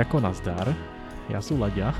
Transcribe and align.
ako 0.00 0.20
nazdar. 0.24 0.72
Ja 1.28 1.42
som 1.44 1.60
Laďa. 1.60 1.92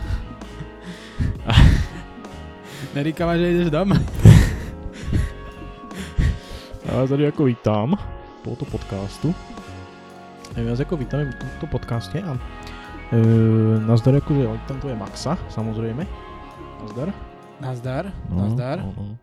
Neríkava, 2.96 3.36
že 3.36 3.52
ideš 3.52 3.68
dom. 3.72 3.92
A 6.88 6.90
vás 7.02 7.08
tady 7.10 7.26
ako 7.28 7.44
vítam 7.44 7.96
tohoto 8.44 8.64
podcastu. 8.64 9.34
Ja 10.52 10.68
vás 10.68 10.80
ako 10.84 11.00
vítame 11.00 11.32
v 11.32 11.36
tomto 11.40 11.66
podcaste 11.72 12.20
a 12.20 12.36
e, 13.08 13.18
nazdar 13.88 14.20
ako, 14.20 14.30
že 14.36 14.44
tam 14.68 14.76
tu 14.84 14.92
je 14.92 14.96
Maxa, 14.98 15.38
samozrejme. 15.48 16.04
Nazdar. 16.84 17.08
Nazdar, 17.62 18.04
No, 18.28 18.36
nazdar. 18.44 18.78
No, 18.84 18.92
no. 18.96 19.16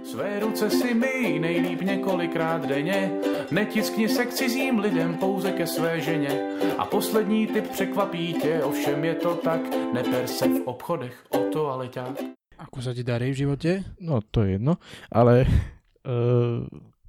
Své 0.00 0.40
ruce 0.40 0.70
si 0.70 0.94
myj 0.94 1.38
nejlíp 1.40 1.80
několikrát 1.82 2.64
denně, 2.66 3.10
netiskni 3.50 4.08
se 4.08 4.26
k 4.26 4.34
cizím 4.34 4.78
lidem 4.78 5.14
pouze 5.14 5.52
ke 5.52 5.66
své 5.66 6.00
ženě. 6.00 6.30
A 6.78 6.84
poslední 6.84 7.46
tip 7.46 7.70
překvapí 7.70 8.34
tě, 8.34 8.62
ovšem 8.64 9.04
je 9.04 9.14
to 9.14 9.34
tak, 9.34 9.60
neper 9.92 10.26
se 10.26 10.48
v 10.48 10.62
obchodech 10.64 11.24
o 11.30 11.38
toaleťák. 11.38 12.16
Ako 12.60 12.84
sa 12.84 12.92
ti 12.92 13.00
darí 13.00 13.32
v 13.32 13.40
živote? 13.40 13.70
no 14.04 14.20
to 14.20 14.44
je 14.44 14.60
jedno, 14.60 14.76
ale 15.08 15.48
e, 15.48 15.48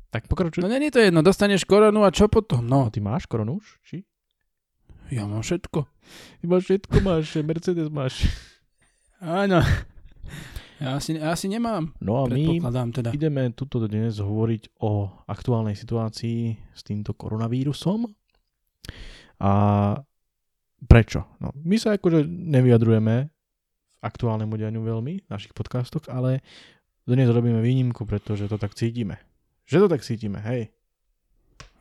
tak 0.07 0.31
pokračuj. 0.31 0.63
No 0.63 0.71
není 0.71 0.87
to 0.91 1.03
jedno, 1.03 1.19
dostaneš 1.19 1.67
koronu 1.67 2.07
a 2.07 2.11
čo 2.11 2.31
potom? 2.31 2.63
No, 2.63 2.87
No, 2.87 2.89
ty 2.89 3.03
máš 3.03 3.27
koronu 3.27 3.59
už? 3.59 3.83
Či? 3.83 4.07
ja 5.11 5.27
mám 5.27 5.43
všetko. 5.43 5.83
Ty 6.39 6.45
máš 6.47 6.63
všetko, 6.63 6.95
máš, 7.03 7.35
Mercedes 7.43 7.91
máš. 7.91 8.31
Áno. 9.19 9.59
Ja 10.81 10.97
asi, 10.97 11.13
ja 11.13 11.29
asi 11.29 11.45
nemám. 11.45 11.93
No 12.01 12.25
a 12.25 12.25
my 12.25 12.57
teda. 12.89 13.13
ideme 13.13 13.53
tuto 13.53 13.85
dnes 13.85 14.17
hovoriť 14.17 14.81
o 14.81 15.13
aktuálnej 15.29 15.77
situácii 15.77 16.57
s 16.73 16.81
týmto 16.81 17.13
koronavírusom. 17.13 18.09
A 19.45 19.51
prečo? 20.81 21.29
No, 21.37 21.53
my 21.53 21.77
sa 21.77 21.93
akože 21.93 22.25
nevyjadrujeme 22.25 23.15
v 23.29 23.97
aktuálnemu 24.01 24.53
dianiu 24.57 24.81
veľmi 24.81 25.13
v 25.21 25.29
našich 25.29 25.53
podcastoch, 25.53 26.09
ale 26.09 26.41
dnes 27.05 27.29
robíme 27.29 27.61
výnimku, 27.61 28.01
pretože 28.09 28.49
to 28.49 28.57
tak 28.57 28.73
cítime. 28.73 29.21
Že 29.69 29.85
to 29.85 29.87
tak 29.93 30.01
cítime, 30.01 30.41
hej. 30.41 30.73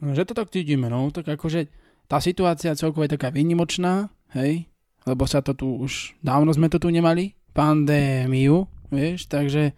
No, 0.04 0.12
že 0.12 0.28
to 0.28 0.36
tak 0.36 0.52
cítime, 0.52 0.92
no. 0.92 1.08
Tak 1.08 1.24
akože 1.24 1.72
tá 2.04 2.20
situácia 2.20 2.76
celkovo 2.76 3.08
je 3.08 3.16
taká 3.16 3.32
výnimočná, 3.32 4.12
hej. 4.36 4.68
Lebo 5.08 5.24
sa 5.24 5.40
to 5.40 5.56
tu 5.56 5.80
už, 5.80 6.20
dávno 6.20 6.52
sme 6.52 6.68
to 6.68 6.76
tu 6.76 6.92
nemali, 6.92 7.32
pandémiu, 7.56 8.68
vieš, 8.90 9.26
takže, 9.26 9.72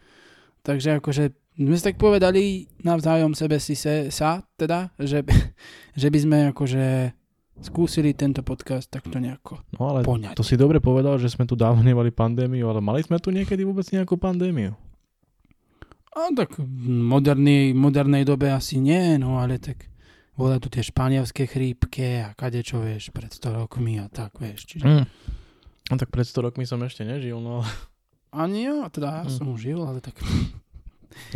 takže 0.64 0.98
akože 1.00 1.36
sme 1.52 1.76
si 1.76 1.84
tak 1.84 2.00
povedali 2.00 2.66
navzájom 2.80 3.36
sebe 3.36 3.60
si 3.60 3.76
se, 3.76 4.08
sa, 4.08 4.40
teda, 4.56 4.92
že, 4.96 5.22
že 6.00 6.08
by 6.08 6.18
sme 6.18 6.38
akože 6.52 7.12
skúsili 7.62 8.16
tento 8.16 8.40
podcast 8.40 8.88
takto 8.88 9.20
nejako 9.20 9.60
No 9.76 9.92
ale 9.92 10.02
poňať. 10.02 10.34
to 10.34 10.42
si 10.42 10.56
dobre 10.56 10.80
povedal, 10.80 11.20
že 11.20 11.28
sme 11.28 11.44
tu 11.44 11.54
dávno 11.54 11.84
nemali 11.84 12.08
pandémiu, 12.08 12.66
ale 12.66 12.80
mali 12.80 13.04
sme 13.04 13.20
tu 13.20 13.28
niekedy 13.28 13.62
vôbec 13.62 13.84
nejakú 13.92 14.16
pandémiu. 14.16 14.72
A 16.12 16.28
tak 16.36 16.60
v 16.60 16.88
modernej, 16.88 17.72
modernej 17.72 18.24
dobe 18.28 18.52
asi 18.52 18.76
nie, 18.80 19.16
no 19.16 19.40
ale 19.40 19.56
tak 19.56 19.88
boli 20.36 20.56
tu 20.60 20.68
tie 20.72 20.84
španielské 20.84 21.44
chrípke 21.44 22.24
a 22.24 22.32
kadečo, 22.32 22.80
vieš, 22.80 23.12
pred 23.12 23.32
100 23.32 23.64
rokmi 23.64 24.00
a 24.00 24.08
tak, 24.08 24.36
vieš. 24.40 24.64
Čiže... 24.64 24.84
Mm. 24.84 25.04
No 25.92 25.94
tak 26.00 26.08
pred 26.08 26.24
100 26.24 26.48
rokmi 26.48 26.64
som 26.64 26.80
ešte 26.84 27.04
nežil, 27.04 27.36
no. 27.36 27.64
Ani 28.32 28.64
jo, 28.64 28.88
teda 28.88 29.22
ja 29.22 29.24
Mm. 29.24 29.30
som 29.30 29.46
žil, 29.54 29.78
ale 29.78 30.00
tak... 30.00 30.16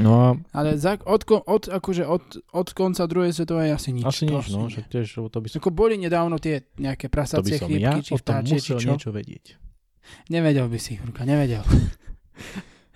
No 0.00 0.12
a 0.16 0.28
Ale 0.56 0.80
za, 0.80 0.96
od, 0.98 1.20
od, 1.28 1.68
akože 1.68 2.08
od, 2.08 2.24
od 2.50 2.68
konca 2.72 3.04
druhej 3.04 3.28
svetovej 3.30 3.70
asi 3.70 3.92
nič. 3.92 4.04
asi 4.04 4.24
nič, 4.24 4.48
no, 4.48 4.72
však 4.72 4.88
tiež, 4.88 5.04
lebo 5.14 5.28
to 5.28 5.38
by 5.38 5.46
som, 5.52 5.60
Ako 5.60 5.68
boli 5.68 6.00
nedávno 6.00 6.40
tie 6.40 6.64
nejaké 6.74 7.12
prasacie 7.12 7.60
som 7.60 7.68
ja 7.68 8.00
či 8.00 8.16
vtáčie, 8.16 8.56
či 8.56 8.72
čo. 8.72 8.88
niečo 8.88 9.12
vedieť. 9.12 9.60
Nevedel 10.28 10.64
by 10.66 10.78
si, 10.80 10.96
Jurka, 10.96 11.28
nevedel. 11.28 11.60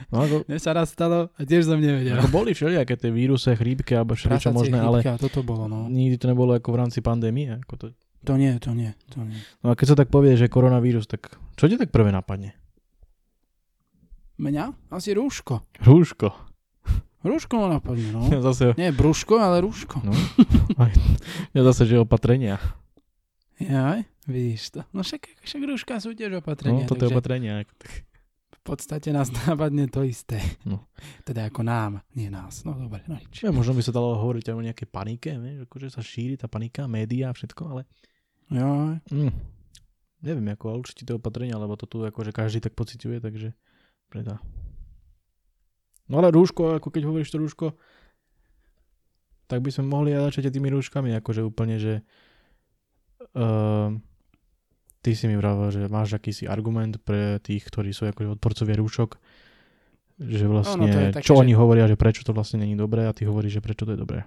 No 0.08 0.24
ako, 0.24 0.48
Mne 0.48 0.58
sa 0.58 0.72
raz 0.72 0.90
stalo 0.90 1.28
a 1.30 1.40
tiež 1.44 1.68
som 1.68 1.76
nevedel. 1.76 2.16
ako 2.16 2.32
boli 2.32 2.50
všelijaké 2.50 2.96
tie 2.96 3.12
víruse, 3.12 3.52
chrípky 3.52 3.92
alebo 3.94 4.16
Prasacie 4.16 4.48
možné, 4.50 4.80
ale 4.80 5.04
toto 5.20 5.44
bolo, 5.44 5.68
no. 5.68 5.86
nikdy 5.86 6.16
to 6.16 6.26
nebolo 6.26 6.56
ako 6.56 6.68
v 6.72 6.78
rámci 6.80 6.98
pandémie. 6.98 7.60
Ako 7.60 7.74
to... 7.76 7.86
To 8.20 8.36
nie, 8.36 8.52
to 8.60 8.72
nie, 8.72 8.92
to 9.08 9.20
nie. 9.20 9.36
No 9.60 9.72
a 9.72 9.76
keď 9.76 9.86
sa 9.86 9.96
tak 9.96 10.08
povie, 10.08 10.36
že 10.36 10.48
koronavírus, 10.48 11.04
tak 11.04 11.28
čo 11.56 11.68
ti 11.68 11.76
tak 11.76 11.88
prvé 11.88 12.08
napadne? 12.08 12.52
Mňa? 14.40 14.64
Asi 14.88 15.12
rúško. 15.12 15.60
Rúško. 15.84 16.32
Rúško 17.20 17.54
ma 17.54 17.76
napadne, 17.76 18.08
no. 18.08 18.24
Ja 18.26 18.40
zase, 18.40 18.72
Nie 18.74 18.88
brúško, 18.90 19.36
ale 19.36 19.60
rúško. 19.60 20.00
no, 20.00 20.16
aj, 20.80 20.92
ja 21.52 21.60
zase, 21.62 21.84
že 21.84 22.00
opatrenia. 22.00 22.56
Jaj, 23.60 24.08
vidíš 24.24 24.72
to. 24.72 24.80
No 24.90 25.04
však, 25.04 25.28
však 25.38 25.60
rúška 25.62 26.00
sú 26.00 26.16
tiež 26.16 26.32
No, 26.32 26.40
opatrenia. 26.40 26.88
toto 26.88 27.04
je 27.04 27.12
opatrenia. 27.12 27.68
v 28.50 28.60
podstate 28.62 29.12
nás 29.12 29.28
napadne 29.44 29.84
to 29.86 30.00
isté. 30.00 30.40
No. 30.64 30.88
Teda 31.20 31.44
ako 31.44 31.60
nám, 31.60 32.00
nie 32.10 32.32
nás. 32.32 32.64
No 32.64 32.72
dobre, 32.72 33.04
no 33.04 33.20
nič. 33.20 33.44
Ja, 33.44 33.52
možno 33.52 33.76
by 33.76 33.84
sa 33.84 33.92
dalo 33.92 34.16
hovoriť 34.16 34.48
aj 34.48 34.56
o 34.56 34.64
nejakej 34.64 34.88
panike, 34.88 35.30
vieš, 35.34 35.68
akože 35.68 35.92
sa 35.92 36.00
šíri 36.00 36.40
tá 36.40 36.48
panika, 36.48 36.88
médiá 36.88 37.28
a 37.28 37.36
všetko, 37.36 37.62
ale 37.66 37.84
Jo, 38.48 38.96
mm, 39.12 39.30
neviem, 40.24 40.48
ako, 40.50 40.64
ale 40.66 40.78
určite 40.80 41.04
to 41.04 41.20
opatrenia, 41.20 41.54
lebo 41.54 41.76
to 41.76 41.84
tu 41.84 42.00
akože 42.00 42.32
každý 42.32 42.58
tak 42.58 42.72
pociťuje, 42.72 43.20
takže 43.20 43.52
predá. 44.10 44.42
No 46.06 46.18
ale 46.18 46.28
rúško, 46.28 46.76
ako 46.76 46.90
keď 46.90 47.02
hovoríš 47.06 47.30
to 47.30 47.38
rúško, 47.38 47.66
tak 49.46 49.62
by 49.62 49.70
sme 49.70 49.86
mohli 49.86 50.10
aj 50.10 50.28
začať 50.28 50.50
tými 50.50 50.66
rúškami, 50.68 51.14
akože 51.16 51.40
úplne, 51.40 51.78
že 51.78 52.02
uh, 53.34 53.94
ty 55.00 55.14
si 55.14 55.26
mi 55.26 55.34
vravel, 55.34 55.70
že 55.70 55.86
máš 55.86 56.14
akýsi 56.14 56.46
argument 56.46 56.98
pre 56.98 57.38
tých, 57.38 57.62
ktorí 57.64 57.90
sú 57.90 58.06
akože 58.06 58.34
odporcovia 58.34 58.74
rúšok, 58.74 59.10
že 60.20 60.44
vlastne, 60.44 60.86
to 60.86 60.98
je 61.00 61.10
také, 61.14 61.24
čo 61.24 61.34
že- 61.34 61.40
oni 61.40 61.54
hovoria, 61.54 61.86
že 61.86 61.94
prečo 61.94 62.22
to 62.22 62.30
vlastne 62.30 62.60
není 62.60 62.74
dobré 62.74 63.06
a 63.06 63.14
ty 63.14 63.24
hovoríš, 63.24 63.58
že 63.58 63.64
prečo 63.64 63.86
to 63.86 63.94
je 63.94 64.00
dobré. 64.00 64.26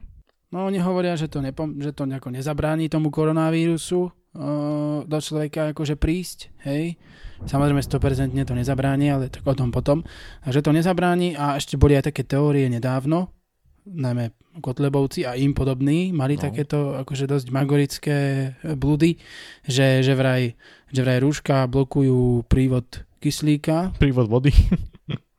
No 0.49 0.65
oni 0.65 0.77
hovoria, 0.79 1.17
že 1.17 1.27
to, 1.27 1.41
nepom- 1.41 1.77
že 1.77 1.91
to 1.91 2.05
nejako 2.05 2.29
nezabráni 2.29 2.85
tomu 2.85 3.09
koronavírusu 3.09 4.07
uh, 4.35 5.05
do 5.05 5.17
človeka 5.17 5.71
akože 5.71 5.95
prísť, 5.95 6.53
hej. 6.65 6.97
Samozrejme 7.43 7.83
100% 7.83 8.31
to 8.47 8.55
nezabráni, 8.55 9.11
ale 9.11 9.27
tak 9.27 9.43
o 9.43 9.51
tom 9.51 9.67
potom. 9.67 9.99
A 10.41 10.51
že 10.51 10.63
to 10.63 10.71
nezabráni 10.71 11.35
a 11.35 11.59
ešte 11.59 11.75
boli 11.75 11.93
aj 11.93 12.07
také 12.07 12.23
teórie 12.23 12.71
nedávno, 12.71 13.35
najmä 13.83 14.31
Kotlebovci 14.63 15.27
a 15.27 15.35
im 15.35 15.51
podobní, 15.51 16.15
mali 16.15 16.39
No. 16.39 16.47
takéto 16.47 16.95
akože 17.03 17.27
dosť 17.27 17.47
magorické 17.51 18.17
e, 18.63 18.77
blúdy, 18.79 19.19
že, 19.67 19.99
že, 19.99 20.13
vraj, 20.15 20.55
že 20.87 21.01
vraj 21.03 21.19
rúška 21.19 21.67
blokujú 21.67 22.47
prívod 22.47 22.85
kyslíka 23.19 23.91
Prívod 23.99 24.31
vody, 24.31 24.55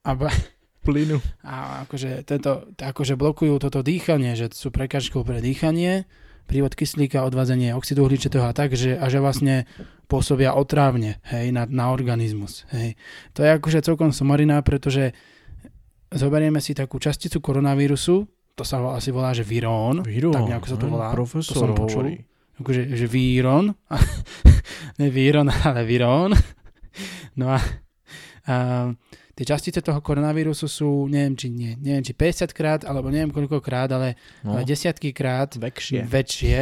a, 0.04 0.12
ba- 0.12 0.34
plynu. 0.84 1.24
a 1.40 1.86
akože, 1.88 2.20
tento, 2.28 2.68
akože 2.76 3.16
blokujú 3.16 3.56
toto 3.56 3.80
dýchanie, 3.80 4.36
že 4.36 4.52
sú 4.52 4.68
prekažkou 4.68 5.24
pre 5.24 5.40
dýchanie, 5.40 6.04
prívod 6.44 6.76
kyslíka, 6.76 7.24
odvadzenie 7.24 7.72
oxidu 7.72 8.04
uhličitého 8.04 8.44
a 8.44 8.52
tak, 8.52 8.76
že, 8.76 8.96
a 8.96 9.06
že 9.08 9.18
vlastne 9.18 9.64
pôsobia 10.06 10.52
otrávne 10.54 11.18
hej, 11.32 11.50
na, 11.50 11.64
na 11.64 11.90
organizmus. 11.90 12.68
Hej. 12.70 13.00
To 13.34 13.42
je 13.42 13.50
akože 13.56 13.84
celkom 13.84 14.12
somarina, 14.12 14.60
pretože 14.60 15.16
zoberieme 16.12 16.60
si 16.60 16.76
takú 16.76 17.00
časticu 17.00 17.40
koronavírusu, 17.40 18.28
to 18.54 18.62
sa 18.62 18.78
asi 18.94 19.10
volá, 19.10 19.34
že 19.34 19.42
virón, 19.42 20.06
Vírón, 20.06 20.30
Tak 20.30 20.46
nejako 20.46 20.68
sa 20.70 20.76
to 20.78 20.86
hm, 20.86 20.92
volá. 20.94 21.08
Profesor 21.10 21.54
To 21.58 21.62
som 21.66 21.70
počul. 21.74 22.06
hovorí. 22.06 22.14
akože 22.62 22.82
že 22.94 23.06
víron, 23.10 23.74
ne 25.02 25.08
víron, 25.10 25.50
ale 25.50 25.82
virón. 25.82 26.38
No 27.34 27.50
a, 27.50 27.58
a 28.46 28.54
tie 29.34 29.44
častice 29.44 29.82
toho 29.82 29.98
koronavírusu 29.98 30.66
sú, 30.70 31.10
neviem 31.10 31.34
či, 31.34 31.50
nie, 31.50 31.74
neviem 31.78 32.06
či 32.06 32.14
50 32.14 32.54
krát, 32.54 32.80
alebo 32.86 33.10
neviem 33.10 33.34
koľkokrát, 33.34 33.90
ale, 33.90 34.14
No, 34.46 34.54
ale 34.54 34.62
desiatky 34.62 35.10
krát 35.10 35.58
väčšie. 35.58 36.06
väčšie 36.06 36.58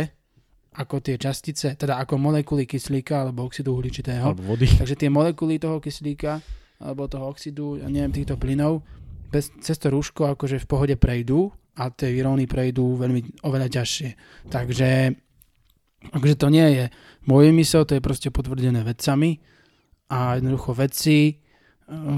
ako 0.72 1.04
tie 1.04 1.20
častice, 1.20 1.76
teda 1.76 2.00
ako 2.00 2.16
molekuly 2.16 2.64
kyslíka 2.64 3.28
alebo 3.28 3.44
oxidu 3.44 3.76
uhličitého. 3.76 4.32
Alebo 4.32 4.56
vody. 4.56 4.64
Takže 4.64 4.96
tie 4.96 5.12
molekuly 5.12 5.60
toho 5.60 5.76
kyslíka 5.84 6.40
alebo 6.80 7.06
toho 7.12 7.28
oxidu, 7.28 7.76
ja 7.76 7.86
neviem, 7.92 8.10
týchto 8.10 8.40
plynov, 8.40 8.80
bez, 9.28 9.52
cez 9.60 9.76
to 9.76 9.92
rúško 9.92 10.32
akože 10.32 10.64
v 10.64 10.66
pohode 10.66 10.96
prejdú 10.96 11.52
a 11.76 11.92
tie 11.92 12.08
víróny 12.12 12.48
prejdú 12.48 12.96
veľmi 12.96 13.44
oveľa 13.44 13.68
ťažšie. 13.68 14.08
Takže 14.48 14.88
akože 16.12 16.34
to 16.40 16.48
nie 16.48 16.68
je 16.72 16.84
môj 17.28 17.52
mysel, 17.52 17.84
to 17.84 17.96
je 17.96 18.02
proste 18.02 18.32
potvrdené 18.32 18.80
vedcami 18.80 19.38
a 20.08 20.40
jednoducho 20.40 20.72
vedci, 20.72 21.41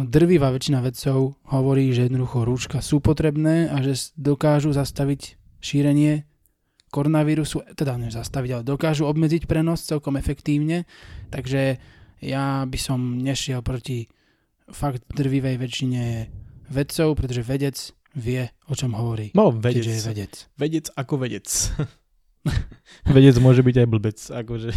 drvivá 0.07 0.55
väčšina 0.55 0.79
vedcov 0.81 1.37
hovorí, 1.51 1.91
že 1.91 2.07
jednoducho 2.07 2.47
rúška 2.47 2.79
sú 2.79 3.03
potrebné 3.03 3.69
a 3.69 3.83
že 3.83 4.15
dokážu 4.15 4.71
zastaviť 4.71 5.37
šírenie 5.59 6.29
koronavírusu, 6.95 7.67
teda 7.75 7.99
ne 7.99 8.09
zastaviť, 8.15 8.51
ale 8.55 8.63
dokážu 8.63 9.11
obmedziť 9.11 9.51
prenos 9.51 9.83
celkom 9.83 10.15
efektívne, 10.15 10.87
takže 11.35 11.83
ja 12.23 12.63
by 12.63 12.79
som 12.79 13.19
nešiel 13.19 13.67
proti 13.67 14.07
fakt 14.71 15.03
drvivej 15.11 15.59
väčšine 15.59 16.03
vedcov, 16.71 17.19
pretože 17.19 17.43
vedec 17.43 17.77
vie, 18.15 18.47
o 18.71 18.75
čom 18.79 18.95
hovorí. 18.95 19.35
No, 19.35 19.51
Keďže 19.51 19.91
je 19.91 20.03
vedec. 20.07 20.07
vedec. 20.07 20.33
Vedec 20.55 20.87
ako 20.95 21.15
vedec. 21.19 21.47
vedec 23.17 23.37
môže 23.43 23.67
byť 23.67 23.77
aj 23.83 23.89
blbec, 23.91 24.19
akože. 24.23 24.71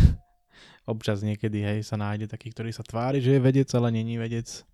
občas 0.87 1.19
niekedy, 1.21 1.61
hej, 1.61 1.79
sa 1.83 1.99
nájde 1.99 2.31
taký, 2.31 2.49
ktorý 2.49 2.71
sa 2.71 2.81
tvári, 2.81 3.19
že 3.19 3.37
je 3.37 3.43
vedec, 3.43 3.67
ale 3.75 3.93
není 3.93 4.15
vedec. 4.17 4.65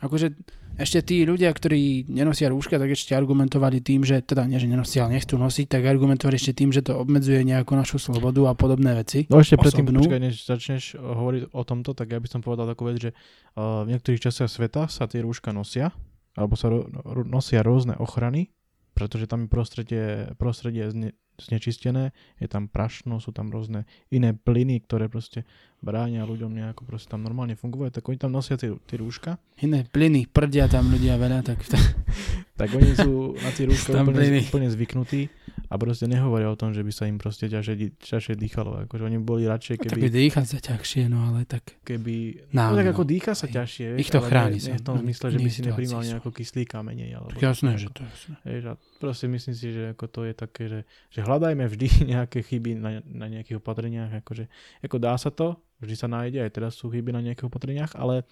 Akože 0.00 0.32
ešte 0.80 1.04
tí 1.04 1.28
ľudia, 1.28 1.52
ktorí 1.52 2.08
nenosia 2.08 2.48
rúška, 2.48 2.80
tak 2.80 2.96
ešte 2.96 3.12
argumentovali 3.12 3.84
tým, 3.84 4.00
že 4.00 4.24
teda 4.24 4.48
nie, 4.48 4.56
že 4.56 4.64
nenosia, 4.64 5.04
ale 5.04 5.20
nechcú 5.20 5.36
nosiť, 5.36 5.66
tak 5.68 5.84
argumentovali 5.84 6.40
ešte 6.40 6.56
tým, 6.56 6.72
že 6.72 6.80
to 6.80 6.96
obmedzuje 6.96 7.44
nejakú 7.44 7.76
našu 7.76 8.00
slobodu 8.00 8.48
a 8.48 8.56
podobné 8.56 8.96
veci. 8.96 9.28
No 9.28 9.44
ešte 9.44 9.60
predtým, 9.60 9.92
počkaj, 9.92 10.20
než 10.24 10.40
začneš 10.40 10.96
hovoriť 10.96 11.52
o 11.52 11.62
tomto, 11.68 11.92
tak 11.92 12.16
ja 12.16 12.18
by 12.18 12.28
som 12.32 12.40
povedal 12.40 12.64
takú 12.64 12.88
vec, 12.88 12.96
že 12.96 13.10
uh, 13.12 13.84
v 13.84 13.92
niektorých 13.92 14.24
častiach 14.24 14.48
sveta 14.48 14.88
sa 14.88 15.04
tie 15.04 15.20
rúška 15.20 15.52
nosia, 15.52 15.92
alebo 16.32 16.56
sa 16.56 16.72
ro- 16.72 16.88
ro- 16.88 17.28
nosia 17.28 17.60
rôzne 17.60 18.00
ochrany, 18.00 18.48
pretože 18.96 19.28
tam 19.28 19.44
je 19.44 19.52
prostredie, 19.52 20.04
prostredie 20.40 20.88
zne- 20.88 21.12
znečistené, 21.40 22.12
je 22.40 22.48
tam 22.48 22.68
prašno, 22.68 23.20
sú 23.20 23.32
tam 23.32 23.48
rôzne 23.48 23.88
iné 24.12 24.36
plyny, 24.36 24.80
ktoré 24.84 25.08
proste 25.08 25.48
bránia 25.80 26.28
ľuďom 26.28 26.52
nejako 26.52 26.84
proste 26.84 27.08
tam 27.08 27.24
normálne 27.24 27.56
fungovať, 27.56 28.00
tak 28.00 28.04
oni 28.08 28.18
tam 28.20 28.32
nosia 28.32 28.60
tie, 28.60 28.72
tie 28.84 28.96
rúška, 29.00 29.40
Iné 29.60 29.84
plyny, 29.84 30.24
prdia 30.24 30.68
tam 30.72 30.88
ľudia 30.88 31.20
veľa, 31.20 31.44
tak 31.44 31.60
tak 32.60 32.68
oni 32.76 32.92
sú 32.92 33.36
na 33.40 33.50
tie 33.52 33.64
rúška 33.68 33.92
úplne, 33.92 34.44
úplne 34.44 34.68
zvyknutí 34.68 35.32
a 35.70 35.78
proste 35.78 36.10
nehovoria 36.10 36.50
o 36.50 36.58
tom, 36.58 36.74
že 36.74 36.82
by 36.82 36.92
sa 36.92 37.06
im 37.06 37.16
proste 37.16 37.46
ťažšie, 37.46 38.02
ťažšie 38.02 38.34
dýchalo. 38.34 38.84
Akože 38.84 39.06
oni 39.06 39.22
boli 39.22 39.46
radšej, 39.46 39.86
tak 39.86 39.94
keby, 39.96 40.10
dýchať 40.10 40.46
sa 40.48 40.58
ťažšie, 40.58 41.06
no 41.06 41.30
ale 41.30 41.46
tak 41.46 41.78
keby 41.86 42.50
Nám, 42.50 42.74
no, 42.74 42.82
tak 42.82 42.86
no. 42.88 42.92
ako 42.92 43.02
dýcha 43.06 43.32
sa 43.38 43.46
ťažšie, 43.46 43.96
Ich 44.02 44.10
to 44.10 44.18
chráni 44.18 44.58
nie, 44.58 44.76
v 44.76 44.82
tom 44.82 44.98
No, 44.98 45.04
zmysle, 45.06 45.26
že 45.30 45.38
by 45.38 45.50
si 45.50 45.60
sú. 45.62 45.96
nejako 46.02 46.28
kyslíka 46.34 46.82
menej. 46.82 47.14
Alebo 47.16 47.30
tak 47.32 47.40
jasné, 47.40 47.78
že 47.78 47.86
to 47.94 48.02
je 48.02 48.08
jasné. 48.10 48.34
Vieš, 48.42 48.64
a 48.66 48.72
proste 48.98 49.26
myslím 49.30 49.54
si, 49.54 49.66
že 49.70 49.82
ako 49.94 50.04
to 50.10 50.20
je 50.26 50.32
také, 50.34 50.62
že, 50.66 50.80
že 51.14 51.20
hľadajme 51.22 51.64
vždy 51.64 51.86
nejaké 52.12 52.42
chyby 52.42 52.70
na, 52.74 52.90
na 53.06 53.26
nejakých 53.30 53.62
opatreniach, 53.62 54.10
akože, 54.26 54.50
ako 54.82 54.96
dá 54.98 55.14
sa 55.14 55.30
to, 55.30 55.54
vždy 55.80 55.94
sa 55.96 56.08
nájde, 56.08 56.44
aj 56.44 56.50
teraz 56.52 56.72
sú 56.76 56.92
chyby 56.92 57.10
na 57.10 57.24
nejakých 57.24 57.48
opatreniach, 57.48 57.92
ale 57.96 58.24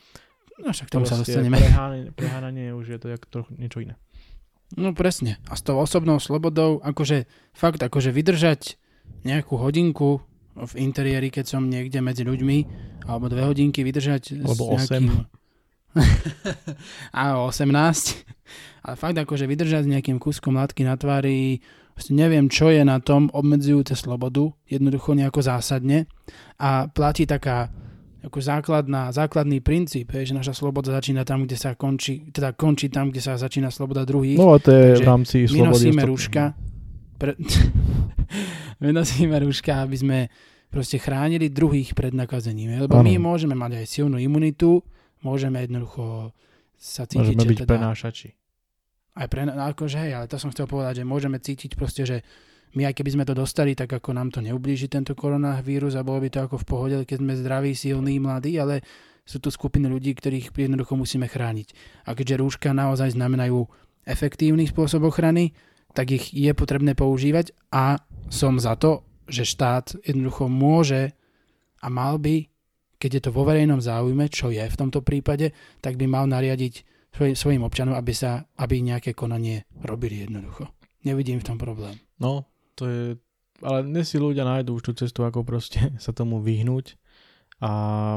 No 0.58 0.74
však 0.74 0.90
tomu 0.90 1.06
sa 1.06 1.14
dostaneme. 1.14 1.54
prehánanie, 1.54 2.10
prehánanie 2.10 2.66
už 2.74 2.86
je 2.90 2.98
to 2.98 3.06
jak 3.14 3.22
trochu 3.30 3.54
niečo 3.54 3.78
iné. 3.78 3.94
No 4.74 4.90
presne. 4.92 5.38
A 5.46 5.54
s 5.54 5.62
tou 5.62 5.78
osobnou 5.78 6.18
slobodou, 6.18 6.82
akože 6.82 7.30
fakt, 7.54 7.80
akože 7.80 8.10
vydržať 8.10 8.76
nejakú 9.22 9.54
hodinku 9.56 10.20
v 10.58 10.72
interiéri, 10.82 11.30
keď 11.30 11.46
som 11.46 11.62
niekde 11.70 12.02
medzi 12.02 12.26
ľuďmi, 12.26 12.58
alebo 13.06 13.30
dve 13.30 13.46
hodinky 13.46 13.86
vydržať 13.86 14.42
Alebo 14.42 14.74
s 14.74 14.90
nejakým... 14.90 15.06
a 17.16 17.38
18. 17.46 17.70
Ale 18.82 18.94
fakt 18.98 19.16
akože 19.16 19.46
vydržať 19.46 19.86
s 19.86 19.90
nejakým 19.94 20.18
kúskom 20.18 20.58
látky 20.58 20.82
na 20.82 20.98
tvári, 20.98 21.62
proste 21.98 22.14
neviem, 22.14 22.46
čo 22.46 22.70
je 22.70 22.86
na 22.86 23.02
tom 23.02 23.26
obmedzujúce 23.34 23.98
slobodu, 23.98 24.54
jednoducho 24.70 25.18
nejako 25.18 25.42
zásadne. 25.42 26.06
A 26.62 26.86
platí 26.86 27.26
taká 27.26 27.74
ako 28.22 28.38
základná, 28.38 29.10
základný 29.10 29.58
princíp, 29.58 30.14
je, 30.14 30.30
že 30.30 30.34
naša 30.38 30.54
sloboda 30.54 30.94
začína 30.94 31.26
tam, 31.26 31.42
kde 31.42 31.58
sa 31.58 31.74
končí, 31.74 32.30
teda 32.30 32.54
končí 32.54 32.86
tam, 32.86 33.10
kde 33.10 33.18
sa 33.18 33.34
začína 33.34 33.74
sloboda 33.74 34.06
druhých. 34.06 34.38
No 34.38 34.54
a 34.54 34.62
to 34.62 34.70
je 34.70 34.94
Takže 34.94 35.02
v 35.02 35.10
rámci 35.10 35.36
My 35.42 35.48
slobody. 35.50 35.66
nosíme 35.74 35.90
ostatných. 35.90 36.10
rúška, 36.10 36.42
pre... 37.18 37.30
my 38.82 38.90
nosíme 38.94 39.34
rúška, 39.42 39.72
aby 39.82 39.96
sme 39.98 40.18
proste 40.70 41.02
chránili 41.02 41.50
druhých 41.50 41.98
pred 41.98 42.14
nakazením. 42.14 42.78
Lebo 42.78 43.02
Áno. 43.02 43.10
my 43.10 43.14
môžeme 43.18 43.58
mať 43.58 43.82
aj 43.82 43.86
silnú 43.90 44.22
imunitu, 44.22 44.86
môžeme 45.26 45.66
jednoducho 45.66 46.30
sa 46.78 47.10
cítiť, 47.10 47.34
Môžeme 47.34 47.42
že 47.42 47.50
byť 47.50 47.58
teda... 47.66 47.70
prenášači. 47.74 48.37
Aj 49.18 49.26
pre, 49.26 49.42
akože 49.42 49.98
hej, 49.98 50.12
ale 50.14 50.30
to 50.30 50.38
som 50.38 50.54
chcel 50.54 50.70
povedať, 50.70 51.02
že 51.02 51.10
môžeme 51.10 51.42
cítiť 51.42 51.74
proste, 51.74 52.06
že 52.06 52.22
my 52.78 52.86
aj 52.86 52.94
keby 53.00 53.10
sme 53.18 53.24
to 53.26 53.34
dostali, 53.34 53.74
tak 53.74 53.90
ako 53.90 54.14
nám 54.14 54.30
to 54.30 54.38
neublíži 54.38 54.86
tento 54.86 55.18
koronavírus 55.18 55.98
a 55.98 56.06
bolo 56.06 56.22
by 56.22 56.28
to 56.30 56.38
ako 56.46 56.56
v 56.62 56.68
pohode, 56.68 56.96
keď 57.02 57.18
sme 57.18 57.34
zdraví, 57.34 57.72
silní, 57.74 58.22
mladí, 58.22 58.54
ale 58.60 58.84
sú 59.26 59.40
tu 59.42 59.50
skupiny 59.50 59.88
ľudí, 59.90 60.14
ktorých 60.14 60.54
jednoducho 60.54 60.94
musíme 60.94 61.26
chrániť. 61.26 61.74
A 62.08 62.14
keďže 62.14 62.40
rúška 62.40 62.70
naozaj 62.72 63.12
znamenajú 63.16 63.66
efektívny 64.08 64.68
spôsob 64.68 65.04
ochrany, 65.04 65.52
tak 65.92 66.12
ich 66.12 66.32
je 66.32 66.52
potrebné 66.52 66.92
používať 66.96 67.52
a 67.72 68.00
som 68.28 68.60
za 68.60 68.76
to, 68.76 69.04
že 69.28 69.48
štát 69.48 70.00
jednoducho 70.04 70.48
môže 70.48 71.12
a 71.84 71.92
mal 71.92 72.16
by, 72.16 72.48
keď 72.96 73.10
je 73.20 73.22
to 73.28 73.30
vo 73.32 73.44
verejnom 73.44 73.80
záujme, 73.80 74.28
čo 74.32 74.48
je 74.48 74.64
v 74.64 74.78
tomto 74.78 75.04
prípade, 75.04 75.52
tak 75.84 76.00
by 76.00 76.08
mal 76.08 76.24
nariadiť 76.24 76.97
svoj, 77.18 77.34
svojim 77.34 77.62
občanom, 77.66 77.98
aby, 77.98 78.14
sa, 78.14 78.46
aby 78.62 78.78
nejaké 78.78 79.10
konanie 79.18 79.66
robili 79.82 80.22
jednoducho. 80.22 80.70
Nevidím 81.02 81.42
v 81.42 81.46
tom 81.50 81.58
problém. 81.58 81.98
No, 82.22 82.46
to 82.78 82.86
je... 82.86 83.02
Ale 83.58 83.82
dnes 83.82 84.06
si 84.06 84.22
ľudia 84.22 84.46
nájdú 84.46 84.78
už 84.78 84.82
tú 84.86 84.92
cestu, 84.94 85.26
ako 85.26 85.42
proste 85.42 85.90
sa 86.04 86.14
tomu 86.14 86.38
vyhnúť 86.38 86.94
a 87.58 87.70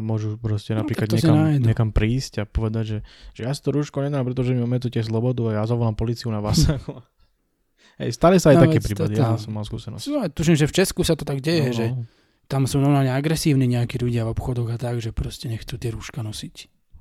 môžu 0.06 0.38
proste 0.38 0.78
No, 0.78 0.86
napríklad 0.86 1.10
si 1.10 1.18
niekam, 1.18 1.58
niekam 1.58 1.90
prísť 1.90 2.34
a 2.38 2.44
povedať, 2.46 2.86
že, 2.86 2.98
že 3.34 3.42
ja 3.50 3.52
si 3.58 3.66
to 3.66 3.74
rúško 3.74 4.06
nedám, 4.06 4.22
pretože 4.22 4.54
mi 4.54 4.62
ometujete 4.62 5.02
slobodu 5.02 5.50
a 5.50 5.52
ja 5.58 5.64
zavolám 5.66 5.98
policiu 5.98 6.30
na 6.30 6.46
vás. 6.46 6.70
Hej, 8.02 8.22
stali 8.22 8.38
sa 8.38 8.54
aj 8.54 8.58
No, 8.62 8.64
také 8.70 8.78
prípady, 8.86 9.18
ja 9.18 9.42
som 9.42 9.58
mal 9.58 9.66
skúsenosť. 9.66 10.06
No, 10.14 10.30
tuším, 10.30 10.62
že 10.62 10.70
v 10.70 10.74
Česku 10.78 11.02
sa 11.02 11.18
to 11.18 11.26
tak 11.26 11.42
deje, 11.42 11.74
No, 11.74 11.74
že 11.74 11.86
no, 11.90 12.06
tam 12.46 12.70
sú 12.70 12.78
normálne 12.78 13.10
agresívni 13.10 13.66
nejakí 13.66 13.98
ľudia 13.98 14.30
v 14.30 14.38
obchodoch 14.38 14.70
a 14.70 14.78
tak, 14.78 15.02
že 15.02 15.10
proste 15.10 15.50
nechcú 15.50 15.82
tie 15.82 15.90
rúška 15.90 16.22
nosiť. 16.22 16.56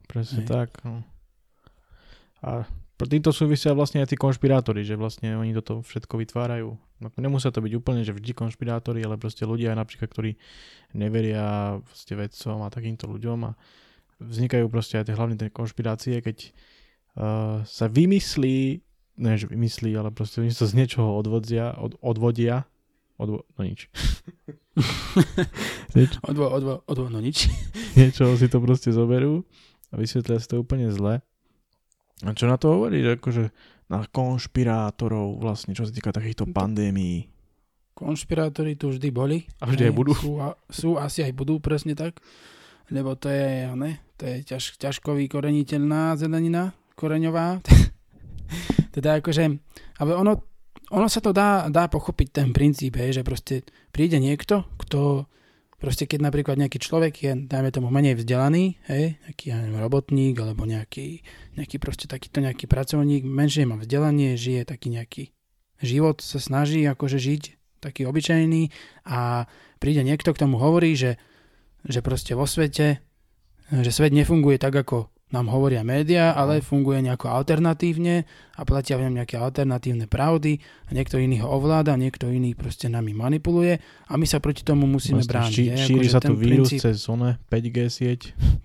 presne 0.08 0.40
Hej. 0.40 0.48
tak. 0.48 0.80
No. 0.80 1.04
A 2.40 2.64
týmto 3.08 3.32
súvisia 3.32 3.72
vlastne 3.72 4.04
aj 4.04 4.12
tí 4.12 4.16
konšpirátori, 4.16 4.84
že 4.84 4.96
vlastne 4.96 5.36
oni 5.36 5.56
toto 5.56 5.80
všetko 5.80 6.20
vytvárajú. 6.20 6.76
No, 7.00 7.08
nemusia 7.16 7.48
to 7.48 7.64
byť 7.64 7.72
úplne, 7.72 8.04
že 8.04 8.12
vždy 8.12 8.36
konšpirátori, 8.36 9.00
ale 9.00 9.16
proste 9.16 9.48
ľudia 9.48 9.72
napríklad, 9.72 10.12
ktorí 10.12 10.36
neveria 10.92 11.80
proste 11.80 12.12
vedcom 12.12 12.60
a 12.60 12.68
takýmto 12.68 13.08
ľuďom 13.08 13.38
a 13.48 13.56
vznikajú 14.20 14.68
proste 14.68 15.00
aj 15.00 15.08
tie 15.08 15.16
hlavné 15.16 15.40
tie 15.40 15.48
konšpirácie, 15.48 16.20
keď 16.20 16.36
uh, 16.44 17.64
sa 17.64 17.88
vymyslí, 17.88 18.84
ne 19.16 19.32
že 19.40 19.48
vymyslí, 19.48 19.96
ale 19.96 20.12
proste 20.12 20.44
oni 20.44 20.52
sa 20.52 20.68
z 20.68 20.76
niečoho 20.76 21.16
odvodia, 21.16 21.72
od, 21.80 21.96
odvodia, 22.04 22.68
odvo, 23.16 23.48
no 23.56 23.64
nič. 23.68 23.88
Odvo, 26.20 26.46
odvo, 26.52 26.84
odvo, 26.84 27.06
no 27.08 27.20
nič. 27.20 27.48
niečoho 27.96 28.36
si 28.36 28.52
to 28.52 28.60
proste 28.60 28.92
zoberú 28.92 29.48
a 29.88 29.96
vysvetlia 29.96 30.36
si 30.36 30.48
to 30.52 30.60
úplne 30.60 30.92
zle. 30.92 31.24
A 32.24 32.36
čo 32.36 32.44
na 32.48 32.60
to 32.60 32.76
hovoríš? 32.76 33.16
Akože 33.20 33.52
na 33.90 34.06
konšpirátorov 34.06 35.40
vlastne, 35.42 35.74
čo 35.74 35.88
sa 35.88 35.92
týka 35.92 36.14
takýchto 36.14 36.46
pandémií. 36.50 37.26
Konšpirátori 37.96 38.78
tu 38.78 38.94
vždy 38.94 39.08
boli. 39.10 39.44
A 39.60 39.68
vždy 39.68 39.90
aj 39.90 39.94
budú. 39.94 40.12
Sú, 40.14 40.32
a, 40.38 40.54
sú 40.70 40.88
asi 40.96 41.26
aj 41.26 41.32
budú, 41.34 41.58
presne 41.58 41.98
tak. 41.98 42.22
Lebo 42.90 43.14
to 43.18 43.30
je, 43.30 43.70
ne, 43.74 44.02
to 44.18 44.26
je 44.26 44.36
ťaž, 44.46 44.78
ťažko 44.78 45.14
vykoreniteľná 45.14 46.14
zelenina, 46.18 46.74
koreňová. 46.94 47.62
teda 48.94 49.22
akože, 49.22 49.44
ale 50.02 50.12
ono, 50.14 50.42
ono 50.90 51.06
sa 51.06 51.22
to 51.22 51.30
dá, 51.30 51.70
dá 51.70 51.86
pochopiť 51.86 52.28
ten 52.30 52.48
princíp, 52.50 52.98
hej, 52.98 53.22
že 53.22 53.26
proste 53.26 53.62
príde 53.94 54.18
niekto, 54.18 54.66
kto 54.86 55.30
proste 55.80 56.04
keď 56.04 56.28
napríklad 56.28 56.60
nejaký 56.60 56.76
človek 56.76 57.14
je, 57.24 57.32
dajme 57.48 57.72
tomu, 57.72 57.88
menej 57.88 58.20
vzdelaný, 58.20 58.76
hej, 58.86 59.16
nejaký 59.24 59.44
ja 59.48 59.56
neviem, 59.58 59.80
robotník, 59.80 60.36
alebo 60.36 60.68
nejaký, 60.68 61.24
nejaký 61.56 61.80
proste 61.80 62.04
takýto 62.06 62.44
nejaký 62.44 62.68
pracovník, 62.68 63.24
menšie 63.24 63.64
má 63.64 63.80
vzdelanie, 63.80 64.36
žije 64.36 64.68
taký 64.68 64.92
nejaký 64.92 65.22
život, 65.80 66.20
sa 66.20 66.36
snaží 66.36 66.84
akože 66.84 67.16
žiť, 67.16 67.42
taký 67.80 68.04
obyčajný 68.04 68.68
a 69.08 69.48
príde 69.80 70.04
niekto, 70.04 70.36
k 70.36 70.42
tomu 70.44 70.60
hovorí, 70.60 70.92
že, 70.92 71.16
že 71.88 72.04
proste 72.04 72.36
vo 72.36 72.44
svete, 72.44 73.00
že 73.72 73.90
svet 73.90 74.12
nefunguje 74.12 74.60
tak, 74.60 74.76
ako 74.76 75.08
nám 75.30 75.46
hovoria 75.46 75.86
médiá, 75.86 76.34
ale 76.34 76.58
funguje 76.58 76.98
nejako 77.06 77.30
alternatívne 77.30 78.26
a 78.58 78.62
platia 78.66 78.98
v 78.98 79.06
ňom 79.06 79.14
nejaké 79.22 79.38
alternatívne 79.38 80.10
pravdy 80.10 80.58
a 80.60 80.90
niekto 80.90 81.22
iný 81.22 81.42
ho 81.46 81.48
ovláda, 81.54 81.94
niekto 81.94 82.26
iný 82.28 82.58
proste 82.58 82.90
nami 82.90 83.14
manipuluje 83.14 83.78
a 84.10 84.12
my 84.18 84.26
sa 84.26 84.42
proti 84.42 84.66
tomu 84.66 84.90
musíme 84.90 85.22
Vlastne 85.22 85.30
brániť. 85.30 85.54
ší, 85.54 85.64
hej, 85.70 85.78
šíri 85.86 86.06
akože 86.06 86.10
sa 86.10 86.20
tu 86.20 86.34
vírus 86.34 86.68
princíp- 86.70 86.82
cez 86.82 86.98
one 87.06 87.38
5G 87.46 87.78
sieť. 87.86 88.20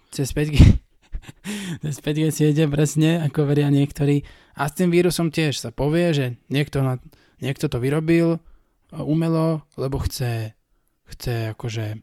cez 0.09 0.27
5G, 0.33 0.57
cez 1.85 1.95
5G 2.01 2.21
siete 2.33 2.63
presne, 2.65 3.21
ako 3.21 3.45
veria 3.45 3.69
niektorí. 3.69 4.25
A 4.57 4.65
s 4.65 4.73
tým 4.73 4.89
vírusom 4.89 5.29
tiež 5.29 5.61
sa 5.61 5.69
povie, 5.69 6.17
že 6.17 6.25
niekto, 6.49 6.81
na, 6.81 6.97
niekto 7.45 7.69
to 7.69 7.77
vyrobil 7.77 8.37
e, 8.37 8.39
umelo, 8.97 9.61
lebo 9.77 10.01
chce, 10.01 10.57
chce 11.13 11.53
akože 11.53 12.01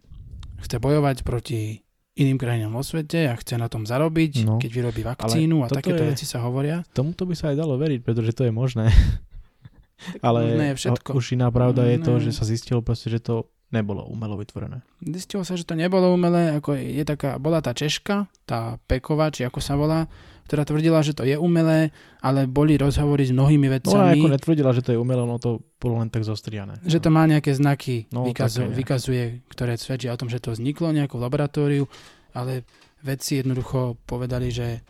chce 0.62 0.76
bojovať 0.78 1.26
proti 1.26 1.82
iným 2.14 2.37
krajinám 2.37 2.71
vo 2.71 2.83
svete 2.83 3.25
a 3.25 3.35
chce 3.35 3.54
na 3.54 3.66
tom 3.66 3.83
zarobiť, 3.83 4.33
No. 4.42 4.57
keď 4.57 4.71
vyrobí 4.71 5.00
vakcínu 5.02 5.62
a 5.62 5.69
takéto 5.69 6.02
je- 6.02 6.11
veci 6.11 6.25
sa 6.25 6.40
hovoria. 6.40 6.85
Tomuto 6.90 7.23
by 7.23 7.33
sa 7.33 7.49
aj 7.49 7.57
dalo 7.57 7.75
veriť, 7.75 8.00
pretože 8.00 8.33
to 8.33 8.42
je 8.42 8.52
možné. 8.52 8.92
Ale 10.21 10.45
možné 10.45 10.64
je 10.66 10.78
všetko. 10.78 11.11
už 11.12 11.25
iná 11.33 11.49
pravda 11.49 11.87
je 11.87 11.99
to, 11.99 12.12
že 12.19 12.31
sa 12.33 12.42
zistilo 12.42 12.81
proste, 12.81 13.07
že 13.07 13.19
to 13.19 13.35
nebolo 13.71 14.04
umelo 14.04 14.35
vytvorené. 14.35 14.83
Zistilo 15.00 15.40
sa, 15.40 15.54
že 15.54 15.62
to 15.62 15.73
nebolo 15.73 16.11
umelé, 16.11 16.52
ako 16.52 16.75
je, 16.75 17.00
je 17.00 17.04
taká, 17.07 17.38
bola 17.38 17.59
tá 17.59 17.71
Češka, 17.71 18.26
tá 18.42 18.76
Peková, 18.83 19.31
či 19.31 19.42
ako 19.42 19.59
sa 19.59 19.73
volá, 19.73 20.11
ktorá 20.46 20.62
tvrdila, 20.66 21.00
že 21.00 21.14
to 21.14 21.22
je 21.22 21.38
umelé, 21.38 21.90
ale 22.20 22.44
boli 22.44 22.76
rozhovory 22.76 23.25
s 23.25 23.32
mnohými 23.32 23.66
No 23.66 23.72
a 23.72 23.75
vedcami, 23.78 24.20
ako 24.20 24.34
netvrdila, 24.37 24.70
že 24.75 24.82
to 24.84 24.90
je 24.94 24.99
umelé, 24.99 25.22
no 25.22 25.38
to 25.38 25.62
bolo 25.78 26.02
len 26.02 26.11
tak 26.11 26.22
zostriané. 26.26 26.78
že 26.84 26.99
to 26.99 27.08
má 27.08 27.25
nejaké 27.25 27.54
znaky, 27.54 28.11
No, 28.12 28.26
vykazu, 28.26 28.66
také 28.66 28.75
vykazuje, 28.76 29.25
ktoré 29.49 29.72
svedčia 29.78 30.12
o 30.12 30.20
tom, 30.20 30.28
že 30.28 30.42
to 30.42 30.52
vzniklo 30.52 30.92
nejakou 30.92 31.16
laboratóriu, 31.16 31.87
ale 32.34 32.66
vedci 33.02 33.40
jednoducho 33.40 33.96
povedali, 34.04 34.52
že 34.52 34.82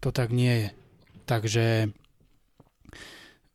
to 0.00 0.12
tak 0.12 0.30
nie 0.30 0.66
je. 0.66 0.68
Takže 1.26 1.64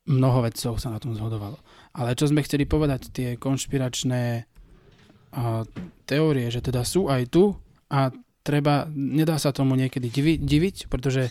mnoho 0.10 0.44
vedcov 0.44 0.82
sa 0.82 0.90
na 0.92 1.00
tom 1.00 1.14
zhodovalo. 1.16 1.56
Ale 1.96 2.16
čo 2.16 2.28
sme 2.28 2.44
chceli 2.44 2.66
povedať, 2.68 3.12
tie 3.12 3.30
konšpiračné 3.40 4.48
a, 5.32 5.64
teórie, 6.04 6.48
že 6.52 6.60
teda 6.60 6.84
sú 6.84 7.08
aj 7.08 7.32
tu 7.32 7.56
a 7.88 8.12
treba, 8.42 8.90
nedá 8.92 9.38
sa 9.38 9.54
tomu 9.54 9.78
niekedy 9.78 10.08
divi, 10.10 10.34
diviť, 10.38 10.90
pretože 10.90 11.30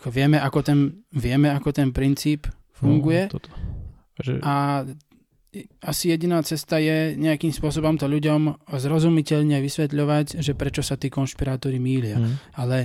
ako 0.00 0.08
vieme, 0.08 0.40
ako 0.40 0.60
ten, 0.64 0.78
vieme, 1.12 1.52
ako 1.52 1.70
ten 1.76 1.92
princíp 1.92 2.48
funguje. 2.72 3.28
No, 3.28 3.32
toto. 3.36 3.50
Že, 4.20 4.32
A 4.40 4.84
asi 5.82 6.14
jediná 6.14 6.40
cesta 6.46 6.78
je 6.78 7.18
nejakým 7.18 7.50
spôsobom 7.50 7.98
to 7.98 8.06
ľuďom 8.06 8.70
zrozumiteľne 8.70 9.58
vysvetľovať, 9.58 10.38
že 10.38 10.52
prečo 10.54 10.80
sa 10.80 10.94
tí 10.94 11.10
konšpirátori 11.10 11.82
mýlia. 11.82 12.16
hm. 12.16 12.34
Ale 12.56 12.76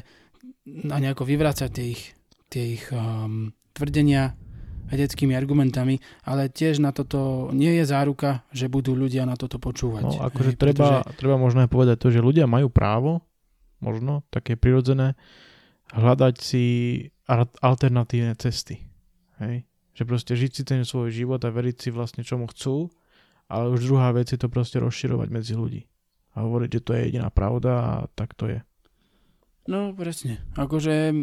a 0.89 0.97
nejako 0.97 1.29
vyvrácať 1.29 1.69
tie 1.69 1.85
ich, 1.93 2.03
tie 2.49 2.63
ich 2.73 2.89
um, 2.89 3.53
tvrdenia 3.77 4.33
vedeckými 4.89 5.33
argumentami, 5.33 5.97
ale 6.25 6.49
tiež 6.49 6.77
na 6.81 6.93
toto 6.93 7.49
nie 7.53 7.73
je 7.81 7.85
záruka, 7.89 8.45
že 8.53 8.69
budú 8.69 8.93
ľudia 8.93 9.25
na 9.25 9.33
toto 9.33 9.57
počúvať. 9.57 10.03
No, 10.05 10.25
akože 10.25 10.51
Hej, 10.53 10.57
treba, 10.57 11.05
pretože- 11.05 11.17
treba 11.21 11.35
možno 11.37 11.65
aj 11.65 11.69
povedať 11.69 11.97
to, 12.01 12.13
že 12.13 12.21
ľudia 12.21 12.45
majú 12.45 12.69
právo, 12.69 13.21
možno 13.79 14.23
také 14.31 14.55
prirodzené, 14.55 15.15
hľadať 15.93 16.35
si 16.41 16.63
alternatívne 17.61 18.33
cesty. 18.37 18.85
Hej? 19.41 19.65
Že 19.95 20.03
proste 20.05 20.33
žiť 20.35 20.51
si 20.51 20.63
ten 20.67 20.81
svoj 20.83 21.13
život 21.13 21.41
a 21.45 21.53
veriť 21.53 21.75
si 21.77 21.89
vlastne 21.93 22.25
čomu 22.25 22.49
chcú, 22.51 22.91
ale 23.47 23.69
už 23.69 23.85
druhá 23.85 24.09
vec 24.11 24.33
je 24.33 24.39
to 24.39 24.49
proste 24.49 24.81
rozširovať 24.81 25.29
medzi 25.29 25.53
ľudí. 25.53 25.85
A 26.35 26.43
hovoriť, 26.43 26.69
že 26.79 26.83
to 26.83 26.91
je 26.93 27.01
jediná 27.09 27.29
pravda 27.31 27.71
a 27.79 27.93
tak 28.11 28.35
to 28.35 28.49
je. 28.51 28.59
No, 29.65 29.95
presne. 29.95 30.43
Akože 30.59 31.15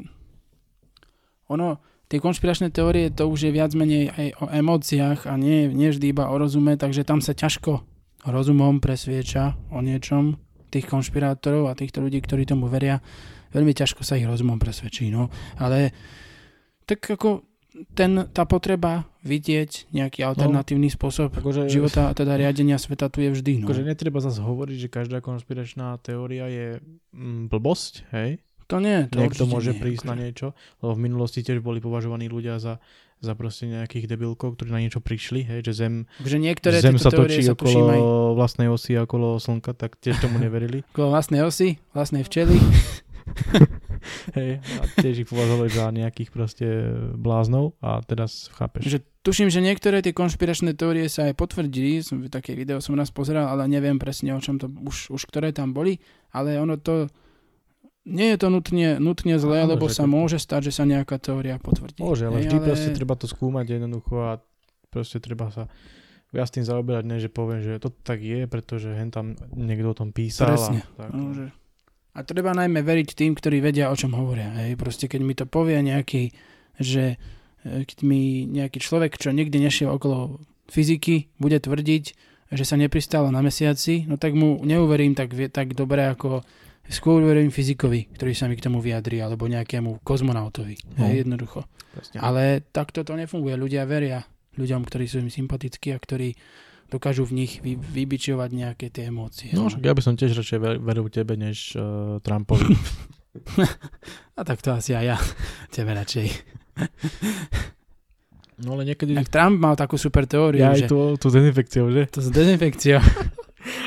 ono, 1.47 1.79
tie 2.09 2.19
konšpiračné 2.19 2.73
teórie, 2.73 3.13
to 3.13 3.29
už 3.29 3.51
je 3.51 3.53
viac 3.53 3.71
menej 3.77 4.11
aj 4.11 4.27
o 4.41 4.47
emóciách 4.49 5.29
a 5.29 5.37
nie, 5.37 5.69
nie 5.69 5.93
vždy 5.93 6.17
iba 6.17 6.33
o 6.33 6.35
rozume, 6.41 6.75
takže 6.81 7.05
tam 7.05 7.21
sa 7.21 7.37
ťažko 7.37 7.85
rozumom 8.27 8.79
presvieča 8.79 9.59
o 9.75 9.83
niečom 9.83 10.39
tých 10.73 10.89
konšpirátorov 10.89 11.69
a 11.69 11.77
týchto 11.77 12.01
ľudí, 12.01 12.25
ktorí 12.25 12.49
tomu 12.49 12.73
veria. 12.73 13.05
Veľmi 13.53 13.77
ťažko 13.77 14.01
sa 14.01 14.17
ich 14.17 14.25
rozumom 14.25 14.57
presvedčí, 14.57 15.13
no. 15.13 15.29
Ale 15.61 15.93
tak 16.89 17.05
ako 17.05 17.45
ten, 17.93 18.29
tá 18.33 18.45
potreba 18.45 19.05
vidieť 19.25 19.93
nejaký 19.93 20.21
alternatívny 20.25 20.93
spôsob 20.93 21.33
Akože, 21.33 21.71
života 21.73 22.11
a 22.11 22.17
teda 22.17 22.37
riadenia 22.37 22.77
sveta 22.77 23.09
tu 23.09 23.25
je 23.25 23.33
vždy, 23.33 23.63
no. 23.63 23.67
akože 23.71 23.87
netreba 23.87 24.21
zase 24.21 24.45
hovoriť, 24.45 24.77
že 24.77 24.89
každá 24.93 25.19
konšpiračná 25.25 25.97
teória 26.03 26.51
je 26.51 26.69
mm, 27.15 27.49
blbosť, 27.49 28.09
hej? 28.13 28.43
To 28.73 28.81
nie, 28.81 29.05
to 29.13 29.21
Niekto 29.21 29.45
môže 29.45 29.77
nie, 29.77 29.81
prísť 29.85 30.09
na 30.09 30.17
akože. 30.17 30.23
niečo, 30.25 30.47
lebo 30.81 30.93
v 30.97 31.01
minulosti 31.05 31.45
tiež 31.45 31.61
boli 31.61 31.77
považovaní 31.85 32.33
ľudia 32.33 32.57
za, 32.57 32.81
za 33.21 33.37
proste 33.37 33.69
nejakých 33.69 34.09
debilkov, 34.09 34.57
ktorí 34.57 34.73
na 34.73 34.81
niečo 34.81 35.05
prišli, 35.05 35.45
hej, 35.45 35.61
že 35.61 35.73
Zem, 35.85 36.09
Takže 36.25 36.39
niektoré 36.41 36.81
zem 36.81 36.97
sa 36.97 37.13
točí 37.13 37.45
sa 37.45 37.53
tuším 37.53 37.85
aj 37.85 38.01
okolo 38.01 38.33
vlastnej 38.33 38.69
osy, 38.73 38.97
okolo 38.97 39.37
Slnka, 39.37 39.77
tak 39.77 40.01
tiež 40.01 40.25
tomu 40.25 40.41
neverili. 40.41 40.81
okolo 40.97 41.13
vlastnej 41.13 41.45
osy, 41.45 41.77
vlastnej 41.93 42.25
včely. 42.25 42.57
hej, 44.37 44.59
a 44.59 44.83
tiež 44.99 45.23
ich 45.23 45.29
považovali 45.29 45.69
za 45.71 45.93
nejakých 45.93 46.31
proste 46.33 46.67
bláznov 47.15 47.77
a 47.79 48.01
teraz 48.03 48.51
chápeš. 48.57 48.89
Že 48.89 48.99
tuším, 49.23 49.49
že 49.53 49.61
niektoré 49.63 50.03
tie 50.03 50.17
konšpiračné 50.17 50.75
teórie 50.75 51.07
sa 51.07 51.31
aj 51.31 51.39
potvrdili, 51.39 52.03
som, 52.03 52.25
také 52.27 52.57
video 52.57 52.83
som 52.83 52.97
raz 52.99 53.13
pozeral, 53.15 53.53
ale 53.53 53.69
neviem 53.71 54.01
presne 54.01 54.35
o 54.35 54.41
čom 54.43 54.59
to, 54.59 54.67
už, 54.67 55.13
už 55.15 55.23
ktoré 55.29 55.55
tam 55.55 55.71
boli, 55.71 56.03
ale 56.35 56.59
ono 56.59 56.81
to, 56.81 57.07
nie 58.03 58.35
je 58.35 58.39
to 58.39 58.49
nutne, 58.51 58.99
nutne 58.99 59.39
zlé, 59.39 59.63
Áno, 59.63 59.79
lebo 59.79 59.87
sa 59.87 60.05
to- 60.07 60.11
môže 60.11 60.43
stať, 60.43 60.71
že 60.71 60.83
sa 60.83 60.85
nejaká 60.85 61.23
teória 61.23 61.59
potvrdí. 61.63 62.03
Môže, 62.03 62.27
ale 62.27 62.43
vždy 62.43 62.59
proste 62.59 62.91
treba 62.91 63.15
to 63.15 63.31
skúmať 63.31 63.79
jednoducho 63.79 64.15
a 64.19 64.33
proste 64.91 65.23
treba 65.23 65.55
sa 65.55 65.71
viac 66.33 66.49
tým 66.49 66.65
zaoberať, 66.65 67.05
ne, 67.07 67.17
že 67.21 67.29
poviem, 67.29 67.61
že 67.61 67.79
to 67.79 67.93
tak 67.93 68.25
je, 68.25 68.49
pretože 68.49 68.89
hen 68.89 69.13
tam 69.13 69.37
niekto 69.53 69.93
o 69.93 69.97
tom 69.97 70.11
písal. 70.11 70.57
Presne. 70.57 70.81
A, 70.83 70.89
tak. 70.97 71.11
No, 71.13 71.31
že... 71.37 71.45
A 72.13 72.19
treba 72.25 72.53
najmä 72.57 72.81
veriť 72.81 73.17
tým, 73.17 73.33
ktorí 73.37 73.61
vedia, 73.61 73.93
o 73.93 73.97
čom 73.97 74.17
hovoria. 74.17 74.53
Hej. 74.65 74.77
Proste 74.81 75.09
keď 75.09 75.21
mi 75.21 75.33
to 75.37 75.45
povie 75.45 75.81
nejaký, 75.81 76.33
že 76.81 77.17
e, 77.65 77.85
keď 77.85 77.99
mi 78.05 78.49
nejaký 78.49 78.81
človek, 78.81 79.17
čo 79.17 79.33
nikdy 79.33 79.61
nešiel 79.61 79.93
okolo 79.93 80.41
fyziky, 80.73 81.33
bude 81.37 81.61
tvrdiť, 81.61 82.05
že 82.53 82.65
sa 82.65 82.77
nepristálo 82.77 83.33
na 83.33 83.41
mesiaci, 83.41 84.05
no 84.09 84.21
tak 84.21 84.37
mu 84.37 84.61
neuverím 84.61 85.17
tak, 85.17 85.33
tak 85.53 85.73
dobre, 85.73 86.05
ako 86.05 86.45
skôr 86.89 87.23
verím 87.23 87.51
fyzikovi, 87.51 88.11
ktorý 88.15 88.33
sa 88.35 88.47
mi 88.51 88.59
k 88.59 88.65
tomu 88.67 88.83
vyjadrí, 88.83 89.23
alebo 89.23 89.47
nejakému 89.47 90.03
kozmonautovi. 90.03 90.77
No. 90.99 91.07
Hej, 91.07 91.27
jednoducho. 91.27 91.67
Presne. 91.93 92.19
Ale 92.19 92.65
takto 92.73 93.05
to 93.05 93.15
nefunguje. 93.15 93.55
Ľudia 93.55 93.85
veria 93.85 94.25
ľuďom, 94.57 94.83
ktorí 94.85 95.05
sú 95.07 95.21
im 95.21 95.31
sympatickí 95.33 95.93
a 95.93 95.99
ktorí 96.01 96.35
dokážu 96.93 97.25
v 97.25 97.45
nich 97.45 97.53
vy, 97.65 97.81
vybičovať 97.81 98.51
nejaké 98.53 98.93
tie 98.93 99.09
emócie. 99.09 99.49
No, 99.57 99.73
však 99.73 99.81
ja 99.81 99.97
by 99.97 100.03
som 100.05 100.13
tiež 100.13 100.37
radšej 100.37 100.59
ver- 100.61 100.81
veril 100.81 101.09
tebe, 101.09 101.41
než 101.41 101.73
uh, 101.73 102.21
Trumpovi. 102.21 102.69
A 104.37 104.45
tak 104.45 104.61
to 104.61 104.77
asi 104.77 104.93
aj 104.93 105.05
ja. 105.09 105.17
Tebe 105.75 105.97
radšej. 105.97 106.29
No 108.61 108.77
ale 108.77 108.93
niekedy... 108.93 109.17
Tak 109.17 109.33
Trump 109.33 109.57
mal 109.57 109.73
takú 109.73 109.97
super 109.97 110.29
teóriu, 110.29 110.61
Ja 110.61 110.77
že 110.77 110.85
aj 110.85 110.91
tú, 110.93 111.17
tú 111.17 111.33
dezinfekciou, 111.33 111.89
že? 111.91 112.03
to 112.13 112.21
s 112.21 112.29
dezinfekciou. 112.29 113.01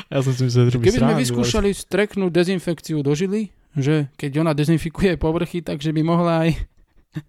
Ja 0.06 0.20
som 0.20 0.32
si 0.32 0.42
myslel, 0.42 0.68
že 0.68 0.76
Keby 0.76 0.92
sme 0.94 1.14
vyskúšali 1.16 1.70
streknúť 1.70 2.30
dezinfekciu 2.30 3.00
do 3.00 3.12
žily, 3.12 3.48
že 3.72 4.08
keď 4.14 4.40
ona 4.40 4.52
dezinfikuje 4.52 5.16
povrchy, 5.16 5.60
takže 5.60 5.90
by 5.90 6.02
mohla 6.02 6.44
aj 6.44 6.50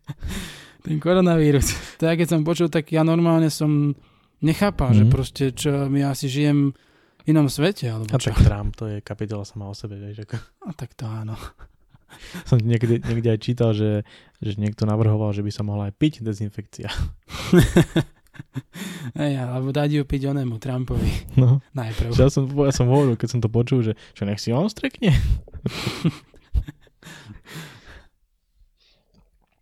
ten 0.86 0.98
koronavírus. 0.98 1.76
Tak 1.98 2.18
keď 2.18 2.28
som 2.30 2.42
počul, 2.42 2.68
tak 2.68 2.88
ja 2.88 3.02
normálne 3.02 3.50
som 3.50 3.92
nechápal, 4.40 4.94
že 4.94 5.04
Mhm. 5.04 5.12
proste 5.12 5.44
čo, 5.52 5.86
my 5.86 6.06
asi 6.06 6.28
žijem 6.28 6.72
v 7.18 7.24
inom 7.28 7.48
svete, 7.48 7.90
alebo 7.90 8.08
A 8.08 8.18
čo. 8.18 8.32
tak 8.32 8.40
Trump, 8.42 8.72
to 8.74 8.88
je 8.88 8.98
kapitola 9.02 9.44
sama 9.44 9.68
o 9.68 9.76
sebe, 9.76 9.98
vieš, 9.98 10.24
ako... 10.24 10.36
A 10.64 10.72
tak 10.72 10.94
to 10.94 11.04
áno. 11.04 11.36
Som 12.48 12.60
niekde, 12.60 13.04
niekde 13.04 13.28
aj 13.28 13.40
čítal, 13.42 13.76
že, 13.76 14.08
že 14.40 14.56
niekto 14.56 14.88
navrhoval, 14.88 15.36
že 15.36 15.44
by 15.44 15.52
sa 15.52 15.68
mohla 15.68 15.92
aj 15.92 15.96
piť 15.96 16.14
dezinfekcia. 16.24 16.88
Hej, 19.20 19.34
alebo 19.38 19.70
dať 19.70 19.90
ju 19.92 20.04
piť 20.04 20.30
onému 20.30 20.58
Trumpovi 20.58 21.38
No. 21.38 21.60
najprv. 21.80 22.14
Ja 22.14 22.30
som, 22.30 22.46
ja 22.48 22.72
som 22.72 22.88
hovoril, 22.88 23.16
keď 23.16 23.30
som 23.30 23.40
to 23.40 23.48
počul, 23.48 23.82
že 23.82 23.94
čo 24.14 24.24
nech 24.24 24.38
si 24.38 24.52
on 24.52 24.68
strekne. 24.68 25.12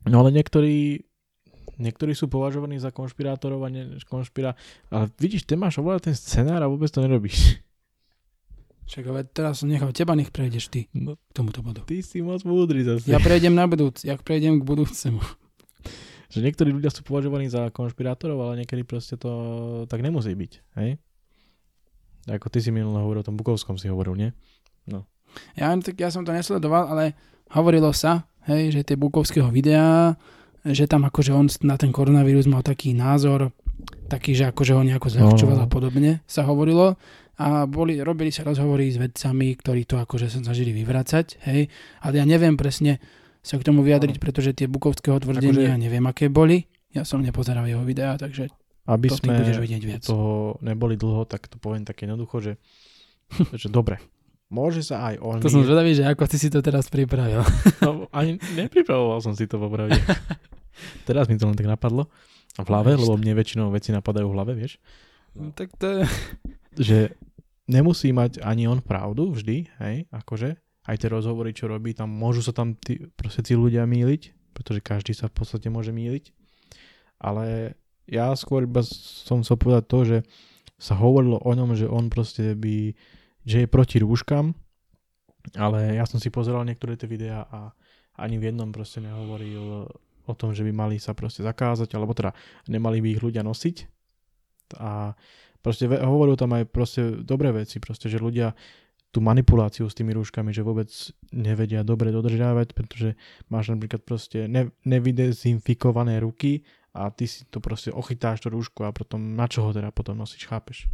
No 0.05 0.21
ale 0.21 0.29
niektorí, 0.29 1.01
niektorí 1.81 2.13
sú 2.13 2.29
považovaní 2.29 2.77
za 2.77 2.93
konšpirátorov 2.93 3.65
a 3.65 3.73
ne, 3.73 3.97
konšpira... 4.05 4.53
Ale 4.93 5.09
vidíš, 5.17 5.49
ty 5.49 5.57
máš 5.57 5.81
oveľa 5.81 6.05
ten 6.05 6.13
scenár 6.13 6.61
a 6.61 6.69
vôbec 6.69 6.93
to 6.93 7.01
nerobíš. 7.01 7.57
Ale 9.01 9.25
teraz 9.25 9.65
som 9.65 9.67
nechal 9.67 9.89
teba, 9.89 10.13
nech 10.13 10.29
prejdeš 10.29 10.69
ty 10.69 10.85
No, 10.93 11.17
k 11.17 11.31
tomuto 11.33 11.65
bodu. 11.65 11.81
ty 11.89 12.05
si 12.05 12.21
moc 12.21 12.45
múdry 12.45 12.85
zase. 12.85 13.09
Ja 13.09 13.17
prejdem 13.17 13.57
na 13.57 13.65
budúc, 13.65 14.05
jak 14.05 14.21
prejdem 14.21 14.61
k 14.61 14.63
budúcemu. 14.63 15.25
Že 16.35 16.43
niektorí 16.43 16.69
ľudia 16.75 16.91
sú 16.91 17.07
považovaní 17.07 17.47
za 17.47 17.71
konšpirátorov, 17.71 18.43
ale 18.43 18.63
niekedy 18.63 18.83
proste 18.83 19.15
to 19.15 19.31
tak 19.87 20.03
nemusí 20.03 20.35
byť. 20.35 20.51
Hej? 20.75 20.99
Ako 22.27 22.51
ty 22.51 22.59
si 22.59 22.75
minulé 22.75 22.99
hovoril 22.99 23.23
o 23.23 23.27
tom 23.27 23.39
Bukovskom 23.39 23.79
si 23.79 23.87
hovoril, 23.87 24.19
nie? 24.19 24.29
Ja, 25.55 25.75
tak 25.79 25.99
ja 25.99 26.07
som 26.11 26.23
to 26.23 26.31
nesledoval, 26.31 26.87
ale 26.87 27.15
hovorilo 27.51 27.91
sa, 27.91 28.23
hej, 28.47 28.71
že 28.71 28.87
tie 28.87 28.95
Bukovského 28.95 29.51
videa, 29.51 30.15
že 30.63 30.87
tam 30.87 31.03
akože 31.05 31.31
on 31.35 31.47
na 31.67 31.75
ten 31.75 31.91
koronavírus 31.91 32.47
mal 32.47 32.63
taký 32.63 32.95
názor, 32.95 33.51
taký, 34.07 34.31
že 34.31 34.49
akože 34.49 34.73
ho 34.73 34.81
nejako 34.81 35.11
zľahčoval 35.11 35.57
No. 35.59 35.63
a 35.63 35.67
podobne, 35.67 36.23
sa 36.25 36.47
hovorilo. 36.47 36.95
A 37.35 37.67
boli, 37.67 37.99
robili 37.99 38.31
sa 38.31 38.47
rozhovory 38.47 38.87
s 38.87 38.95
vedcami, 38.95 39.59
ktorí 39.59 39.83
to 39.83 39.99
akože 39.99 40.31
sa 40.31 40.39
snažili 40.39 40.71
vyvracať, 40.71 41.43
hej. 41.51 41.67
Ale 41.99 42.23
ja 42.23 42.23
neviem 42.23 42.55
presne 42.55 43.03
sa 43.45 43.61
k 43.61 43.63
tomu 43.63 43.85
vyjadriť, 43.85 44.17
pretože 44.17 44.57
tie 44.57 44.65
Bukovského 44.65 45.21
tvrdenia, 45.21 45.77
Akože- 45.77 45.83
neviem, 45.85 46.05
aké 46.09 46.33
boli. 46.33 46.65
Ja 46.89 47.05
som 47.05 47.21
nepozeral 47.21 47.69
jeho 47.69 47.85
videá, 47.85 48.17
takže 48.17 48.49
Aby 48.89 49.13
to 49.13 49.21
sme 49.21 49.37
budeš 49.37 49.61
vedieť 49.61 49.83
viac. 49.85 50.01
toho 50.01 50.57
neboli 50.65 50.97
dlho, 50.97 51.29
tak 51.29 51.45
to 51.45 51.61
poviem 51.61 51.85
tak 51.85 52.01
jednoducho, 52.01 52.41
že, 52.41 52.53
že 53.61 53.69
dobre, 53.69 54.01
môže 54.49 54.81
sa 54.81 55.13
aj 55.13 55.21
on... 55.21 55.37
To 55.45 55.53
som 55.53 55.61
zvedavý, 55.61 55.93
že 55.93 56.09
ako 56.09 56.25
ty 56.25 56.41
si 56.41 56.49
to 56.49 56.65
teraz 56.65 56.89
pripravil. 56.89 57.45
no, 57.85 58.09
ani 58.09 58.41
nepripravoval 58.57 59.21
som 59.21 59.37
si 59.37 59.45
to 59.45 59.61
popravde. 59.61 59.97
Teraz 61.07 61.29
mi 61.29 61.37
to 61.37 61.45
len 61.45 61.55
tak 61.55 61.69
napadlo 61.69 62.09
v 62.55 62.67
hlave, 62.67 62.95
Vieš 62.95 63.01
lebo 63.05 63.13
mne 63.19 63.33
väčšinou 63.35 63.67
veci 63.71 63.91
napadajú 63.91 64.27
v 64.31 64.35
hlave, 64.35 64.51
vieš. 64.55 64.79
No, 65.35 65.51
tak 65.51 65.75
to 65.75 65.85
je... 65.85 65.99
Že 66.75 66.97
nemusí 67.67 68.11
mať 68.15 68.39
ani 68.43 68.67
on 68.67 68.79
pravdu 68.79 69.31
vždy, 69.31 69.67
hej, 69.83 69.95
akože, 70.11 70.55
aj 70.85 70.95
tie 71.01 71.09
rozhovory, 71.09 71.51
čo 71.51 71.65
robí, 71.65 71.97
tam 71.97 72.13
môžu 72.13 72.45
sa 72.45 72.53
tam 72.53 72.77
tí, 72.77 73.09
proste 73.17 73.41
tí 73.41 73.57
ľudia 73.57 73.85
míliť, 73.89 74.53
pretože 74.53 74.85
každý 74.85 75.11
sa 75.17 75.27
v 75.27 75.35
podstate 75.41 75.67
môže 75.73 75.89
míliť, 75.89 76.31
ale 77.19 77.75
ja 78.05 78.29
skôr 78.37 78.69
iba 78.69 78.85
som 78.85 79.41
chcel 79.41 79.57
povedať 79.57 79.83
to, 79.89 79.99
že 80.05 80.17
sa 80.77 80.93
hovorilo 80.93 81.41
o 81.41 81.51
ňom, 81.51 81.73
že 81.73 81.89
on 81.89 82.11
proste 82.11 82.53
by, 82.53 82.93
že 83.47 83.65
je 83.65 83.67
proti 83.67 83.97
rúškam, 83.97 84.53
ale 85.57 85.97
ja 85.97 86.05
som 86.05 86.21
si 86.21 86.29
pozeral 86.29 86.65
niektoré 86.65 86.97
tie 86.97 87.09
videá 87.09 87.45
a 87.49 87.73
ani 88.15 88.39
v 88.39 88.51
jednom 88.51 88.71
proste 88.71 89.03
nehovoril 89.03 89.89
o 90.25 90.33
tom, 90.33 90.55
že 90.55 90.65
by 90.65 90.71
mali 90.73 90.95
sa 90.97 91.13
proste 91.13 91.45
zakázať, 91.45 91.93
alebo 91.93 92.17
teda 92.17 92.33
nemali 92.65 93.01
by 93.03 93.07
ich 93.13 93.21
ľudia 93.21 93.45
nosiť. 93.45 93.75
A 94.81 95.13
proste 95.61 95.85
hovoril 95.85 96.33
tam 96.33 96.57
aj 96.57 96.65
proste 96.69 97.21
dobré 97.21 97.53
veci, 97.53 97.77
proste, 97.77 98.09
že 98.09 98.17
ľudia 98.17 98.57
tú 99.15 99.23
manipuláciu 99.23 99.87
s 99.87 99.95
tými 99.95 100.11
rúškami, 100.11 100.51
že 100.51 100.59
vôbec 100.59 100.91
nevedia 101.31 101.87
dobre 101.87 102.11
dodržiavať, 102.11 102.75
pretože 102.75 103.15
máš 103.47 103.71
napríklad 103.71 104.03
proste 104.03 104.51
ne, 104.51 104.75
nevydezinfikované 104.83 106.19
ruky 106.19 106.67
a 106.91 107.07
ty 107.07 107.23
si 107.23 107.47
to 107.47 107.63
proste 107.63 107.95
ochytáš 107.95 108.43
to 108.43 108.51
rúško 108.51 108.83
a 108.83 108.91
potom 108.91 109.39
na 109.39 109.47
čo 109.47 109.63
ho 109.63 109.71
teda 109.71 109.95
potom 109.95 110.19
nosíš, 110.19 110.43
chápeš? 110.51 110.91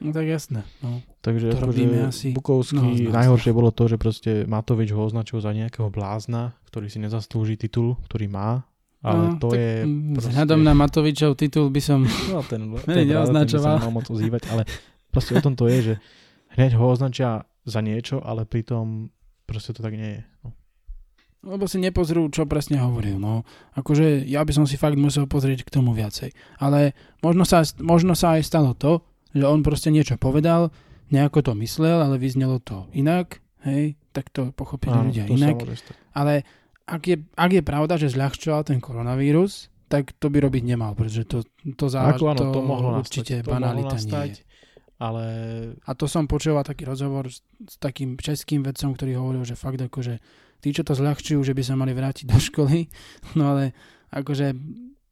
No 0.00 0.16
tak 0.16 0.24
jasné. 0.24 0.64
No. 0.80 1.04
Takže 1.20 1.52
To 1.52 1.60
akože 1.60 1.68
robíme 1.68 2.08
asi 2.08 2.32
Bukovský, 2.32 3.12
nás. 3.12 3.20
najhoršie 3.20 3.52
bolo 3.52 3.68
to, 3.68 3.84
že 3.84 4.00
proste 4.00 4.48
Matovič 4.48 4.96
ho 4.96 5.04
označil 5.04 5.44
za 5.44 5.52
nejakého 5.52 5.92
blázna, 5.92 6.56
ktorý 6.72 6.88
si 6.88 6.96
nezaslúži 7.04 7.60
titul, 7.60 8.00
ktorý 8.08 8.32
má, 8.32 8.64
ale 9.04 9.36
no, 9.36 9.36
to 9.36 9.52
tak, 9.52 9.60
je 9.60 9.70
mm, 9.84 10.12
proste... 10.16 10.30
Vzhľadom 10.32 10.60
na 10.64 10.72
Matovičov 10.72 11.30
titul 11.36 11.68
by 11.68 11.80
som... 11.84 12.08
No 12.32 12.40
ten, 12.48 12.64
ten, 12.80 12.88
Ne, 12.88 12.94
ten, 12.96 13.06
neoznačoval. 13.12 13.76
ten 13.76 13.76
by 13.76 13.76
sa 13.76 13.84
nemal 13.84 13.96
moc 14.00 14.06
ozývať, 14.08 14.42
ale 14.48 14.62
proste 15.12 15.32
o 15.36 15.40
tom 15.44 15.52
to 15.52 15.68
je, 15.68 15.78
že 15.92 15.94
hneď 16.60 16.76
ho 16.76 16.92
označia 16.92 17.48
za 17.64 17.80
niečo, 17.80 18.20
ale 18.20 18.44
pritom 18.44 19.08
proste 19.48 19.72
to 19.72 19.80
tak 19.80 19.96
nie 19.96 20.20
je. 20.20 20.22
No. 20.44 20.48
Lebo 21.40 21.64
si 21.64 21.80
nepozrú, 21.80 22.28
čo 22.28 22.44
presne 22.44 22.84
hovoril. 22.84 23.16
No. 23.16 23.48
Akože 23.72 24.28
ja 24.28 24.44
by 24.44 24.52
som 24.52 24.64
si 24.68 24.76
fakt 24.76 25.00
musel 25.00 25.24
pozrieť 25.24 25.64
k 25.64 25.72
tomu 25.72 25.96
viacej. 25.96 26.36
Ale 26.60 26.92
možno 27.24 27.48
sa, 27.48 27.64
možno 27.80 28.12
sa 28.12 28.36
aj 28.36 28.44
stalo 28.44 28.76
to, 28.76 29.00
že 29.32 29.48
on 29.48 29.64
proste 29.64 29.88
niečo 29.88 30.20
povedal, 30.20 30.68
nejako 31.08 31.40
to 31.40 31.52
myslel, 31.64 32.04
ale 32.04 32.20
vyznelo 32.20 32.60
to 32.60 32.84
inak, 32.92 33.40
hej, 33.64 33.96
tak 34.12 34.28
to 34.28 34.52
pochopili 34.52 34.92
Áno, 34.92 35.08
ľudia 35.08 35.24
to 35.24 35.32
inak. 35.32 35.56
Ale 36.12 36.44
ak 36.84 37.02
je, 37.08 37.16
ak 37.40 37.50
je 37.56 37.62
pravda, 37.64 37.94
že 37.96 38.12
zľahčoval 38.12 38.68
ten 38.68 38.78
koronavírus, 38.82 39.72
tak 39.90 40.14
to 40.20 40.30
by 40.30 40.38
robiť 40.38 40.62
nemal, 40.62 40.94
pretože 40.94 41.26
to, 41.26 41.42
to, 41.74 41.86
závaž, 41.90 42.22
Ako 42.22 42.24
áno, 42.30 42.38
to, 42.38 42.44
to 42.54 42.60
mohlo 42.62 42.88
nastať. 42.94 43.02
určite 43.02 43.34
to 43.42 43.48
mohlo 43.48 43.54
banalita 43.58 43.96
nie 43.96 43.98
nastať, 43.98 44.30
je. 44.30 44.49
Ale 45.00 45.24
A 45.88 45.96
to 45.96 46.04
som 46.04 46.28
počúval 46.28 46.60
taký 46.60 46.84
rozhovor 46.84 47.32
s, 47.32 47.40
s 47.64 47.80
takým 47.80 48.20
českým 48.20 48.60
vedcom, 48.60 48.92
ktorý 48.92 49.16
hovoril, 49.16 49.48
že 49.48 49.56
fakt 49.56 49.80
akože 49.80 50.20
tí, 50.60 50.76
čo 50.76 50.84
to 50.84 50.92
zľahčujú, 50.92 51.40
že 51.40 51.56
by 51.56 51.62
sa 51.64 51.74
mali 51.74 51.96
vrátiť 51.96 52.28
do 52.28 52.36
školy, 52.36 52.86
no 53.40 53.56
ale 53.56 53.72
akože 54.12 54.52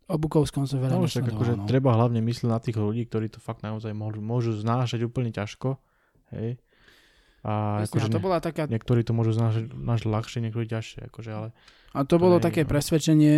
o 0.08 0.16
Bukovskom 0.16 0.68
som 0.68 0.80
veľa 0.80 1.00
no, 1.00 1.08
však 1.08 1.32
akože 1.32 1.54
no. 1.56 1.64
treba 1.64 1.96
hlavne 1.96 2.20
myslieť 2.20 2.48
na 2.48 2.60
tých 2.60 2.76
ľudí, 2.76 3.08
ktorí 3.08 3.32
to 3.32 3.40
fakt 3.40 3.64
naozaj 3.64 3.92
môžu, 3.96 4.20
môžu 4.20 4.52
znášať 4.56 5.04
úplne 5.04 5.32
ťažko. 5.32 5.76
Hej. 6.36 6.60
A 7.44 7.84
Jasne, 7.84 7.88
akože 7.88 8.08
a 8.08 8.12
to 8.12 8.20
bola 8.20 8.38
taká, 8.44 8.68
niektorí 8.68 9.00
to 9.04 9.16
môžu 9.16 9.32
znášať, 9.36 9.72
znášať 9.72 10.08
ľahšie, 10.08 10.38
niektorí 10.44 10.66
ťažšie. 10.68 11.00
Akože, 11.12 11.30
ale 11.32 11.48
a 11.96 12.04
to 12.04 12.16
bolo 12.20 12.36
to 12.36 12.44
je- 12.44 12.46
také 12.52 12.60
no. 12.64 12.68
presvedčenie, 12.68 13.34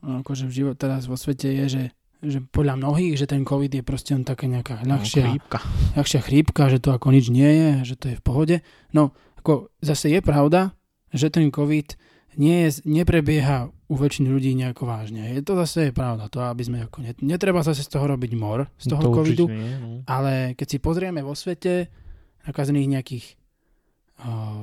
akože 0.00 0.44
v 0.48 0.52
život 0.52 0.76
teraz 0.80 1.04
vo 1.04 1.16
svete 1.16 1.52
je, 1.52 1.64
že, 1.68 1.82
že 2.20 2.44
podľa 2.44 2.76
mnohých, 2.76 3.16
že 3.16 3.24
ten 3.24 3.42
COVID 3.42 3.72
je 3.80 3.84
proste 3.84 4.12
len 4.12 4.24
taká 4.24 4.44
nejaká 4.44 4.84
ľahšia, 4.84 5.24
No, 5.24 5.30
chrípka. 5.36 5.58
ľahšia 5.96 6.20
chrípka, 6.20 6.62
že 6.68 6.78
to 6.78 6.92
ako 6.92 7.08
nič 7.12 7.32
nie 7.32 7.48
je, 7.48 7.70
že 7.92 7.94
to 7.96 8.12
je 8.12 8.16
v 8.16 8.24
pohode. 8.24 8.56
No, 8.92 9.16
ako 9.40 9.72
zase 9.80 10.12
je 10.12 10.20
pravda, 10.20 10.76
že 11.10 11.32
ten 11.32 11.48
COVID 11.48 11.96
nie 12.36 12.68
je, 12.68 12.84
neprebieha 12.86 13.72
u 13.90 13.94
väčšiny 13.98 14.30
ľudí 14.30 14.54
nejako 14.54 14.86
vážne. 14.86 15.34
Je 15.34 15.42
to 15.42 15.58
zase 15.58 15.90
je 15.90 15.92
pravda, 15.96 16.30
to 16.30 16.38
aby 16.44 16.62
sme 16.62 16.78
ako, 16.86 17.02
net, 17.02 17.18
netreba 17.18 17.64
zase 17.66 17.82
z 17.82 17.90
toho 17.90 18.06
robiť 18.06 18.32
mor, 18.38 18.70
z 18.78 18.86
toho 18.86 19.02
to 19.02 19.10
covidu, 19.10 19.50
nie, 19.50 19.74
no. 19.82 19.88
ale 20.06 20.54
keď 20.54 20.66
si 20.70 20.78
pozrieme 20.78 21.26
vo 21.26 21.34
svete 21.34 21.90
nakazených 22.46 22.86
nejakých 22.86 23.26
uh, 24.22 24.62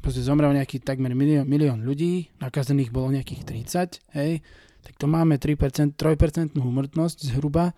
proste 0.00 0.24
zomrel 0.24 0.56
nejaký 0.56 0.80
takmer 0.82 1.12
milión, 1.12 1.44
milión 1.46 1.84
ľudí, 1.84 2.32
nakazených 2.40 2.90
bolo 2.90 3.12
nejakých 3.12 3.44
30, 3.44 4.16
hej, 4.18 4.40
tak 4.82 4.94
to 4.98 5.06
máme 5.06 5.38
3%, 5.38 5.94
3% 5.94 6.58
úmrtnosť 6.58 7.18
zhruba 7.30 7.74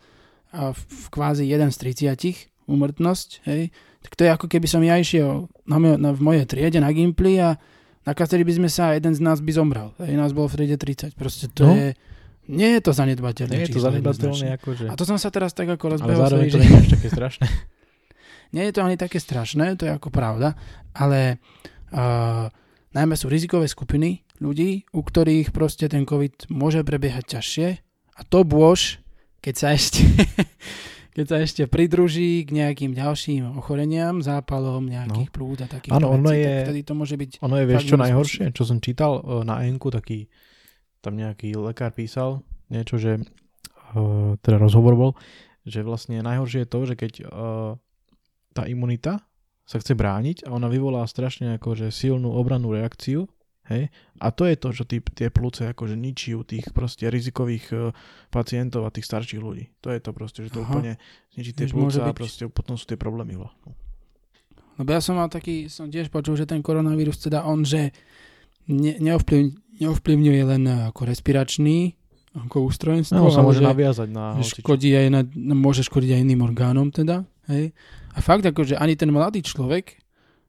a 0.54 0.72
v, 0.72 0.80
v 0.80 1.06
kvázi 1.12 1.44
1 1.44 1.68
z 1.70 1.76
30 2.08 2.64
úmrtnosť, 2.64 3.28
hej, 3.44 3.68
tak 4.00 4.12
to 4.16 4.24
je 4.24 4.30
ako 4.32 4.46
keby 4.48 4.64
som 4.64 4.80
ja 4.80 4.96
išiel 4.96 5.52
na, 5.68 5.76
moj, 5.76 6.00
na, 6.00 6.16
v 6.16 6.20
mojej 6.24 6.44
triede 6.48 6.80
na 6.80 6.88
Gimply 6.92 7.36
a 7.40 7.60
nakazili 8.08 8.40
by 8.40 8.52
sme 8.56 8.68
sa 8.72 8.96
jeden 8.96 9.12
z 9.12 9.20
nás 9.20 9.44
by 9.44 9.52
zomrel. 9.52 9.92
Hej, 10.00 10.16
nás 10.16 10.32
bolo 10.32 10.48
v 10.48 10.64
triede 10.64 10.76
30. 10.80 11.12
Proste 11.12 11.52
to 11.52 11.68
No. 11.68 11.76
je, 11.76 11.92
nie 12.48 12.72
je 12.72 12.80
to 12.80 12.92
zanedbateľné. 12.96 13.52
Nie 13.52 13.64
je 13.68 13.76
to 13.76 13.84
zanedbateľné, 13.84 14.46
akože. 14.60 14.84
A 14.88 14.94
to 14.96 15.04
som 15.04 15.20
sa 15.20 15.28
teraz 15.28 15.52
tak 15.52 15.68
ako 15.68 15.84
Ale 15.88 15.92
rozbehol 16.00 16.20
zároveň 16.24 16.48
celý, 16.48 16.52
to 16.52 16.58
nie 16.60 16.68
je 16.72 16.80
až 16.80 16.88
také 16.96 17.08
strašné. 17.12 17.46
nie 18.56 18.64
je 18.64 18.72
to 18.72 18.80
ani 18.80 18.96
také 18.96 19.18
strašné, 19.20 19.76
to 19.76 19.84
je 19.84 19.92
ako 19.92 20.08
pravda, 20.08 20.56
ale 20.96 21.36
uh, 21.92 22.48
najmä 22.96 23.12
sú 23.16 23.28
rizikové 23.28 23.68
skupiny 23.68 24.23
ľudí, 24.42 24.88
u 24.90 25.00
ktorých 25.02 25.54
proste 25.54 25.86
ten 25.86 26.02
COVID 26.02 26.50
môže 26.50 26.82
prebiehať 26.82 27.38
ťažšie 27.38 27.68
a 28.14 28.20
to 28.26 28.42
bôž, 28.42 29.02
keď 29.38 29.54
sa 29.54 29.68
ešte 29.74 30.02
keď 31.14 31.26
sa 31.30 31.36
ešte 31.38 31.62
pridruží 31.70 32.42
k 32.42 32.50
nejakým 32.58 32.90
ďalším 32.90 33.54
ochoreniam, 33.54 34.18
zápalom 34.18 34.90
nejakých 34.90 35.30
no. 35.30 35.34
plúd 35.34 35.58
a 35.62 35.70
takých 35.70 35.94
Áno, 35.94 36.18
ono 36.18 36.34
vecí, 36.34 36.42
je- 36.42 36.50
tak 36.50 36.66
vtedy 36.66 36.80
to 36.82 36.94
môže 36.98 37.14
byť 37.14 37.30
Ono 37.46 37.54
je, 37.54 37.64
vieš 37.70 37.84
čo 37.86 37.98
najhoršie? 37.98 38.44
Čo 38.50 38.64
som 38.66 38.78
čítal 38.82 39.22
e, 39.22 39.46
na 39.46 39.62
Enku, 39.62 39.94
taký 39.94 40.26
tam 41.04 41.14
nejaký 41.14 41.54
lekár 41.60 41.94
písal 41.94 42.40
niečo, 42.72 42.96
že 42.96 43.20
uh, 43.20 44.40
teda 44.40 44.56
rozhovor 44.56 44.96
bol, 44.96 45.12
že 45.68 45.84
vlastne 45.84 46.24
najhoršie 46.24 46.64
je 46.64 46.68
to, 46.72 46.80
že 46.88 46.94
keď 46.96 47.12
uh, 47.28 47.76
tá 48.56 48.64
imunita 48.64 49.20
sa 49.68 49.76
chce 49.76 49.92
brániť 49.92 50.48
a 50.48 50.56
ona 50.56 50.72
vyvolá 50.72 51.04
strašne 51.04 51.60
akože 51.60 51.92
silnú 51.92 52.32
obrannú 52.32 52.72
reakciu, 52.72 53.28
hej, 53.72 53.88
a 54.20 54.26
to 54.30 54.44
je 54.44 54.56
to, 54.56 54.68
že 54.72 54.84
tí, 54.88 54.98
tie 55.00 55.28
plúce 55.32 55.64
akože 55.64 55.96
ničí 55.96 56.36
u 56.36 56.44
tých 56.44 56.70
proste 56.70 57.08
rizikových 57.08 57.66
uh, 57.72 57.80
pacientov 58.28 58.84
a 58.84 58.94
tých 58.94 59.08
starších 59.08 59.40
ľudí. 59.40 59.72
To 59.84 59.92
je 59.92 60.00
to 60.00 60.10
proste, 60.12 60.40
že 60.44 60.50
to 60.52 60.62
Aha. 60.62 60.68
úplne 60.68 60.92
zničí 61.34 61.52
tie 61.56 61.66
plúca 61.68 62.04
a 62.04 62.12
proste 62.12 62.48
potom 62.52 62.76
sú 62.76 62.84
tie 62.84 63.00
problémy. 63.00 63.40
No. 63.40 63.48
Lebo 64.74 64.90
ja 64.90 65.00
som 65.00 65.14
mal 65.16 65.30
taký, 65.30 65.70
som 65.70 65.86
tiež 65.86 66.10
počul, 66.10 66.34
že 66.34 66.50
ten 66.50 66.58
koronavírus 66.58 67.18
teda 67.22 67.46
on, 67.46 67.62
že 67.62 67.94
ne, 68.66 68.98
neovplyv, 68.98 69.54
neovplyvňuje 69.80 70.42
len 70.44 70.62
ako 70.90 71.06
respiračný, 71.06 71.94
ako 72.34 72.66
ústrojenstvo, 72.66 73.14
No, 73.14 73.30
sa 73.30 73.46
môže 73.46 73.62
že, 73.62 73.70
naviazať 73.70 74.08
na 74.10 74.34
škodí 74.42 74.90
aj 74.90 75.06
na, 75.06 75.22
no, 75.22 75.54
môže 75.54 75.86
škodiť 75.86 76.18
aj 76.18 76.20
iným 76.26 76.42
orgánom 76.42 76.90
teda. 76.90 77.22
Hej. 77.46 77.70
A 78.14 78.18
fakt 78.18 78.42
ako, 78.42 78.66
že 78.66 78.74
ani 78.74 78.98
ten 78.98 79.14
mladý 79.14 79.46
človek 79.46 80.02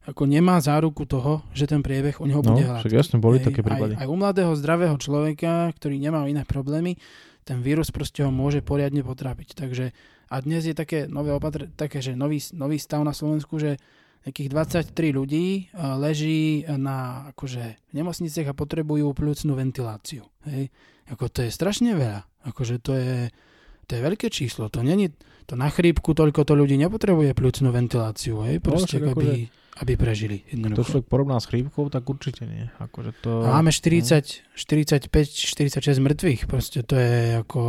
ako 0.05 0.23
nemá 0.23 0.57
záruku 0.57 1.03
toho, 1.03 1.41
že 1.51 1.65
ten 1.65 1.81
priebeh 1.81 2.17
u 2.17 2.25
neho 2.25 2.39
No, 2.39 2.53
bude 2.53 2.61
však 2.61 2.71
hladký. 2.85 2.93
jasne, 2.93 3.17
boli 3.17 3.41
Hej, 3.41 3.45
také 3.49 3.61
prípady. 3.61 3.93
Aj, 3.97 4.05
aj 4.05 4.07
u 4.07 4.15
mladého 4.15 4.53
zdravého 4.53 4.95
človeka, 4.95 5.73
ktorý 5.73 5.97
nemá 5.97 6.25
iné 6.25 6.41
problémy, 6.41 6.97
ten 7.41 7.59
vírus 7.59 7.89
proste 7.89 8.21
ho 8.21 8.29
môže 8.29 8.61
poriadne 8.61 9.01
potrápiť. 9.01 9.53
Takže 9.53 9.93
a 10.25 10.35
dnes 10.39 10.61
je 10.61 10.73
také 10.73 11.05
nové 11.05 11.29
opatr- 11.29 11.69
také, 11.71 12.01
že 12.01 12.13
nový, 12.13 12.41
nový 12.51 12.77
stav 12.77 13.01
na 13.01 13.13
Slovensku, 13.13 13.57
že 13.57 13.77
nejakých 14.25 14.49
23 14.49 14.89
ľudí 15.13 15.45
eh, 15.45 15.77
leží 15.97 16.41
na 16.65 17.29
akože, 17.29 17.93
nemocniciach 17.93 18.49
a 18.49 18.57
potrebujú 18.57 19.13
plúcnú 19.13 19.53
ventiláciu. 19.53 20.25
Hej. 20.45 20.73
Ako 21.05 21.29
to 21.29 21.45
je 21.45 21.53
strašne 21.53 21.93
veľa. 21.93 22.25
Akože 22.45 22.81
to 22.81 22.97
je, 22.97 23.29
to 23.85 23.91
je 23.93 24.01
veľké 24.01 24.33
číslo. 24.33 24.73
To 24.73 24.81
není, 24.81 25.13
to 25.45 25.53
na 25.53 25.69
chrípku 25.69 26.17
toľko 26.17 26.41
to 26.41 26.57
ľudí 26.57 26.73
nepotrebuje 26.77 27.37
plúcnú 27.37 27.69
ventiláciu. 27.69 28.41
Hej. 28.49 28.65
Proste, 28.65 28.97
však 28.97 29.13
aby, 29.13 29.45
aby 29.75 29.99
prežili. 29.99 30.47
To 30.55 30.87
človek 30.87 31.11
porovná 31.11 31.35
s 31.35 31.51
chrípkou, 31.51 31.91
tak 31.91 32.07
určite 32.07 32.47
nie. 32.47 32.71
Akože 32.79 33.11
to... 33.19 33.43
A 33.43 33.59
máme 33.59 33.75
40, 33.75 34.55
45, 34.55 35.11
46 35.11 35.83
mŕtvych. 35.99 36.41
Proste 36.47 36.79
to 36.83 36.95
je 36.95 37.43
ako... 37.43 37.61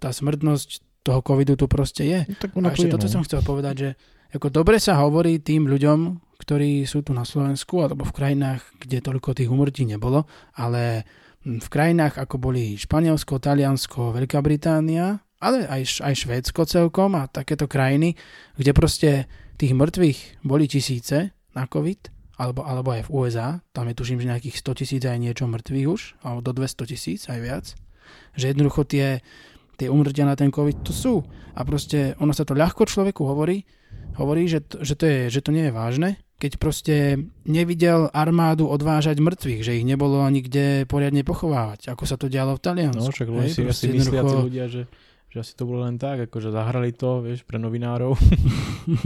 Tá 0.00 0.16
smrtnosť 0.16 0.80
toho 1.04 1.20
covidu 1.20 1.60
tu 1.60 1.68
proste 1.68 2.08
je. 2.08 2.20
No, 2.24 2.36
tak 2.40 2.50
A 2.56 2.72
ešte 2.72 2.88
toto 2.88 3.04
no. 3.04 3.12
som 3.12 3.20
chcel 3.20 3.44
povedať, 3.44 3.74
že 3.76 3.88
ako 4.32 4.48
dobre 4.48 4.80
sa 4.80 4.96
hovorí 4.96 5.44
tým 5.44 5.68
ľuďom, 5.68 6.16
ktorí 6.40 6.88
sú 6.88 7.04
tu 7.04 7.12
na 7.12 7.28
Slovensku 7.28 7.84
alebo 7.84 8.08
v 8.08 8.16
krajinách, 8.16 8.64
kde 8.80 9.04
toľko 9.04 9.36
tých 9.36 9.52
umrtí 9.52 9.84
nebolo, 9.84 10.24
ale 10.56 11.04
v 11.44 11.68
krajinách 11.68 12.16
ako 12.16 12.36
boli 12.40 12.80
Španielsko, 12.80 13.40
Taliansko, 13.40 14.16
Veľká 14.16 14.40
Británia, 14.40 15.20
ale 15.40 15.64
aj, 15.64 16.04
aj 16.04 16.14
Švédsko 16.16 16.68
celkom 16.68 17.16
a 17.16 17.28
takéto 17.28 17.64
krajiny, 17.64 18.12
kde 18.60 18.72
proste 18.76 19.10
tých 19.60 19.76
mŕtvych 19.76 20.40
boli 20.40 20.64
tisíce 20.64 21.36
na 21.52 21.68
COVID, 21.68 22.08
alebo, 22.40 22.64
alebo 22.64 22.88
aj 22.96 23.04
v 23.04 23.12
USA, 23.12 23.60
tam 23.76 23.92
je 23.92 23.94
tuším, 24.00 24.24
že 24.24 24.32
nejakých 24.32 24.56
100 24.64 24.80
tisíc 24.80 25.02
aj 25.04 25.20
niečo 25.20 25.44
mŕtvych 25.44 25.86
už, 25.92 26.00
alebo 26.24 26.40
do 26.40 26.56
200 26.56 26.88
tisíc 26.88 27.20
aj 27.28 27.38
viac, 27.44 27.64
že 28.32 28.48
jednoducho 28.48 28.88
tie, 28.88 29.20
tie 29.76 29.92
umrtia 29.92 30.24
na 30.24 30.40
ten 30.40 30.48
COVID 30.48 30.80
tu 30.80 30.96
sú. 30.96 31.20
A 31.52 31.60
proste 31.68 32.16
ono 32.16 32.32
sa 32.32 32.48
to 32.48 32.56
ľahko 32.56 32.88
človeku 32.88 33.20
hovorí, 33.28 33.68
hovorí, 34.16 34.48
že 34.48 34.64
to, 34.64 34.80
že 34.80 34.96
to, 34.96 35.04
je, 35.04 35.20
že 35.28 35.40
to 35.44 35.52
nie 35.52 35.68
je 35.68 35.76
vážne, 35.76 36.10
keď 36.40 36.52
proste 36.56 36.96
nevidel 37.44 38.08
armádu 38.16 38.64
odvážať 38.64 39.20
mŕtvych, 39.20 39.60
že 39.60 39.76
ich 39.76 39.84
nebolo 39.84 40.24
ani 40.24 40.40
kde 40.40 40.88
poriadne 40.88 41.20
pochovávať, 41.20 41.92
ako 41.92 42.04
sa 42.08 42.16
to 42.16 42.32
dialo 42.32 42.56
v 42.56 42.64
Taliansku. 42.64 43.04
No 43.04 43.12
však 43.12 43.28
hej, 43.28 43.52
si 43.52 43.60
asi 43.68 43.92
myslia 43.92 44.24
ľudia, 44.24 44.64
že, 44.72 44.88
že 45.30 45.36
asi 45.38 45.52
to 45.54 45.62
bolo 45.64 45.86
len 45.86 45.96
tak, 45.96 46.26
akože 46.26 46.50
zahrali 46.50 46.90
to, 46.90 47.22
vieš, 47.22 47.46
pre 47.46 47.56
novinárov. 47.56 48.14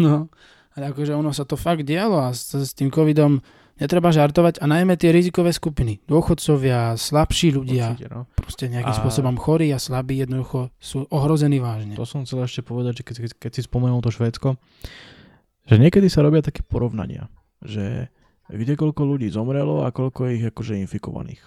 No, 0.00 0.32
ale 0.72 0.90
akože 0.94 1.12
ono 1.12 1.34
sa 1.34 1.44
to 1.44 1.60
fakt 1.60 1.84
dialo 1.84 2.16
a 2.16 2.32
s, 2.32 2.56
s 2.56 2.72
tým 2.72 2.88
covidom 2.88 3.42
netreba 3.74 4.14
žartovať 4.14 4.62
a 4.62 4.70
najmä 4.70 4.94
tie 4.94 5.10
rizikové 5.10 5.50
skupiny. 5.50 5.98
Dôchodcovia, 6.06 6.94
slabší 6.94 7.52
ľudia, 7.52 7.98
Určite, 7.98 8.08
no. 8.08 8.20
proste 8.38 8.64
nejakým 8.70 8.94
A- 8.94 9.00
spôsobom 9.02 9.34
chorí 9.34 9.74
a 9.74 9.82
slabí 9.82 10.22
jednoducho 10.22 10.70
sú 10.78 11.04
ohrození 11.10 11.58
vážne. 11.58 11.98
To 11.98 12.06
som 12.06 12.22
chcel 12.22 12.46
ešte 12.46 12.62
povedať, 12.62 13.02
že 13.02 13.04
keď, 13.04 13.16
keď, 13.18 13.30
keď 13.44 13.50
si 13.50 13.62
spomenul 13.66 13.98
to 14.00 14.14
Švédsko, 14.14 14.56
že 15.66 15.76
niekedy 15.76 16.06
sa 16.06 16.22
robia 16.22 16.40
také 16.40 16.62
porovnania, 16.62 17.26
že 17.60 18.08
kde 18.46 18.78
koľko 18.78 19.02
ľudí 19.04 19.26
zomrelo 19.32 19.82
a 19.82 19.90
koľko 19.90 20.30
je 20.30 20.32
ich 20.38 20.44
akože 20.48 20.78
infikovaných. 20.86 21.42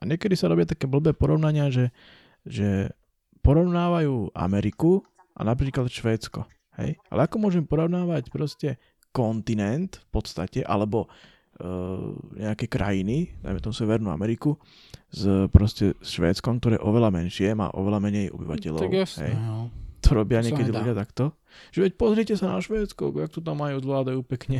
A 0.00 0.08
niekedy 0.08 0.34
sa 0.34 0.50
robia 0.50 0.66
také 0.66 0.90
blbé 0.90 1.14
porovnania, 1.14 1.70
že, 1.70 1.94
že 2.42 2.90
porovnávajú 3.42 4.32
Ameriku 4.32 5.02
a 5.34 5.42
napríklad 5.42 5.90
Švédsko. 5.90 6.46
Hej? 6.78 6.96
Ale 7.10 7.26
ako 7.26 7.36
môžem 7.38 7.66
porovnávať 7.66 8.30
proste 8.30 8.78
kontinent 9.12 10.00
v 10.00 10.08
podstate, 10.08 10.64
alebo 10.64 11.04
uh, 11.04 12.16
nejaké 12.32 12.64
krajiny, 12.64 13.36
dajme 13.44 13.60
tomu 13.60 13.74
Severnú 13.76 14.08
Ameriku, 14.08 14.56
s 15.12 15.28
proste 15.52 15.92
Švédskom, 16.00 16.56
ktoré 16.56 16.80
je 16.80 16.86
oveľa 16.86 17.12
menšie, 17.12 17.52
má 17.52 17.68
oveľa 17.76 18.00
menej 18.00 18.32
obyvateľov. 18.32 18.80
Tak 18.80 18.94
jasné, 18.96 19.30
hej? 19.30 19.36
no. 19.36 19.68
To 20.02 20.18
robia 20.18 20.42
To 20.42 20.50
niekedy 20.50 20.70
ľudia 20.74 20.98
takto. 20.98 21.30
Že 21.70 21.78
veď 21.86 21.92
pozrite 21.94 22.34
sa 22.34 22.56
na 22.56 22.58
Švédsko, 22.58 23.14
jak 23.14 23.30
to 23.30 23.38
tam 23.38 23.62
majú, 23.62 23.78
zvládajú 23.78 24.24
pekne. 24.26 24.58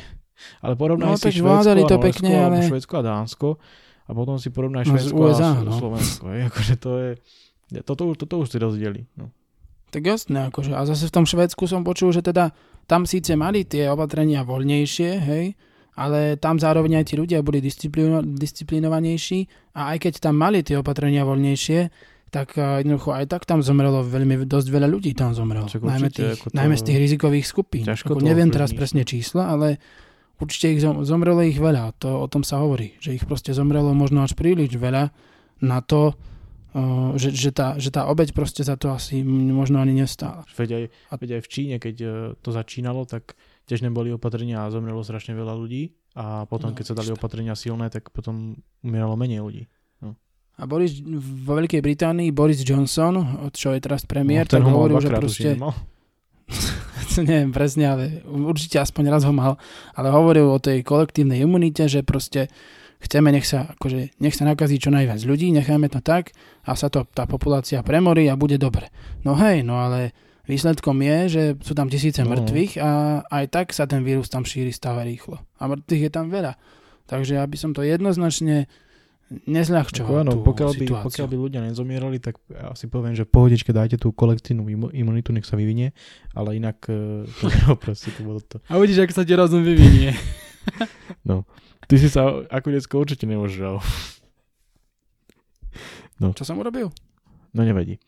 Ale 0.62 0.78
porovnaj 0.78 1.08
No, 1.08 1.18
si 1.18 1.34
Švédsko 1.34 1.66
a 1.66 1.74
to 1.82 1.82
Norsko, 1.82 1.98
pekne, 1.98 2.30
ale- 2.36 2.62
Švédsko 2.62 2.94
a 2.94 3.02
Dánsko 3.02 3.48
a 4.06 4.10
potom 4.14 4.36
si 4.38 4.48
porovnaj 4.54 4.84
No, 4.86 4.90
Švédsko 4.94 5.18
USA, 5.18 5.50
a 5.50 5.62
no. 5.62 5.70
no. 5.70 5.78
Slovensko. 5.78 6.24
Hej. 6.30 6.40
Akože 6.52 6.74
to 6.78 6.90
je, 6.98 7.10
toto, 7.80 8.12
toto 8.12 8.44
už 8.44 8.52
si 8.52 8.60
rozdieli. 8.60 9.08
No. 9.16 9.32
Tak 9.88 10.04
jasné, 10.04 10.52
akože. 10.52 10.76
A 10.76 10.84
zase 10.84 11.08
v 11.08 11.14
tom 11.16 11.24
Švedsku 11.24 11.64
som 11.64 11.80
počul, 11.84 12.12
že 12.12 12.20
teda 12.20 12.52
tam 12.84 13.08
síce 13.08 13.32
mali 13.36 13.64
tie 13.64 13.88
opatrenia 13.88 14.44
voľnejšie, 14.44 15.10
hej, 15.20 15.56
ale 15.96 16.40
tam 16.40 16.56
zároveň 16.56 17.00
aj 17.00 17.12
tí 17.12 17.14
ľudia 17.20 17.44
boli 17.44 17.60
disciplino- 17.60 18.24
disciplinovanejší 18.24 19.48
a 19.76 19.92
aj 19.92 20.08
keď 20.08 20.12
tam 20.28 20.40
mali 20.40 20.64
tie 20.64 20.80
opatrenia 20.80 21.24
voľnejšie, 21.28 21.80
tak 22.32 22.56
eh, 22.56 22.80
jednoducho 22.80 23.12
aj 23.12 23.28
tak 23.28 23.44
tam 23.44 23.60
zomrelo 23.60 24.00
veľmi, 24.00 24.48
dosť 24.48 24.68
veľa 24.72 24.88
ľudí 24.88 25.12
tam 25.12 25.36
zomrelo. 25.36 25.68
Však 25.68 25.84
Najmä, 25.84 26.08
tých, 26.08 26.40
to- 26.40 26.56
najmä 26.56 26.74
z 26.80 26.84
tých 26.88 26.98
rizikových 26.98 27.44
skupín. 27.44 27.84
ťažko 27.84 28.16
Ako 28.16 28.24
neviem 28.24 28.48
teraz 28.48 28.72
presne 28.72 29.04
čísla, 29.04 29.52
ale 29.52 29.76
určite 30.40 30.72
ich 30.72 30.80
zom, 30.80 31.04
zomrelo 31.04 31.44
ich 31.44 31.60
veľa. 31.60 31.92
To, 32.00 32.24
o 32.24 32.26
tom 32.32 32.40
sa 32.40 32.64
hovorí, 32.64 32.96
že 32.96 33.12
ich 33.12 33.28
proste 33.28 33.52
zomrelo 33.52 33.92
možno 33.92 34.24
až 34.24 34.32
príliš 34.32 34.80
veľa 34.80 35.12
na 35.60 35.78
to, 35.84 36.16
že, 37.20 37.28
že, 37.30 37.50
tá, 37.52 37.76
že 37.76 37.92
tá 37.92 38.08
obeď 38.08 38.32
proste 38.32 38.64
za 38.64 38.80
to 38.80 38.88
asi 38.88 39.20
možno 39.26 39.76
ani 39.76 39.92
nestála. 39.92 40.48
Veď 40.56 40.70
aj, 40.72 40.84
A- 41.12 41.18
veď 41.20 41.30
aj 41.36 41.42
v 41.44 41.48
Číne, 41.52 41.74
keď 41.76 41.96
e, 42.00 42.06
to 42.40 42.48
začínalo, 42.48 43.04
tak 43.04 43.36
tiež 43.68 43.84
neboli 43.84 44.08
opatrenia 44.08 44.64
a 44.64 44.72
zomrelo 44.72 45.04
strašne 45.04 45.36
veľa 45.36 45.52
ľudí. 45.52 45.92
A 46.16 46.44
potom, 46.48 46.72
No, 46.72 46.76
keď 46.76 46.84
sa 46.92 46.96
dali 46.96 47.12
opatrenia 47.12 47.56
silné, 47.56 47.88
tak 47.88 48.08
potom 48.12 48.56
umieralo 48.80 49.16
menej 49.16 49.40
ľudí. 49.44 49.64
A 50.60 50.68
Boris, 50.68 51.00
vo 51.00 51.56
Veľkej 51.56 51.80
Británii 51.80 52.28
Boris 52.28 52.60
Johnson, 52.60 53.48
čo 53.56 53.72
je 53.72 53.80
teraz 53.80 54.04
premiér, 54.04 54.44
No, 54.44 54.52
tak 54.52 54.62
hovoril, 54.68 55.00
že 55.00 55.08
proste, 55.08 55.56
no. 55.56 55.72
neviem 57.24 57.48
presne, 57.48 57.88
ale 57.88 58.04
určite 58.28 58.76
aspoň 58.76 59.04
raz 59.08 59.22
ho 59.24 59.32
mal, 59.32 59.56
ale 59.96 60.12
hovoril 60.12 60.48
o 60.48 60.60
tej 60.60 60.84
kolektívnej 60.84 61.40
imunite, 61.40 61.88
že 61.88 62.04
proste 62.04 62.52
chceme, 63.02 63.28
nech 63.30 63.44
sa, 63.44 63.74
akože, 63.74 64.16
nech 64.18 64.32
sa 64.32 64.46
nakazí 64.46 64.78
čo 64.78 64.88
najviac 64.88 65.18
ľudí, 65.22 65.50
necháme 65.50 65.90
to 65.90 65.98
tak 65.98 66.30
a 66.62 66.72
sa 66.72 66.86
to, 66.86 67.02
tá 67.04 67.26
populácia 67.26 67.82
premorí 67.82 68.26
a 68.26 68.38
bude 68.38 68.56
dobre. 68.56 68.88
No 69.22 69.34
hej, 69.34 69.60
no 69.60 69.76
ale 69.76 70.14
výsledkom 70.46 70.98
je, 70.98 71.18
že 71.28 71.42
sú 71.60 71.74
tam 71.74 71.86
tisíce 71.86 72.22
No. 72.22 72.30
mŕtvych 72.30 72.72
a 72.78 72.90
aj 73.26 73.44
tak 73.50 73.66
sa 73.70 73.86
ten 73.86 74.02
vírus 74.02 74.26
tam 74.26 74.42
šíri 74.42 74.70
stále 74.70 75.02
rýchlo. 75.04 75.38
A 75.58 75.66
mŕtvych 75.66 76.02
je 76.06 76.12
tam 76.12 76.26
veľa. 76.28 76.54
Takže 77.06 77.36
ja 77.36 77.44
by 77.44 77.56
som 77.58 77.70
to 77.70 77.82
jednoznačne 77.82 78.66
nezľahčoval 79.32 80.28
áno, 80.28 80.30
tú 80.30 80.38
pokiaľ 80.44 80.70
by, 80.70 80.78
situáciu. 80.78 81.06
pokiaľ 81.08 81.26
by 81.26 81.36
ľudia 81.38 81.60
nezomierali, 81.64 82.20
tak 82.20 82.36
ja 82.48 82.76
si 82.76 82.84
poviem, 82.84 83.16
že 83.16 83.24
pohodičke 83.24 83.72
dajte 83.72 83.96
tú 83.96 84.12
kolektívnu 84.12 84.68
imu- 84.68 84.92
imunitu, 84.92 85.32
nech 85.32 85.48
sa 85.48 85.56
vyvinie, 85.56 85.96
ale 86.32 86.60
inak 86.60 86.84
e, 86.84 87.24
to 87.40 87.48
bolo 87.64 87.74
proste, 87.74 88.12
to 88.12 88.20
bolo 88.22 88.40
to. 88.40 88.60
A 88.68 88.76
uvidíš, 88.76 89.02
ako 89.02 89.12
sa 89.14 89.24
ti 89.24 89.32
rozum 89.32 89.64
vyvinie. 89.64 90.12
Ty 91.82 91.94
si 91.96 92.08
sa 92.08 92.22
ako 92.42 92.68
decko 92.70 92.94
určite 92.98 93.24
neožral. 93.24 93.82
Čo 96.22 96.44
som 96.44 96.56
urobil? 96.56 96.92
No 97.50 97.62
nevadí. 97.62 97.98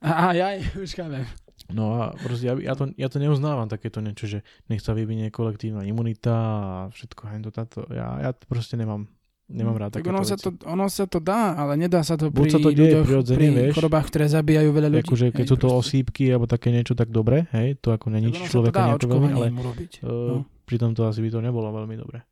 Á, 0.00 0.32
ja 0.32 0.56
už 0.82 0.92
chápem. 0.92 1.28
No 1.70 1.94
a 1.94 2.12
proste 2.12 2.50
ja, 2.50 2.54
ja, 2.58 2.74
to, 2.74 2.90
ja 2.92 3.06
to 3.06 3.16
neuznávam 3.16 3.64
takéto 3.64 4.02
niečo, 4.02 4.26
že 4.26 4.38
nech 4.66 4.82
sa 4.82 4.92
vyvinie 4.92 5.30
kolektívna 5.30 5.86
imunita 5.86 6.34
a 6.34 6.58
všetko 6.90 7.22
hento 7.30 7.48
táto. 7.48 7.86
Ja, 7.88 8.18
ja 8.18 8.30
to 8.34 8.44
proste 8.44 8.74
nemám, 8.74 9.06
nemám 9.46 9.78
rád 9.78 9.94
tak 9.94 10.04
ono 10.04 10.20
sa, 10.20 10.36
to, 10.36 10.52
ono 10.66 10.90
sa 10.90 11.06
to 11.06 11.16
dá, 11.16 11.54
ale 11.54 11.78
nedá 11.78 12.02
sa 12.02 12.18
to 12.18 12.28
Buď 12.28 12.34
pri 12.34 12.50
sa 12.50 12.58
to 12.58 12.68
deje 12.68 12.92
ľuďoch, 12.98 13.24
pri 13.30 13.46
vieš. 13.48 13.72
chorobách, 13.72 14.06
ktoré 14.10 14.24
zabíjajú 14.26 14.68
veľa 14.68 14.88
ľudí. 14.90 15.06
Akože 15.06 15.26
keď 15.30 15.44
Hej, 15.46 15.48
sú 15.48 15.56
to 15.56 15.68
proste. 15.70 15.80
osýpky 15.80 16.24
alebo 16.28 16.44
také 16.44 16.68
niečo, 16.68 16.92
tak 16.92 17.08
dobre, 17.08 17.46
hej, 17.52 17.78
to 17.78 17.94
ako 17.94 18.06
není 18.10 18.28
človeka 18.34 18.92
nejako 18.92 19.06
veľmi, 19.08 19.30
ale 19.32 19.46
uh, 19.48 19.60
No. 20.02 20.36
pritom 20.66 20.92
to 20.92 21.06
asi 21.06 21.22
by 21.22 21.30
to 21.30 21.40
nebolo 21.40 21.70
veľmi 21.70 21.94
dobre. 21.94 22.26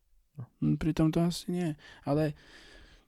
Hm, 0.59 0.75
Pritom 0.75 1.09
to 1.09 1.21
asi 1.21 1.49
nie. 1.49 1.69
Ale 2.01 2.33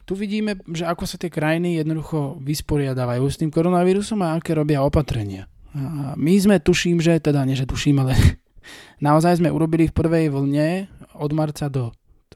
tu 0.04 0.14
vidíme, 0.14 0.60
že 0.68 0.84
ako 0.84 1.04
sa 1.04 1.16
tie 1.16 1.28
krajiny 1.28 1.78
jednoducho 1.78 2.36
vysporiadávajú 2.40 3.24
s 3.24 3.40
tým 3.40 3.50
koronavírusom 3.50 4.20
a 4.20 4.36
aké 4.36 4.52
robia 4.52 4.80
opatrenia. 4.80 5.48
A 5.72 6.14
my 6.14 6.34
sme, 6.36 6.56
tuším, 6.58 7.00
že, 7.00 7.18
teda 7.18 7.42
nie, 7.44 7.56
že 7.56 7.66
tuším, 7.66 7.98
ale 8.00 8.14
naozaj 9.00 9.40
sme 9.40 9.50
urobili 9.50 9.88
v 9.88 9.96
prvej 9.96 10.26
vlne 10.28 10.86
od 11.16 11.32
marca 11.32 11.66
do 11.68 11.90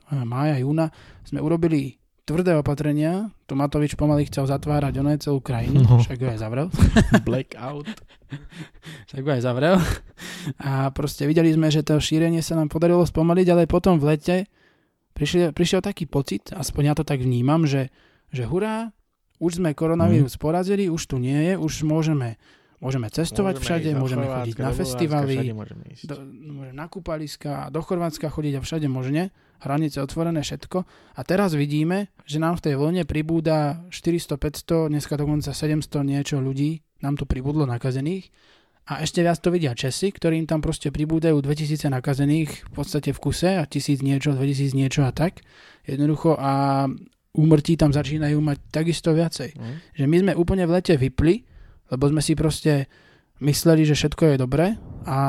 mája, 0.08 0.58
júna, 0.58 0.90
sme 1.22 1.38
urobili 1.38 2.00
tvrdé 2.24 2.56
opatrenia. 2.56 3.28
Tu 3.44 3.54
Matovič 3.54 3.96
pomaly 3.96 4.24
chcel 4.26 4.44
zatvárať 4.46 4.94
ono 4.98 5.12
celú 5.16 5.40
krajinu, 5.40 5.80
No. 5.82 6.00
však 6.00 6.18
ho 6.18 6.30
aj 6.30 6.40
zavrel. 6.40 6.68
Blackout. 7.28 7.88
tak 9.08 9.24
ho 9.24 9.32
aj 9.32 9.44
zavrel. 9.44 9.76
A 10.58 10.92
proste 10.92 11.24
videli 11.24 11.52
sme, 11.52 11.68
že 11.68 11.84
to 11.84 11.96
šírenie 11.98 12.40
sa 12.40 12.56
nám 12.56 12.68
podarilo 12.68 13.04
spomaliť, 13.04 13.48
ale 13.50 13.64
potom 13.64 13.96
v 13.96 14.16
lete 14.16 14.36
prišiel, 15.18 15.50
prišiel 15.50 15.82
taký 15.82 16.06
pocit, 16.06 16.54
aspoň 16.54 16.84
ja 16.86 16.94
to 16.94 17.02
tak 17.02 17.26
vnímam, 17.26 17.66
že, 17.66 17.90
že 18.30 18.46
hurá, 18.46 18.94
už 19.42 19.62
sme 19.62 19.74
koronavírus 19.74 20.38
porazili, 20.38 20.90
už 20.90 21.02
tu 21.10 21.18
nie 21.18 21.54
je, 21.54 21.54
už 21.58 21.82
môžeme, 21.86 22.38
môžeme 22.78 23.10
cestovať 23.10 23.58
všade, 23.58 23.90
ísť 23.90 23.98
do 23.98 24.02
môžeme 24.02 24.26
Chorvátska, 24.26 24.46
chodiť 24.46 24.56
na 24.62 24.72
festivaly, 24.74 25.36
Všade 25.38 25.54
môžeme 25.58 25.84
ísť. 25.94 26.04
do, 26.06 26.16
môžem 26.54 26.76
na 26.78 26.86
kúpaliska, 26.86 27.52
do 27.74 27.82
Chorvátska 27.82 28.28
chodiť 28.30 28.54
a 28.58 28.62
všade 28.62 28.88
možne, 28.90 29.34
hranice 29.62 29.98
otvorené, 30.02 30.46
všetko. 30.46 30.78
A 31.18 31.22
teraz 31.26 31.58
vidíme, 31.58 32.14
že 32.30 32.38
nám 32.38 32.62
v 32.62 32.70
tej 32.70 32.74
vlne 32.78 33.04
pribúda 33.10 33.82
400, 33.90 34.38
500, 34.38 34.94
dneska 34.94 35.18
dokonca 35.18 35.50
700 35.50 35.86
niečo 36.06 36.38
ľudí, 36.38 36.86
nám 37.02 37.18
tu 37.18 37.30
pribudlo 37.30 37.66
nakazených. 37.66 38.30
A 38.88 39.04
ešte 39.04 39.20
viac 39.20 39.36
to 39.44 39.52
vidia 39.52 39.76
Česi, 39.76 40.16
ktorým 40.16 40.48
tam 40.48 40.64
proste 40.64 40.96
pribúdajú 40.96 41.44
2000 41.44 41.92
nakazených 41.92 42.50
v 42.68 42.72
podstate 42.72 43.12
v 43.12 43.20
kuse 43.20 43.60
a 43.60 43.68
1000 43.68 44.00
niečo, 44.00 44.32
2000 44.32 44.72
niečo 44.72 45.04
a 45.04 45.12
tak. 45.12 45.44
Jednoducho 45.84 46.40
a 46.40 46.88
úmrtí 47.36 47.76
tam 47.78 47.92
začínajú 47.94 48.40
mať 48.42 48.58
takisto 48.74 49.14
viacej 49.14 49.60
No. 49.60 49.68
že 49.94 50.06
my 50.10 50.16
sme 50.24 50.32
úplne 50.34 50.66
v 50.66 50.74
lete 50.80 50.98
vypli, 50.98 51.46
lebo 51.94 52.04
sme 52.10 52.22
si 52.24 52.34
proste 52.34 52.90
mysleli, 53.44 53.86
že 53.86 53.94
všetko 53.94 54.34
je 54.34 54.36
dobré 54.42 54.68
a, 55.06 55.20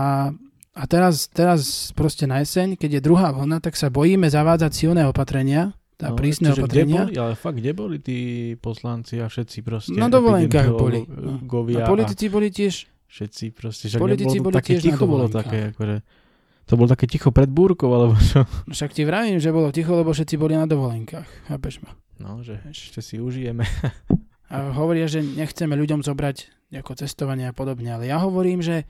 a 0.72 0.82
teraz, 0.88 1.28
teraz 1.28 1.92
proste 1.92 2.24
na 2.24 2.40
jeseň, 2.40 2.80
keď 2.80 2.98
je 2.98 3.00
druhá 3.04 3.28
vlna, 3.36 3.60
tak 3.60 3.76
sa 3.76 3.92
bojíme 3.92 4.24
zavádzať 4.24 4.72
silné 4.72 5.02
opatrenia, 5.04 5.76
tá 6.00 6.14
prísne 6.14 6.54
čiže 6.54 6.62
opatrenia. 6.64 7.04
Kde 7.04 7.12
boli, 7.12 7.18
ale 7.20 7.34
fakt, 7.34 7.56
kde 7.58 7.72
boli 7.74 7.96
tí 8.00 8.18
poslanci 8.56 9.18
a 9.20 9.26
všetci 9.28 9.58
proste? 9.66 9.98
Na 9.98 10.08
dovolenkách 10.08 10.70
boli. 10.72 11.04
epidemiológovia 11.04 11.84
A 11.84 11.90
politici 11.90 12.30
boli 12.32 12.48
tiež, 12.48 12.88
všetci 13.08 13.44
proste. 13.56 13.88
Však 13.88 14.00
Politici 14.00 14.38
boli 14.38 14.54
také 14.54 14.76
tiež 14.76 14.82
ticho 14.84 15.04
bolo 15.08 15.26
také, 15.32 15.72
akože, 15.72 15.96
to 16.68 16.72
bolo 16.76 16.88
také 16.92 17.08
ticho 17.08 17.32
pred 17.32 17.48
búrkou, 17.48 17.88
alebo 17.88 18.14
čo? 18.20 18.44
no 18.44 18.72
však 18.72 18.92
ti 18.92 19.02
vravím, 19.08 19.40
že 19.40 19.48
bolo 19.48 19.72
ticho, 19.72 19.96
lebo 19.96 20.12
všetci 20.12 20.36
boli 20.36 20.54
na 20.54 20.68
dovolenkách. 20.68 21.48
Chápeš 21.48 21.80
ma? 21.80 21.96
No, 22.20 22.44
že 22.44 22.60
ešte 22.68 23.00
si 23.00 23.16
užijeme. 23.18 23.64
A 24.48 24.72
hovoria, 24.76 25.04
že 25.04 25.20
nechceme 25.20 25.76
ľuďom 25.76 26.00
zobrať 26.04 26.70
ako 26.72 26.96
cestovanie 26.96 27.48
a 27.48 27.56
podobne, 27.56 27.96
ale 27.96 28.08
ja 28.08 28.20
hovorím, 28.20 28.60
že 28.60 28.88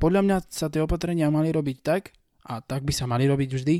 podľa 0.00 0.20
mňa 0.24 0.36
sa 0.48 0.68
tie 0.68 0.80
opatrenia 0.80 1.28
mali 1.28 1.52
robiť 1.52 1.76
tak, 1.84 2.12
a 2.44 2.60
tak 2.60 2.84
by 2.84 2.92
sa 2.92 3.08
mali 3.08 3.24
robiť 3.24 3.50
vždy, 3.56 3.76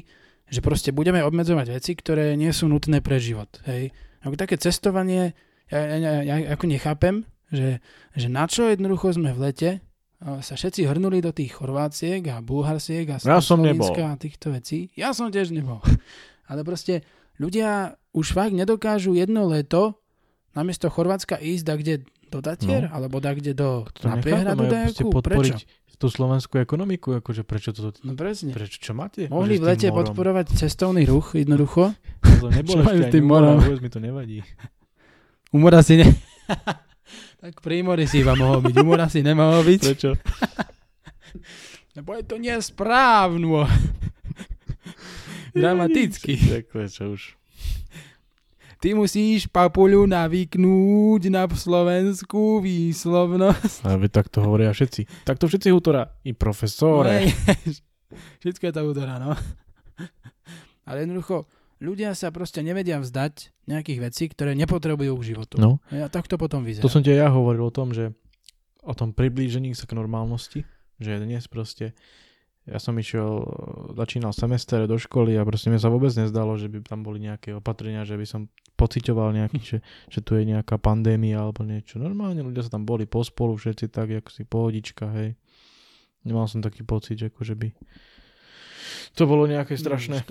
že 0.48 0.60
proste 0.60 0.92
budeme 0.92 1.20
obmedzovať 1.24 1.66
veci, 1.72 1.92
ktoré 1.96 2.36
nie 2.36 2.52
sú 2.52 2.68
nutné 2.68 3.00
pre 3.00 3.20
život. 3.20 3.48
Hej. 3.68 3.92
Ako 4.24 4.36
také 4.36 4.56
cestovanie, 4.56 5.36
ja, 5.68 5.80
ja, 5.80 5.96
ja, 6.00 6.12
ja 6.24 6.36
ako 6.56 6.64
nechápem, 6.68 7.24
že, 7.54 7.78
že 8.12 8.26
na 8.26 8.44
čo 8.44 8.66
jednoducho 8.66 9.14
sme 9.14 9.30
v 9.30 9.40
lete 9.40 9.70
sa 10.40 10.56
všetci 10.56 10.88
hrnuli 10.88 11.20
do 11.20 11.30
tých 11.30 11.52
Chorváciek 11.54 12.24
a 12.32 12.40
Bulharsiek 12.40 13.04
a 13.12 13.20
Ja 13.20 13.38
som 13.38 13.60
Slovenska 13.60 14.08
a 14.08 14.16
týchto 14.16 14.50
vecí. 14.50 14.88
Ja 14.96 15.12
som 15.12 15.28
tiež 15.28 15.52
nebol. 15.52 15.78
Ale 16.50 16.64
proste 16.64 17.04
ľudia 17.36 17.94
už 18.16 18.32
fakt 18.32 18.56
nedokážu 18.56 19.12
jedno 19.12 19.44
leto 19.44 20.00
namiesto 20.56 20.88
Chorvátska 20.88 21.36
ísť 21.36 21.64
da 21.64 21.74
kde 21.76 21.94
do 22.32 22.38
Tatier, 22.40 22.88
No. 22.88 22.96
alebo 22.96 23.20
da 23.20 23.30
kde 23.30 23.52
do 23.52 23.84
To 24.00 24.08
na 24.08 24.16
priehradu 24.18 24.64
dajakú. 24.66 25.12
Prečo? 25.22 25.60
tú 25.94 26.10
slovenskú 26.10 26.58
ekonomiku, 26.58 27.22
akože 27.22 27.46
prečo 27.46 27.70
to, 27.70 27.94
No 28.02 28.18
presne. 28.18 28.50
prečo, 28.50 28.82
čo 28.82 28.92
máte? 28.92 29.30
Mohli 29.30 29.62
v 29.62 29.64
lete 29.72 29.88
podporovať 29.88 30.58
cestovný 30.58 31.06
ruch 31.06 31.38
jednoducho. 31.38 31.94
To 32.42 32.50
nebolo 32.50 32.82
ešte 32.82 32.92
ani 32.92 33.14
tým 33.14 33.24
mora, 33.24 33.54
morom? 33.54 33.62
vôbec 33.62 33.80
mi 33.80 33.88
to 33.88 34.00
nevadí. 34.02 34.38
Umora 35.48 35.80
si 35.80 36.02
ne... 36.02 36.06
tak 37.44 37.60
pri 37.60 37.84
mori 37.84 38.08
si 38.08 38.24
iba 38.24 38.32
mohol 38.32 38.64
byť. 38.64 38.74
Umora 38.80 39.04
si 39.12 39.20
nemohol 39.20 39.60
byť. 39.68 39.80
Prečo? 39.84 40.16
Lebo 42.00 42.16
je 42.16 42.24
to 42.24 42.40
nesprávno. 42.40 43.68
Dramaticky. 45.52 46.40
Takhle, 46.40 46.88
čo 46.88 47.12
už. 47.12 47.36
Ty 48.80 48.96
musíš 48.96 49.44
papuľu 49.52 50.08
navyknúť 50.08 51.28
na 51.28 51.44
slovenskú 51.44 52.64
výslovnosť. 52.64 53.92
Ale 53.92 54.08
tak 54.08 54.32
to 54.32 54.40
hovoria 54.40 54.72
všetci. 54.72 55.28
Tak 55.28 55.36
to 55.36 55.44
všetci 55.44 55.68
útora. 55.68 56.16
I 56.24 56.32
profesore. 56.32 57.28
No, 57.28 57.28
Všetko 58.40 58.62
je 58.68 58.72
to 58.72 58.82
údora, 58.88 59.20
no. 59.20 59.36
Ale 60.88 61.04
jednoducho, 61.04 61.44
ľudia 61.84 62.16
sa 62.16 62.32
proste 62.32 62.64
nevedia 62.64 62.96
vzdať 62.96 63.52
nejakých 63.68 64.00
vecí, 64.00 64.24
ktoré 64.32 64.56
nepotrebujú 64.56 65.12
k 65.20 65.36
životu. 65.36 65.60
No, 65.60 65.84
A 65.92 66.08
tak 66.08 66.24
to 66.26 66.40
potom 66.40 66.64
vyzerá. 66.64 66.80
to 66.80 66.88
som 66.88 67.04
ti 67.04 67.12
ja 67.12 67.28
hovoril 67.28 67.68
o 67.68 67.74
tom, 67.74 67.92
že 67.92 68.16
o 68.80 68.96
tom 68.96 69.12
priblížení 69.12 69.76
sa 69.76 69.84
k 69.84 69.96
normálnosti, 69.96 70.64
že 70.96 71.20
dnes 71.20 71.44
proste 71.46 71.92
ja 72.64 72.80
som 72.80 72.96
išiel, 72.96 73.44
začínal 73.92 74.32
semester 74.32 74.88
do 74.88 74.96
školy 74.96 75.36
a 75.36 75.44
proste 75.44 75.68
mi 75.68 75.76
sa 75.76 75.92
vôbec 75.92 76.08
nezdalo, 76.16 76.56
že 76.56 76.72
by 76.72 76.80
tam 76.80 77.04
boli 77.04 77.20
nejaké 77.20 77.52
opatrenia, 77.52 78.08
že 78.08 78.16
by 78.16 78.24
som 78.24 78.48
pocitoval 78.80 79.36
nejaký, 79.36 79.60
že, 79.60 79.78
že 80.08 80.20
tu 80.24 80.40
je 80.40 80.48
nejaká 80.48 80.80
pandémia 80.80 81.44
alebo 81.44 81.60
niečo. 81.60 82.00
Normálne 82.00 82.40
ľudia 82.40 82.64
sa 82.64 82.72
tam 82.72 82.88
boli 82.88 83.04
pospolu 83.04 83.52
všetci 83.60 83.92
tak, 83.92 84.08
ako 84.16 84.30
si 84.32 84.48
pohodička, 84.48 85.12
hej. 85.12 85.36
Nemal 86.24 86.48
som 86.48 86.64
taký 86.64 86.88
pocit, 86.88 87.20
že 87.20 87.28
akože 87.28 87.52
by 87.52 87.68
to 89.14 89.24
bolo 89.28 89.44
nejaké 89.46 89.76
strašné. 89.76 90.24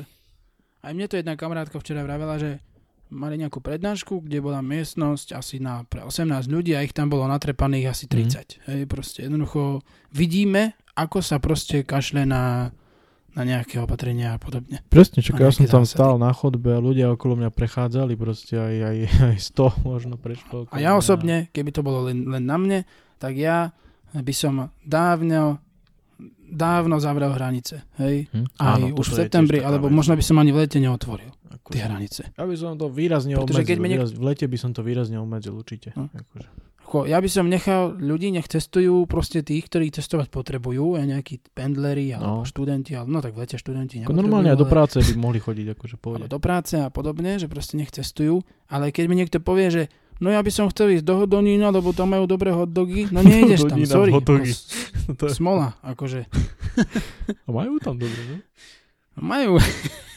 Aj 0.84 0.92
mne 0.92 1.08
to 1.08 1.16
jedna 1.16 1.40
kamarátka 1.40 1.80
včera 1.80 2.04
vravela, 2.04 2.36
že 2.36 2.60
mali 3.08 3.40
nejakú 3.40 3.62
prednášku, 3.64 4.26
kde 4.26 4.44
bola 4.44 4.60
miestnosť 4.60 5.38
asi 5.38 5.62
na 5.62 5.86
pre 5.88 6.04
18 6.04 6.28
ľudí 6.50 6.76
a 6.76 6.84
ich 6.84 6.92
tam 6.92 7.08
bolo 7.08 7.24
natrepaných 7.30 7.94
asi 7.94 8.06
30. 8.12 8.12
Mhm. 8.12 8.66
Hej, 8.68 8.82
proste 8.92 9.20
jednoducho 9.24 9.80
vidíme, 10.12 10.76
ako 10.98 11.24
sa 11.24 11.40
proste 11.40 11.86
kašle 11.88 12.26
na, 12.28 12.74
na 13.32 13.42
nejaké 13.48 13.80
opatrenia 13.80 14.36
a 14.36 14.42
podobne. 14.42 14.82
Presne, 14.92 15.24
A 15.24 15.40
ja 15.40 15.56
som 15.56 15.66
tam 15.66 15.86
zásady. 15.88 15.98
stál 16.04 16.14
na 16.20 16.34
chodbe 16.36 16.74
a 16.74 16.84
ľudia 16.84 17.14
okolo 17.14 17.40
mňa 17.40 17.50
prechádzali 17.54 18.14
proste 18.20 18.60
aj, 18.60 18.76
aj, 18.84 18.98
aj 19.34 19.38
100 19.56 19.88
možno 19.88 20.16
prešlo. 20.20 20.68
A 20.74 20.84
ja 20.84 20.98
osobne, 20.98 21.48
keby 21.54 21.70
to 21.72 21.86
bolo 21.86 22.10
len, 22.12 22.28
len 22.28 22.44
na 22.44 22.58
mne, 22.60 22.80
tak 23.22 23.38
ja 23.40 23.72
by 24.14 24.34
som 24.36 24.68
dávno 24.84 25.64
dávno 26.54 26.96
zavrel 26.98 27.32
hranice. 27.32 27.84
Hej? 27.98 28.30
Hm? 28.30 28.46
Aj 28.56 28.78
Áno, 28.78 28.94
už 28.94 29.06
v 29.08 29.16
septembri, 29.20 29.60
alebo 29.60 29.86
vec. 29.86 29.96
možno 29.96 30.14
by 30.14 30.24
som 30.24 30.38
ani 30.38 30.50
v 30.50 30.62
lete 30.62 30.78
neotvoril 30.78 31.34
Akože- 31.52 31.74
tie 31.74 31.82
hranice. 31.82 32.22
Ja 32.32 32.46
by 32.46 32.56
som 32.56 32.74
to 32.76 32.88
výrazne 32.88 33.34
Pretože 33.34 33.50
obmedzil. 33.56 33.66
keď 33.66 33.78
niek- 33.80 33.90
výraz- 34.00 34.14
V 34.14 34.24
lete 34.24 34.46
by 34.46 34.58
som 34.58 34.72
to 34.72 34.82
výrazne 34.82 35.18
obmedzil 35.18 35.54
určite. 35.54 35.92
No. 35.94 36.08
Akože. 36.08 36.50
Ako, 36.84 36.98
ja 37.04 37.18
by 37.18 37.26
som 37.26 37.48
nechal 37.48 37.90
ľudí, 37.92 38.30
nech 38.30 38.46
testujú 38.46 39.06
proste 39.06 39.42
tých, 39.42 39.66
ktorí 39.66 39.90
testovať 39.90 40.30
potrebujú, 40.30 40.94
aj 40.94 41.06
nejakí 41.08 41.42
pendleri 41.50 42.12
alebo 42.12 42.42
No. 42.42 42.46
študenti, 42.46 42.94
ale 42.94 43.08
no 43.08 43.18
tak 43.18 43.34
v 43.34 43.42
lete 43.42 43.58
študenti 43.58 43.98
normálne 44.06 44.54
aj 44.54 44.56
do 44.56 44.64
ale- 44.64 44.70
práce 44.70 45.02
by 45.02 45.14
mohli 45.16 45.40
chodiť, 45.40 45.74
akože 45.74 45.96
ale 45.96 46.04
pôjde. 46.04 46.26
do 46.30 46.38
práce 46.38 46.76
a 46.76 46.88
podobne, 46.88 47.36
že 47.36 47.48
proste 47.48 47.76
nech 47.76 47.90
testujú, 47.90 48.46
ale 48.68 48.92
keď 48.92 49.06
mi 49.08 49.16
niekto 49.16 49.40
povie, 49.40 49.68
že 49.68 49.84
no 50.20 50.28
ja 50.28 50.42
by 50.42 50.52
som 50.52 50.70
chcel 50.70 50.98
ísť 50.98 51.06
do 51.06 51.18
Hodonína, 51.18 51.70
lebo 51.70 51.90
tam 51.92 52.12
majú 52.12 52.26
dobré 52.26 52.52
hotdogy, 52.52 53.10
no 53.10 53.22
nejdeš 53.22 53.66
tam, 53.66 53.80
sorry. 53.86 54.12
hotdogy. 54.12 54.54
S- 54.54 54.92
To 55.20 55.28
je- 55.28 55.36
smola, 55.36 55.76
akože. 55.84 56.26
A 57.44 57.50
majú 57.50 57.76
tam 57.80 58.00
dobre, 58.00 58.22
no? 58.30 58.38
Majú. 59.20 59.60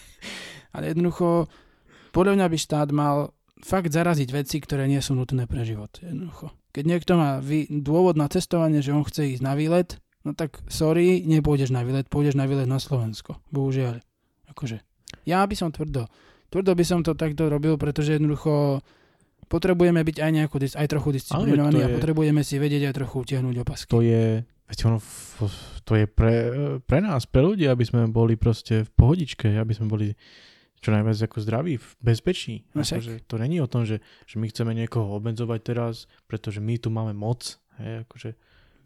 ale 0.75 0.93
jednoducho, 0.93 1.51
podľa 2.13 2.33
mňa 2.39 2.47
by 2.49 2.59
štát 2.59 2.89
mal 2.91 3.33
fakt 3.61 3.91
zaraziť 3.91 4.29
veci, 4.31 4.57
ktoré 4.61 4.87
nie 4.87 5.01
sú 5.01 5.17
nutné 5.17 5.49
pre 5.49 5.65
život. 5.65 5.91
Jednoducho. 5.99 6.53
Keď 6.71 6.85
niekto 6.85 7.13
má 7.17 7.41
vý, 7.41 7.65
dôvod 7.69 8.15
na 8.15 8.29
cestovanie, 8.29 8.85
že 8.85 8.93
on 8.93 9.03
chce 9.03 9.37
ísť 9.37 9.43
na 9.43 9.57
výlet, 9.57 9.97
no 10.23 10.37
tak 10.37 10.61
sorry, 10.69 11.25
nepôjdeš 11.25 11.73
na 11.73 11.81
výlet, 11.83 12.07
pôjdeš 12.07 12.37
na 12.37 12.45
výlet 12.45 12.69
na 12.69 12.77
Slovensko. 12.77 13.41
Bohužiaľ. 13.49 14.01
Akože. 14.53 14.85
Ja 15.25 15.43
by 15.43 15.55
som 15.57 15.73
tvrdo. 15.73 16.07
Tvrdo 16.47 16.73
by 16.77 16.85
som 16.87 17.01
to 17.03 17.17
takto 17.19 17.51
robil, 17.51 17.75
pretože 17.75 18.15
jednoducho 18.15 18.85
potrebujeme 19.47 20.03
byť 20.03 20.17
aj, 20.23 20.31
nejako, 20.31 20.57
aj 20.63 20.87
trochu 20.91 21.09
disciplinovaní 21.15 21.81
a 21.83 21.89
je- 21.89 21.95
potrebujeme 21.99 22.43
si 22.43 22.59
vedieť 22.59 22.91
aj 22.91 22.95
trochu 22.95 23.17
utiahnuť 23.23 23.55
opasky. 23.63 23.91
To 23.91 24.01
je, 24.03 24.43
veď 24.43 24.79
ono, 24.91 24.99
to 25.87 25.93
je 25.95 26.05
pre, 26.11 26.35
pre 26.83 26.99
nás, 26.99 27.25
pre 27.27 27.43
ľudí, 27.43 27.67
aby 27.71 27.85
sme 27.87 28.11
boli 28.11 28.35
proste 28.35 28.83
v 28.83 28.91
pohodičke, 28.93 29.47
aby 29.57 29.73
sme 29.73 29.87
boli 29.87 30.13
čo 30.83 30.93
najviac 30.93 31.19
ako 31.27 31.37
zdraví, 31.41 31.75
v 31.81 31.89
bezpečí. 31.99 32.69
No. 32.77 32.85
Akože, 32.85 33.25
to 33.25 33.41
není 33.41 33.59
o 33.59 33.67
tom, 33.67 33.89
že, 33.89 34.05
že 34.29 34.37
my 34.37 34.47
chceme 34.53 34.77
niekoho 34.77 35.17
obmedzovať 35.17 35.61
teraz, 35.65 36.07
pretože 36.29 36.61
my 36.61 36.77
tu 36.77 36.93
máme 36.93 37.17
moc. 37.17 37.59
Hej, 37.81 38.07
akože, 38.07 38.31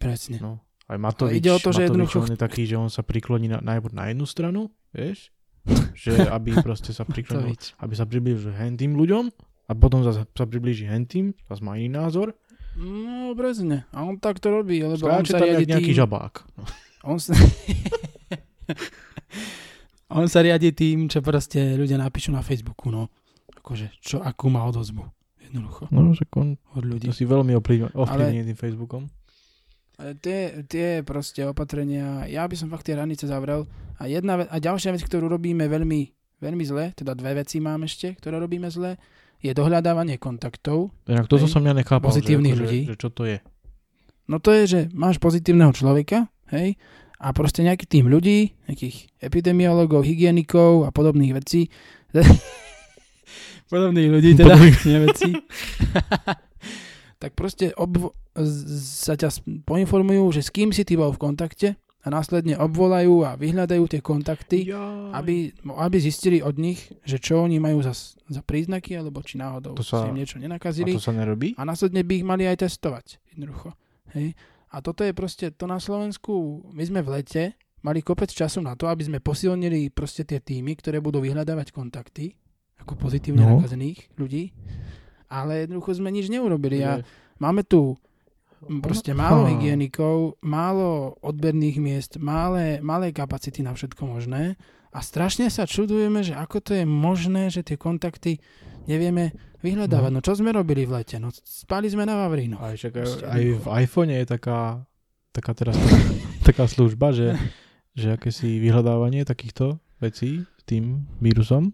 Presne. 0.01 0.39
no, 0.41 0.65
aj 0.91 0.99
Matovič, 0.99 1.39
ide 1.39 1.51
o 1.53 1.61
to, 1.61 1.71
že 1.71 1.91
Matovič, 1.91 2.15
on 2.17 2.31
je 2.35 2.41
taký, 2.41 2.63
že 2.67 2.79
on 2.79 2.91
sa 2.91 3.03
prikloní 3.05 3.51
na, 3.51 3.59
najprv 3.61 3.95
na 3.95 4.11
jednu 4.11 4.27
stranu, 4.27 4.61
vieš, 4.95 5.31
že 6.09 6.25
aby 6.31 6.57
proste 6.63 6.91
sa 6.95 7.05
priklonil, 7.05 7.55
aby 7.83 7.95
sa 7.95 8.09
priblížil 8.09 8.55
hentým 8.55 8.97
ľuďom 8.97 9.50
a 9.71 9.73
potom 9.79 10.03
zase 10.03 10.27
sa 10.27 10.45
priblíži 10.51 10.91
hentým, 10.91 11.31
zase 11.47 11.63
má 11.63 11.79
iný 11.79 11.95
názor. 11.95 12.35
No, 12.75 13.39
presne. 13.39 13.87
A 13.95 14.03
on 14.03 14.19
tak 14.19 14.43
to 14.43 14.51
robí, 14.51 14.83
lebo 14.83 14.99
on 15.07 15.23
Skáče 15.23 15.31
sa 15.31 15.39
tam 15.39 15.47
riadi 15.47 15.63
jak 15.63 15.71
nejaký 15.79 15.93
tým... 15.95 16.01
žabák. 16.03 16.35
On 17.07 17.19
sa... 17.23 17.33
on 20.19 20.27
sa 20.27 20.43
riadi 20.43 20.75
tým, 20.75 21.07
čo 21.07 21.23
proste 21.23 21.79
ľudia 21.79 22.03
napíšu 22.03 22.35
na 22.35 22.43
Facebooku, 22.43 22.91
no. 22.91 23.07
Akože, 23.63 23.95
čo, 24.03 24.19
akú 24.19 24.51
má 24.51 24.67
odozvu. 24.67 25.07
Jednoducho. 25.39 25.87
No, 25.95 26.11
že 26.15 26.27
on 26.35 26.59
Od 26.75 26.85
ľudí. 26.87 27.07
to 27.07 27.15
si 27.15 27.27
veľmi 27.27 27.55
ovplyvnený 27.95 28.51
tým 28.51 28.59
Facebookom. 28.59 29.07
Ale 30.01 30.17
tie, 30.17 30.65
tie 30.67 31.05
proste 31.05 31.45
opatrenia, 31.45 32.25
ja 32.27 32.49
by 32.49 32.57
som 32.57 32.73
fakt 32.73 32.89
tie 32.89 32.97
hranice 32.97 33.29
zavrel. 33.29 33.69
A, 34.01 34.09
jedna 34.09 34.49
a 34.49 34.57
ďalšia 34.57 34.97
vec, 34.97 35.05
ktorú 35.05 35.29
robíme 35.29 35.69
veľmi, 35.69 36.01
veľmi 36.41 36.65
zle, 36.65 36.97
teda 36.97 37.13
dve 37.13 37.45
veci 37.45 37.61
mám 37.61 37.85
ešte, 37.85 38.17
ktoré 38.17 38.41
robíme 38.41 38.73
zle, 38.73 38.97
je 39.41 39.53
dohľadávanie 39.57 40.21
kontaktov. 40.21 40.93
Inak 41.09 41.27
toto 41.27 41.49
Hej. 41.49 41.53
som 41.53 41.65
ja 41.65 41.73
nechápal, 41.73 42.13
Pozitívnych 42.13 42.57
že, 42.57 42.61
ľudí. 42.61 42.81
Že, 42.85 42.91
že 42.93 42.97
čo 43.01 43.09
to 43.09 43.23
je. 43.25 43.39
No 44.31 44.39
to 44.39 44.55
je, 44.55 44.63
že 44.69 44.81
máš 44.95 45.19
pozitívneho 45.19 45.75
človeka, 45.75 46.31
hej, 46.55 46.79
a 47.21 47.27
proste 47.35 47.61
nejaký 47.67 47.85
tým 47.85 48.07
ľudí, 48.09 48.55
nejakých 48.71 49.11
epidemiologov, 49.21 50.07
hygienikov 50.07 50.87
a 50.87 50.95
podobných 50.95 51.35
vecí, 51.35 51.69
podobných 53.73 54.11
ľudí 54.11 54.31
teda, 54.39 54.55
nie 54.87 54.99
vecí, 55.11 55.31
tak 57.21 57.37
proste 57.37 57.75
z- 58.39 58.65
sa 59.05 59.15
ťa 59.19 59.29
poinformujú, 59.67 60.31
že 60.33 60.41
s 60.47 60.51
kým 60.55 60.73
si 60.73 60.87
ty 60.87 60.97
bol 60.97 61.13
v 61.13 61.21
kontakte 61.21 61.69
a 62.01 62.09
následne 62.09 62.57
obvolajú 62.57 63.23
a 63.23 63.37
vyhľadajú 63.37 63.85
tie 63.87 64.01
kontakty, 64.01 64.73
aby, 65.13 65.53
aby 65.55 65.97
zistili 65.99 66.41
od 66.41 66.57
nich, 66.57 66.81
že 67.03 67.17
čo 67.17 67.45
oni 67.45 67.57
majú 67.57 67.81
za, 67.81 67.93
sa 67.93 68.41
príznaky, 68.41 68.97
alebo 68.97 69.21
či 69.21 69.37
náhodou 69.37 69.77
To 69.77 69.85
sa... 69.85 70.03
sa- 70.03 70.09
im 70.09 70.17
niečo 70.17 70.37
a 70.37 70.43
nenakazili. 70.43 70.91
to 70.91 70.99
sa 70.99 71.13
nerobí? 71.13 71.53
A 71.55 71.63
následne 71.63 72.01
by 72.01 72.13
ich 72.15 72.25
mali 72.25 72.45
aj 72.45 72.63
testovať. 72.63 73.21
Jednoducho. 73.31 73.77
Hej. 74.13 74.33
A 74.71 74.81
toto 74.81 75.03
je 75.03 75.13
proste, 75.13 75.51
to 75.51 75.65
na 75.65 75.77
Slovensku, 75.77 76.33
my 76.69 76.83
sme 76.83 77.01
v 77.01 77.11
lete 77.13 77.43
mali 77.81 78.01
kopec 78.01 78.29
času 78.29 78.61
na 78.61 78.73
to, 78.75 78.87
aby 78.87 79.03
sme 79.03 79.19
posilnili 79.19 79.89
proste 79.89 80.23
tie 80.23 80.39
týmy, 80.39 80.77
ktoré 80.77 80.99
budú 80.99 81.19
vyhľadávať 81.19 81.69
kontakty, 81.69 82.33
ako 82.77 82.97
pozitívne 82.97 83.41
No. 83.41 83.59
nakazených 83.59 84.09
ľudí. 84.15 84.57
Ale 85.27 85.65
jednoducho 85.65 85.95
sme 85.95 86.09
nič 86.09 86.27
neurobili. 86.27 86.81
A 86.81 87.05
máme 87.37 87.61
tu 87.61 87.95
proste 88.85 89.17
málo 89.17 89.49
hygienikov, 89.49 90.37
málo 90.45 91.17
odberných 91.25 91.79
miest, 91.81 92.13
malé, 92.21 92.79
malé 92.85 93.11
kapacity 93.11 93.65
na 93.65 93.73
všetko 93.73 94.03
možné. 94.05 94.61
A 94.91 95.01
strašne 95.07 95.47
sa 95.49 95.71
čudujeme, 95.71 96.21
že 96.27 96.35
ako 96.35 96.59
to 96.61 96.73
je 96.75 96.85
možné, 96.85 97.47
že 97.49 97.63
tie 97.63 97.79
kontakty 97.79 98.43
nevieme 98.91 99.31
vyhľadávať. 99.63 100.11
No, 100.11 100.21
čo 100.21 100.35
sme 100.35 100.51
robili 100.51 100.83
v 100.83 101.01
lete? 101.01 101.23
No 101.23 101.31
spali 101.31 101.87
sme 101.87 102.03
na 102.09 102.19
Vavrínu. 102.19 102.59
Aj, 102.59 102.75
čak, 102.75 102.99
Proste 102.99 103.25
aj 103.29 103.43
v 103.63 103.67
iPhone 103.87 104.11
je 104.11 104.25
taká, 104.27 104.83
taká 105.31 105.53
teraz 105.55 105.79
taká 106.49 106.67
služba, 106.67 107.15
že, 107.15 107.39
že 107.95 108.19
akési 108.19 108.59
vyhľadávanie 108.59 109.23
takýchto 109.23 109.79
vecí 110.03 110.43
s 110.43 110.63
tým 110.67 111.07
vírusom. 111.23 111.71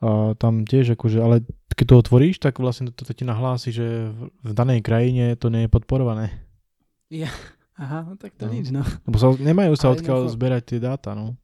A 0.00 0.32
tam 0.34 0.64
tiež 0.64 0.96
akože, 0.96 1.20
ale 1.20 1.44
keď 1.76 1.86
to 1.86 2.00
otvoríš, 2.00 2.36
tak 2.40 2.56
vlastne 2.56 2.88
to, 2.88 3.04
to 3.04 3.12
ti 3.12 3.22
nahlási, 3.22 3.68
že 3.68 4.08
v, 4.08 4.52
danej 4.52 4.80
krajine 4.80 5.36
to 5.36 5.52
nie 5.52 5.64
je 5.64 5.70
podporované. 5.70 6.32
Aha, 7.76 8.04
no 8.04 8.16
tak 8.16 8.36
to 8.36 8.44
No. 8.48 8.52
nič, 8.52 8.68
no. 8.68 8.84
Lebo 9.04 9.16
sa, 9.16 9.32
nemajú 9.32 9.72
sa 9.76 9.88
Ale 9.88 9.96
odkiaľ 9.98 10.18
jednoducho- 10.24 10.34
zberať 10.36 10.62
tie 10.66 10.78
dáta, 10.78 11.10
no. 11.12 11.36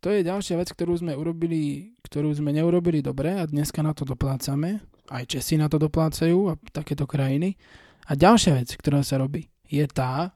To 0.00 0.08
je 0.14 0.22
ďalšia 0.22 0.56
vec, 0.56 0.70
ktorú 0.70 0.94
sme 0.94 1.12
urobili, 1.12 1.92
ktorú 2.06 2.30
sme 2.30 2.54
neurobili 2.54 3.02
dobre 3.02 3.34
a 3.34 3.44
dneska 3.44 3.82
na 3.82 3.90
to 3.90 4.06
doplácame. 4.06 4.78
Aj 5.10 5.24
Česi 5.26 5.58
na 5.58 5.66
to 5.66 5.76
doplácajú 5.76 6.48
a 6.48 6.60
takéto 6.70 7.02
krajiny. 7.02 7.58
A 8.06 8.14
ďalšia 8.14 8.54
vec, 8.54 8.78
ktorá 8.78 9.02
sa 9.02 9.18
robí, 9.18 9.50
je 9.66 9.82
tá, 9.90 10.32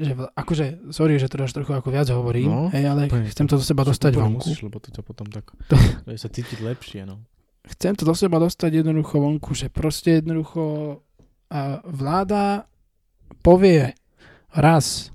že 0.00 0.12
akože, 0.32 0.64
sorry, 0.88 1.16
že 1.16 1.26
teraz 1.26 1.50
trochu 1.50 1.70
ako 1.70 1.88
viac 1.88 2.08
hovorím, 2.08 2.48
No, 2.48 2.60
hej, 2.68 2.84
ale 2.84 3.06
úplne. 3.06 3.28
chcem 3.28 3.44
to 3.44 3.54
do 3.54 3.62
seba 3.62 3.82
dostať 3.82 4.12
vonku. 4.14 4.40
Musíš, 4.42 4.60
lebo 4.60 4.76
to 4.76 4.88
ťa 4.88 5.02
potom 5.02 5.26
tak... 5.26 5.52
To- 5.68 5.76
To... 5.76 6.10
sa 6.14 6.26
cítiť 6.26 6.58
lepšie, 6.58 7.04
no. 7.04 7.20
Chcem 7.68 7.92
to 7.92 8.02
do 8.02 8.12
seba 8.12 8.36
dostať 8.36 8.80
jednoducho 8.80 9.16
vonku, 9.16 9.52
že 9.52 9.68
proste 9.68 10.18
jednoducho 10.18 10.98
a 11.46 11.84
vláda 11.84 12.64
povie 13.38 13.92
raz 14.50 15.12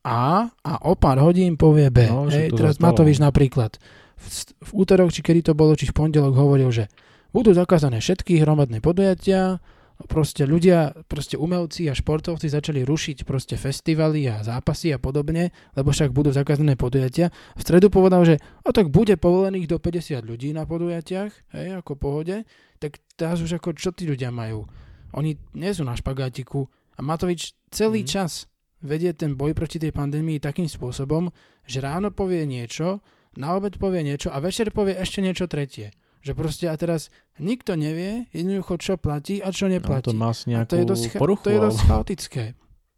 A 0.00 0.46
a 0.54 0.72
o 0.82 0.94
pár 0.94 1.18
hodín 1.18 1.58
povie 1.58 1.90
B. 1.90 2.06
No, 2.06 2.30
hej, 2.30 2.48
to 2.48 2.62
teraz 2.62 2.76
sa 2.76 2.78
stalo. 2.78 2.86
Matovič 2.94 3.18
napríklad 3.18 3.74
v, 4.14 4.26
v 4.62 4.70
útorok, 4.72 5.10
či 5.10 5.20
kedy 5.20 5.42
to 5.42 5.52
bolo, 5.52 5.74
či 5.74 5.90
v 5.90 5.96
pondelok 5.96 6.32
hovoril, 6.32 6.70
že 6.70 6.86
budú 7.34 7.50
zakázané 7.50 7.98
všetky 7.98 8.38
hromadné 8.38 8.78
podujatia, 8.78 9.58
proste 10.04 10.44
ľudia, 10.44 10.92
proste 11.08 11.40
umelci 11.40 11.88
a 11.88 11.96
športovci 11.96 12.52
začali 12.52 12.84
rušiť 12.84 13.24
proste 13.24 13.56
festivaly 13.56 14.28
a 14.28 14.44
zápasy 14.44 14.92
a 14.92 15.00
podobne, 15.00 15.56
lebo 15.72 15.88
však 15.88 16.12
budú 16.12 16.36
zakázané 16.36 16.76
podujatia. 16.76 17.32
V 17.56 17.60
stredu 17.64 17.88
povedal, 17.88 18.28
že 18.28 18.36
o 18.68 18.76
tak 18.76 18.92
bude 18.92 19.16
povolených 19.16 19.72
do 19.72 19.80
50 19.80 20.20
ľudí 20.20 20.52
na 20.52 20.68
podujatiach, 20.68 21.56
hej, 21.56 21.80
ako 21.80 21.96
pohode, 21.96 22.44
tak 22.76 23.00
teraz 23.16 23.40
už 23.40 23.56
ako 23.56 23.72
čo 23.72 23.96
tí 23.96 24.04
ľudia 24.04 24.28
majú? 24.28 24.68
Oni 25.16 25.40
nie 25.56 25.72
sú 25.72 25.80
na 25.88 25.96
špagátiku 25.96 26.68
a 26.96 27.00
Matovič 27.00 27.56
celý 27.72 28.04
Mhm. 28.04 28.08
čas 28.08 28.32
vedie 28.84 29.16
ten 29.16 29.32
boj 29.32 29.56
proti 29.56 29.80
tej 29.80 29.96
pandémii 29.96 30.36
takým 30.36 30.68
spôsobom, 30.68 31.32
že 31.64 31.80
ráno 31.80 32.12
povie 32.12 32.44
niečo, 32.44 33.00
na 33.40 33.56
obed 33.56 33.80
povie 33.80 34.04
niečo 34.04 34.28
a 34.28 34.40
večer 34.44 34.68
povie 34.72 34.96
ešte 34.96 35.24
niečo 35.24 35.48
tretie. 35.48 35.92
Že 36.26 36.32
proste 36.34 36.66
a 36.66 36.74
teraz 36.74 37.08
nikto 37.38 37.78
nevie 37.78 38.26
jednoducho, 38.34 38.74
čo 38.82 38.92
platí 38.98 39.38
a 39.38 39.54
čo 39.54 39.70
no 39.70 39.78
neplatí. 39.78 40.10
to 40.10 40.18
má 40.18 40.34
a 40.34 40.62
to 40.66 40.74
je 40.74 40.82
dosť, 40.82 41.04
poruchu, 41.14 41.46
to 41.46 41.50
je 41.54 41.60
dosť 41.62 41.78
alebo- 41.78 41.88
chaotické. 41.94 42.42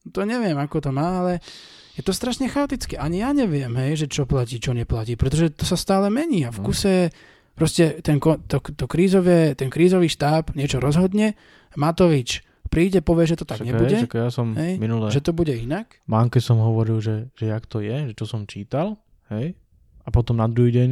To 0.09 0.25
neviem, 0.25 0.57
ako 0.57 0.81
to 0.81 0.91
má, 0.91 1.21
ale 1.21 1.45
je 1.93 2.01
to 2.01 2.17
strašne 2.17 2.49
chaotické. 2.49 2.97
Ani 2.97 3.21
ja 3.21 3.37
neviem, 3.37 3.69
hej, 3.77 4.01
že 4.01 4.07
čo 4.09 4.25
platí, 4.25 4.57
čo 4.57 4.73
neplatí, 4.73 5.21
pretože 5.21 5.53
to 5.53 5.69
sa 5.69 5.77
stále 5.77 6.09
mení 6.09 6.49
a 6.49 6.51
v 6.51 6.65
No. 6.65 6.73
kuse 6.73 7.13
proste 7.53 8.01
ten, 8.01 8.17
to, 8.17 8.57
to 8.65 8.87
krízové, 8.89 9.53
ten 9.53 9.69
krízový 9.69 10.09
štáb 10.09 10.57
niečo 10.57 10.81
rozhodne, 10.81 11.37
Matovič 11.77 12.41
príde, 12.71 13.01
povie, 13.03 13.25
že 13.27 13.41
to 13.41 13.45
tak 13.45 13.61
Čakaj, 13.61 13.69
nebude, 13.69 13.97
čakaj, 14.07 14.21
ja 14.25 14.31
som 14.31 14.53
hej, 14.55 14.77
minule... 14.79 15.09
že 15.11 15.21
to 15.21 15.33
bude 15.33 15.51
inak. 15.51 15.99
Mánke 16.07 16.39
som 16.39 16.61
hovoril, 16.61 17.01
že, 17.01 17.33
že 17.35 17.49
jak 17.51 17.65
to 17.67 17.81
je, 17.81 18.13
že 18.13 18.15
čo 18.15 18.25
som 18.29 18.45
čítal, 18.45 19.01
hej, 19.33 19.57
a 20.05 20.09
potom 20.09 20.37
na 20.39 20.47
druhý 20.47 20.73
deň 20.73 20.91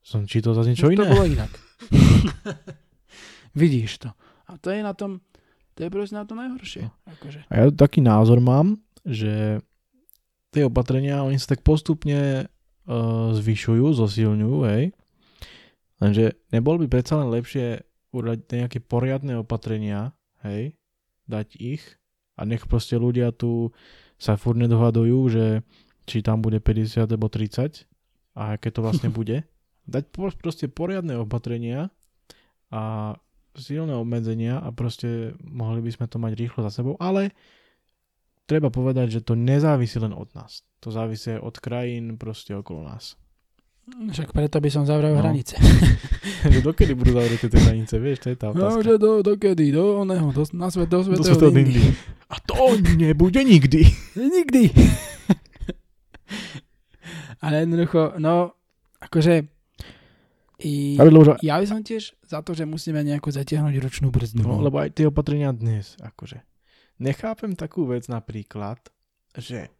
som 0.00 0.24
čítal 0.24 0.56
zase 0.56 0.72
niečo 0.72 0.88
Už 0.88 0.94
iné. 0.96 1.02
to 1.04 1.12
bolo 1.12 1.26
inak. 1.28 1.52
Vidíš 3.60 4.06
to. 4.06 4.08
A 4.48 4.56
to 4.56 4.70
je 4.70 4.80
na 4.82 4.94
tom, 4.94 5.20
to 5.76 5.86
je 5.86 5.90
proste 5.92 6.16
na 6.16 6.24
to 6.24 6.34
najhoršie. 6.34 6.88
No. 6.88 6.92
Akože. 7.06 7.40
A 7.48 7.52
ja 7.54 7.64
taký 7.70 8.00
názor 8.00 8.40
mám, 8.40 8.80
že 9.04 9.62
tie 10.50 10.64
opatrenia, 10.64 11.24
oni 11.24 11.36
sa 11.36 11.54
tak 11.54 11.62
postupne 11.62 12.48
uh, 12.48 13.30
zvyšujú, 13.36 13.84
zosilňujú, 13.94 14.58
hej. 14.72 14.84
Lenže 15.98 16.38
nebol 16.54 16.78
by 16.80 16.86
predsa 16.88 17.20
len 17.20 17.28
lepšie 17.28 17.84
urať 18.14 18.38
nejaké 18.48 18.78
poriadne 18.80 19.42
opatrenia, 19.42 20.16
hej, 20.46 20.72
dať 21.28 21.58
ich 21.60 21.84
a 22.38 22.46
nech 22.46 22.64
proste 22.70 22.96
ľudia 22.96 23.34
tu 23.34 23.74
sa 24.16 24.38
furt 24.38 24.56
nedohadujú, 24.56 25.18
že 25.28 25.44
či 26.08 26.24
tam 26.24 26.40
bude 26.40 26.62
50 26.62 27.04
alebo 27.04 27.28
30 27.28 27.84
a 28.38 28.56
aké 28.56 28.72
to 28.72 28.80
vlastne 28.80 29.12
bude. 29.18 29.44
Dať 29.88 30.04
proste 30.12 30.68
poriadne 30.68 31.16
opatrenia 31.16 31.88
a 32.68 33.16
silné 33.56 33.96
obmedzenia 33.96 34.60
a 34.60 34.68
proste 34.70 35.32
mohli 35.40 35.80
by 35.80 35.90
sme 35.90 36.06
to 36.06 36.20
mať 36.20 36.32
rýchlo 36.36 36.60
za 36.62 36.70
sebou, 36.70 36.94
ale 37.00 37.32
treba 38.44 38.68
povedať, 38.68 39.18
že 39.18 39.20
to 39.24 39.32
nezávisí 39.32 39.96
len 39.98 40.12
od 40.12 40.28
nás. 40.36 40.62
To 40.80 40.92
závisí 40.92 41.34
od 41.34 41.56
krajín 41.58 42.14
proste 42.14 42.52
okolo 42.52 42.84
nás. 42.84 43.16
Však 43.88 44.36
preto 44.36 44.60
by 44.60 44.68
som 44.68 44.84
zavrel 44.84 45.16
No. 45.16 45.24
hranice. 45.24 45.56
dokedy 46.60 46.92
budú 46.92 47.16
zavreté 47.16 47.48
tie 47.48 47.56
hranice, 47.56 47.96
vieš, 47.96 48.20
to 48.20 48.28
je 48.30 48.36
tá 48.36 48.52
No, 48.52 48.68
otázka. 48.68 48.84
že 48.84 48.92
do, 49.00 49.10
do 49.24 49.32
kedy? 49.34 49.72
Do 49.72 50.04
oného, 50.04 50.28
do, 50.28 50.44
na 50.52 50.68
svet, 50.68 50.92
do 50.92 51.00
Do 51.00 51.08
svetého 51.08 51.24
svetého 51.24 51.50
Dingy. 51.56 51.72
Dingy. 51.72 51.90
A 52.28 52.36
to 52.44 52.54
nebude 52.94 53.40
nikdy. 53.40 53.88
Nikdy. 54.36 54.62
Ale 57.40 57.64
jednoducho, 57.64 58.20
no, 58.20 58.52
akože 59.00 59.48
i, 60.58 60.98
že- 61.24 61.38
ja 61.40 61.54
by 61.54 61.64
som 61.64 61.80
tiež 61.80 62.18
za 62.20 62.40
to, 62.40 62.50
že 62.50 62.64
musíme 62.64 62.98
nejako 63.00 63.30
zatiahnuť 63.30 63.74
ročnú 63.78 64.08
brzdu. 64.08 64.40
no, 64.40 64.58
lebo 64.58 64.76
aj 64.76 64.90
tie 64.92 65.06
opatrenia 65.06 65.50
dnes, 65.50 65.94
akože. 65.98 66.42
Nechápem 66.98 67.54
takú 67.54 67.86
vec 67.86 68.06
napríklad, 68.06 68.82
že 69.32 69.70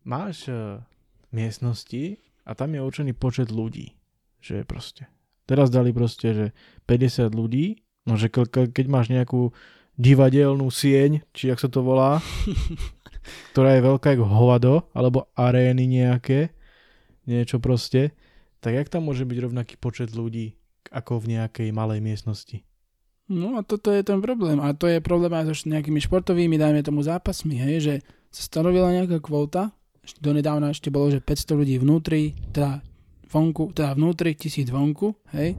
máš 0.00 0.46
uh, 0.46 0.78
miestnosti 1.30 2.18
a 2.42 2.52
tam 2.52 2.72
je 2.72 2.80
určený 2.80 3.12
počet 3.12 3.48
ľudí. 3.48 3.94
Že 4.38 4.62
proste. 4.62 5.06
Teraz 5.44 5.66
dali 5.68 5.90
proste, 5.90 6.28
že 6.30 6.46
50 6.84 7.30
ľudí, 7.30 7.78
no 8.04 8.14
že 8.14 8.26
ke- 8.26 8.46
ke- 8.46 8.66
keď 8.68 8.86
máš 8.86 9.06
nejakú 9.08 9.50
divadelnú 9.92 10.66
sieň, 10.66 11.26
či 11.32 11.48
jak 11.48 11.58
sa 11.58 11.66
to 11.66 11.82
volá, 11.82 12.22
ktorá 13.50 13.74
je 13.74 13.82
veľká 13.82 14.08
ako 14.12 14.24
hovado, 14.24 14.74
alebo 14.90 15.30
arény 15.32 15.86
nejaké, 15.86 16.50
niečo 17.24 17.58
proste, 17.58 18.14
tak 18.62 18.78
jak 18.78 18.86
tam 18.86 19.10
môže 19.10 19.26
byť 19.26 19.38
rovnaký 19.50 19.74
počet 19.82 20.14
ľudí 20.14 20.54
ako 20.94 21.18
v 21.18 21.36
nejakej 21.36 21.68
malej 21.74 21.98
miestnosti? 21.98 22.62
No 23.26 23.58
a 23.58 23.66
toto 23.66 23.90
je 23.90 24.06
ten 24.06 24.22
problém. 24.22 24.62
A 24.62 24.70
to 24.70 24.86
je 24.86 25.02
problém 25.02 25.34
aj 25.34 25.50
so 25.50 25.66
nejakými 25.66 25.98
športovými, 25.98 26.54
dajme 26.54 26.86
tomu 26.86 27.02
zápasmi, 27.02 27.58
hej, 27.58 27.76
že 27.82 27.94
sa 28.30 28.42
stanovila 28.46 28.94
nejaká 28.94 29.18
kvóta, 29.18 29.74
donedávna 30.18 30.70
ešte 30.74 30.90
bolo, 30.90 31.10
že 31.10 31.22
500 31.22 31.58
ľudí 31.58 31.76
vnútri, 31.78 32.34
teda 32.50 32.82
vonku, 33.30 33.72
teda 33.72 33.94
vnútri, 33.94 34.34
tisíc 34.34 34.68
vonku, 34.68 35.14
hej, 35.34 35.54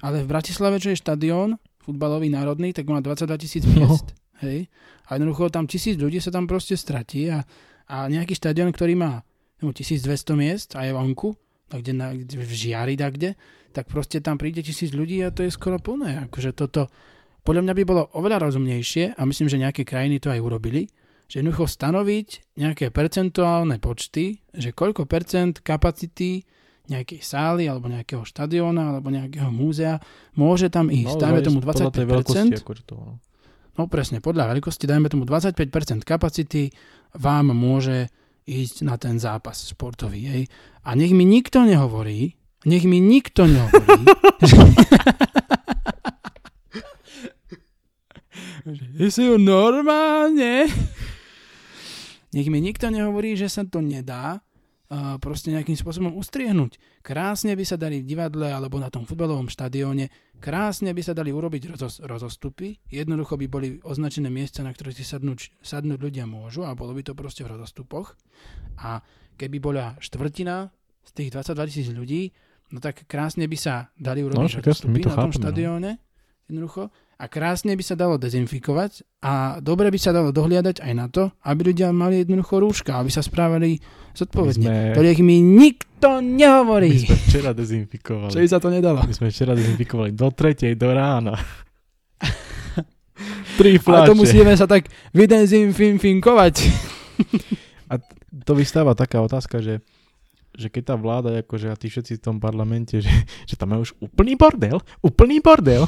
ale 0.00 0.22
v 0.22 0.30
Bratislave, 0.30 0.78
čo 0.78 0.94
je 0.94 1.02
štadión, 1.02 1.58
futbalový 1.82 2.30
národný, 2.30 2.70
tak 2.70 2.86
má 2.86 3.02
22 3.02 3.42
tisíc 3.42 3.64
miest, 3.66 4.14
hej, 4.44 4.70
a 5.10 5.18
jednoducho 5.18 5.50
tam 5.50 5.66
tisíc 5.66 5.98
ľudí 5.98 6.22
sa 6.22 6.30
tam 6.30 6.46
proste 6.46 6.78
stratí 6.78 7.28
a, 7.28 7.42
a 7.90 8.06
nejaký 8.06 8.38
štadión, 8.38 8.70
ktorý 8.70 8.94
má 8.94 9.26
no, 9.60 9.74
1200 9.74 10.38
miest 10.38 10.68
a 10.78 10.86
je 10.86 10.94
vonku, 10.94 11.34
kde, 11.76 11.92
na, 11.92 12.16
kde 12.16 12.40
v 12.40 12.52
žiari, 12.52 12.94
tak 12.96 13.20
kde, 13.20 13.36
tak 13.76 13.84
proste 13.92 14.24
tam 14.24 14.40
príde 14.40 14.64
tisíc 14.64 14.96
ľudí 14.96 15.20
a 15.20 15.28
to 15.28 15.44
je 15.44 15.52
skoro 15.52 15.76
plné. 15.76 16.24
Akože 16.28 16.56
toto, 16.56 16.88
podľa 17.44 17.68
mňa 17.68 17.74
by 17.76 17.82
bolo 17.84 18.02
oveľa 18.16 18.48
rozumnejšie 18.48 19.14
a 19.14 19.22
myslím, 19.28 19.52
že 19.52 19.60
nejaké 19.60 19.84
krajiny 19.84 20.18
to 20.18 20.32
aj 20.32 20.40
urobili, 20.40 20.88
že 21.28 21.44
jednoducho 21.44 21.68
stanoviť 21.68 22.56
nejaké 22.56 22.88
percentuálne 22.88 23.76
počty, 23.76 24.40
že 24.56 24.72
koľko 24.72 25.04
percent 25.04 25.60
kapacity 25.60 26.40
nejakej 26.88 27.20
sály 27.20 27.68
alebo 27.68 27.92
nejakého 27.92 28.24
štadióna 28.24 28.96
alebo 28.96 29.12
nejakého 29.12 29.52
múzea 29.52 30.00
môže 30.40 30.72
tam 30.72 30.88
ísť. 30.88 31.20
dajme 31.20 31.40
tomu 31.44 31.60
No, 31.60 31.92
tej 31.92 32.08
veľkosti, 32.08 32.56
25%. 32.56 32.64
akože 32.64 32.82
to, 32.88 32.94
no. 32.96 33.14
No 33.78 33.86
presne, 33.86 34.18
podľa 34.18 34.56
veľkosti 34.56 34.88
dajme 34.90 35.06
tomu 35.12 35.22
25% 35.28 36.02
kapacity 36.02 36.72
vám 37.14 37.52
môže 37.54 38.10
ísť 38.48 38.88
na 38.88 38.96
ten 38.96 39.20
zápas 39.20 39.68
športový. 39.68 40.24
Hej. 40.24 40.42
A 40.88 40.96
nech 40.96 41.12
mi 41.12 41.28
nikto 41.28 41.68
nehovorí, 41.68 42.32
nech 42.64 42.88
mi 42.88 43.04
nikto 43.04 43.44
nehovorí, 43.44 44.08
že... 44.40 44.56
normálne... 49.36 50.64
Nech 52.28 52.52
mi 52.52 52.60
nikto 52.60 52.92
nehovorí, 52.92 53.40
že 53.40 53.48
sa 53.48 53.64
to 53.64 53.80
nedá 53.80 54.44
proste 55.20 55.52
nejakým 55.52 55.76
spôsobom 55.76 56.16
ustriehnúť. 56.16 56.80
Krásne 57.04 57.52
by 57.52 57.64
sa 57.68 57.76
dali 57.76 58.00
v 58.00 58.08
divadle 58.08 58.48
alebo 58.48 58.80
na 58.80 58.88
tom 58.88 59.04
futbalovom 59.04 59.52
štadióne, 59.52 60.08
krásne 60.40 60.96
by 60.96 61.02
sa 61.04 61.12
dali 61.12 61.28
urobiť 61.28 61.76
rozos- 61.76 62.00
rozostupy, 62.00 62.80
jednoducho 62.88 63.36
by 63.36 63.46
boli 63.52 63.68
označené 63.84 64.32
miesta, 64.32 64.64
na 64.64 64.72
ktoré 64.72 64.96
si 64.96 65.04
sadnúť, 65.04 65.60
sadnúť 65.60 66.00
ľudia 66.00 66.24
môžu 66.24 66.64
a 66.64 66.72
bolo 66.72 66.96
by 66.96 67.04
to 67.04 67.12
proste 67.12 67.44
v 67.44 67.52
rozostupoch. 67.52 68.16
A 68.80 69.04
keby 69.36 69.60
bola 69.60 69.92
štvrtina 70.00 70.72
z 71.04 71.10
tých 71.12 71.28
22 71.36 71.68
tisíc 71.68 71.88
ľudí, 71.92 72.32
no 72.72 72.80
tak 72.80 73.04
krásne 73.04 73.44
by 73.44 73.58
sa 73.60 73.92
dali 73.92 74.24
urobiť 74.24 74.40
my 74.40 74.60
rozostupy 74.64 75.00
to 75.04 75.08
na 75.12 75.16
tom 75.20 75.28
chápeme, 75.28 75.36
no. 75.36 75.40
štadióne, 75.44 75.90
jednoducho. 76.48 76.82
A 77.18 77.26
krásne 77.26 77.74
by 77.74 77.82
sa 77.82 77.94
dalo 77.94 78.14
dezinfikovať 78.14 79.02
a 79.18 79.32
dobre 79.58 79.90
by 79.90 79.98
sa 79.98 80.10
dalo 80.10 80.30
dohliadať 80.30 80.78
aj 80.78 80.92
na 80.94 81.06
to, 81.06 81.34
aby 81.42 81.74
ľudia 81.74 81.90
mali 81.90 82.22
jednoducho 82.22 82.62
rúška, 82.62 82.94
aby 82.94 83.10
sa 83.10 83.20
správali 83.20 83.74
My 83.74 84.16
zodpovedne. 84.16 84.62
sme, 84.62 84.94
To 84.94 85.02
nech 85.02 85.18
mi 85.18 85.36
nikto 85.38 85.88
my 86.16 86.38
nehovorí. 86.38 86.94
sme 87.00 87.18
včera 87.20 87.50
dezinfikovali. 87.50 88.30
Čo 88.30 88.38
by 88.38 88.48
sa 88.48 88.58
to 88.58 88.70
nedalo. 88.70 89.02
My 89.02 89.10
sme 89.12 89.28
včera 89.28 89.50
dezinfikovali 89.52 90.10
do 90.12 90.30
tretej, 90.30 90.72
do 90.72 90.88
rána. 90.88 91.34
Tri 93.58 93.74
A 93.74 93.82
fľaše. 93.82 94.06
to 94.06 94.14
musíme 94.14 94.54
sa 94.54 94.64
tak 94.64 94.86
vydezinfinkovať. 95.10 96.54
To 98.40 98.52
vystáva 98.54 98.94
taká 98.94 99.18
otázka, 99.18 99.58
že, 99.58 99.82
že 100.58 100.66
keď 100.66 100.82
tá 100.90 100.94
vláda, 100.98 101.30
akože 101.46 101.70
a 101.70 101.78
tí 101.78 101.86
všetci 101.86 102.18
v 102.18 102.24
tom 102.26 102.36
parlamente, 102.42 102.98
že, 102.98 103.14
že 103.46 103.54
tam 103.54 103.78
majú 103.78 103.86
už 103.86 103.94
úplný 104.02 104.34
bordel, 104.34 104.82
úplný 105.06 105.38
bordel, 105.38 105.86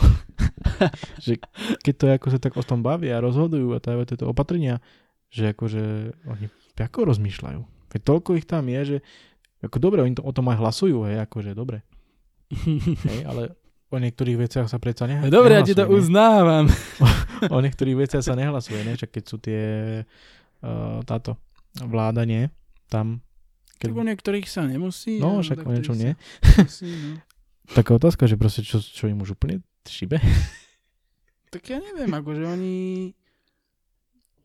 že 1.26 1.42
keď 1.82 1.94
to 1.98 2.04
ako 2.14 2.26
sa 2.30 2.38
tak 2.38 2.54
o 2.54 2.62
tom 2.62 2.78
bavia 2.86 3.18
a 3.18 3.24
rozhodujú 3.26 3.74
a 3.74 3.82
távajú 3.82 4.14
tieto 4.14 4.30
opatrenia, 4.30 4.78
že 5.26 5.50
akože 5.50 6.14
oni 6.30 6.46
ako 6.78 7.10
rozmýšľajú. 7.10 7.60
Veď 7.90 8.00
toľko 8.06 8.38
ich 8.38 8.46
tam 8.46 8.70
je, 8.70 8.80
že 8.86 8.96
ako 9.60 9.76
dobre, 9.82 10.06
oni 10.06 10.14
to, 10.14 10.22
o 10.22 10.32
tom 10.32 10.48
aj 10.48 10.56
hlasujú, 10.62 11.04
hej, 11.10 11.18
akože 11.26 11.50
dobre. 11.52 11.82
hej, 13.10 13.20
ale 13.26 13.58
o 13.90 13.98
niektorých 13.98 14.38
veciach 14.46 14.70
sa 14.70 14.78
predsa 14.78 15.10
ne, 15.10 15.26
Dobre, 15.26 15.58
ja 15.58 15.66
ti 15.66 15.74
to 15.74 15.82
nehlasuje, 15.82 15.98
ne? 15.98 15.98
uznávam. 15.98 16.64
O 17.40 17.64
niektorých 17.64 18.04
veciach 18.04 18.20
sa 18.20 18.36
nehlasuje, 18.36 18.84
ne? 18.84 19.00
Čak 19.00 19.16
keď 19.16 19.24
sú 19.24 19.40
tie 19.40 19.64
uh, 20.04 21.00
táto 21.08 21.40
vláda, 21.80 22.28
nie? 22.28 22.52
Tam 22.84 23.24
Tak 23.80 23.90
o 23.90 24.04
niektorých 24.04 24.44
sa 24.44 24.62
nemusí. 24.62 25.16
No, 25.16 25.40
však 25.40 25.64
o 25.64 25.72
niečom 25.72 25.96
nie. 25.96 26.12
Musí, 26.54 26.92
no. 26.92 27.16
Taká 27.78 27.96
otázka, 27.96 28.28
že 28.28 28.36
proste 28.36 28.60
čo, 28.60 28.76
čo 28.78 29.08
im 29.08 29.18
už 29.18 29.34
úplne 29.34 29.64
šibe? 29.84 30.20
Tak 31.50 31.66
ja 31.66 31.82
neviem, 31.82 32.06
akože 32.06 32.46
oni... 32.46 32.76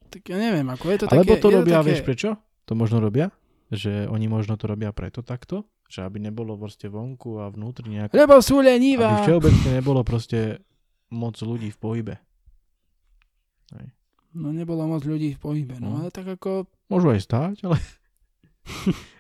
Tak 0.09 0.25
ja 0.25 0.41
neviem, 0.41 0.65
ako 0.65 0.85
je 0.89 0.97
to 0.97 1.05
Alebo 1.05 1.37
také... 1.37 1.43
to 1.45 1.47
robia, 1.53 1.77
také... 1.77 1.85
vieš 1.85 2.01
prečo? 2.01 2.29
To 2.65 2.73
možno 2.73 2.97
robia? 2.97 3.29
Že 3.69 4.09
oni 4.09 4.25
možno 4.25 4.57
to 4.57 4.65
robia 4.65 4.89
preto 4.89 5.21
takto? 5.21 5.69
Že 5.85 6.01
aby 6.01 6.17
nebolo 6.17 6.57
proste 6.57 6.89
vonku 6.89 7.37
a 7.37 7.53
vnútri 7.53 7.93
nejak... 7.93 8.09
Lebo 8.09 8.41
sú 8.41 8.57
Aby 8.57 8.73
lenivá. 8.73 9.21
všeobecne 9.21 9.69
nebolo 9.77 10.01
proste 10.01 10.65
moc 11.13 11.37
ľudí 11.37 11.69
v 11.69 11.77
pohybe. 11.77 12.15
No 14.33 14.49
nebolo 14.49 14.89
moc 14.89 15.05
ľudí 15.05 15.37
v 15.37 15.39
pohybe, 15.39 15.77
no, 15.77 15.93
No. 15.93 15.95
ale 16.01 16.09
tak 16.09 16.25
ako... 16.25 16.65
Môžu 16.89 17.13
aj 17.13 17.21
stáť, 17.21 17.55
ale... 17.69 17.77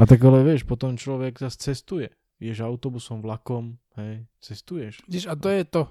a 0.00 0.02
tak 0.08 0.24
ale 0.24 0.40
vieš, 0.40 0.64
potom 0.64 0.96
človek 0.96 1.36
zase 1.36 1.60
cestuje. 1.60 2.08
Ješ 2.40 2.64
autobusom, 2.64 3.20
vlakom, 3.20 3.76
hej, 4.00 4.24
cestuješ. 4.40 5.04
Vidíš, 5.04 5.28
a 5.28 5.36
to 5.36 5.52
je 5.52 5.60
to, 5.68 5.82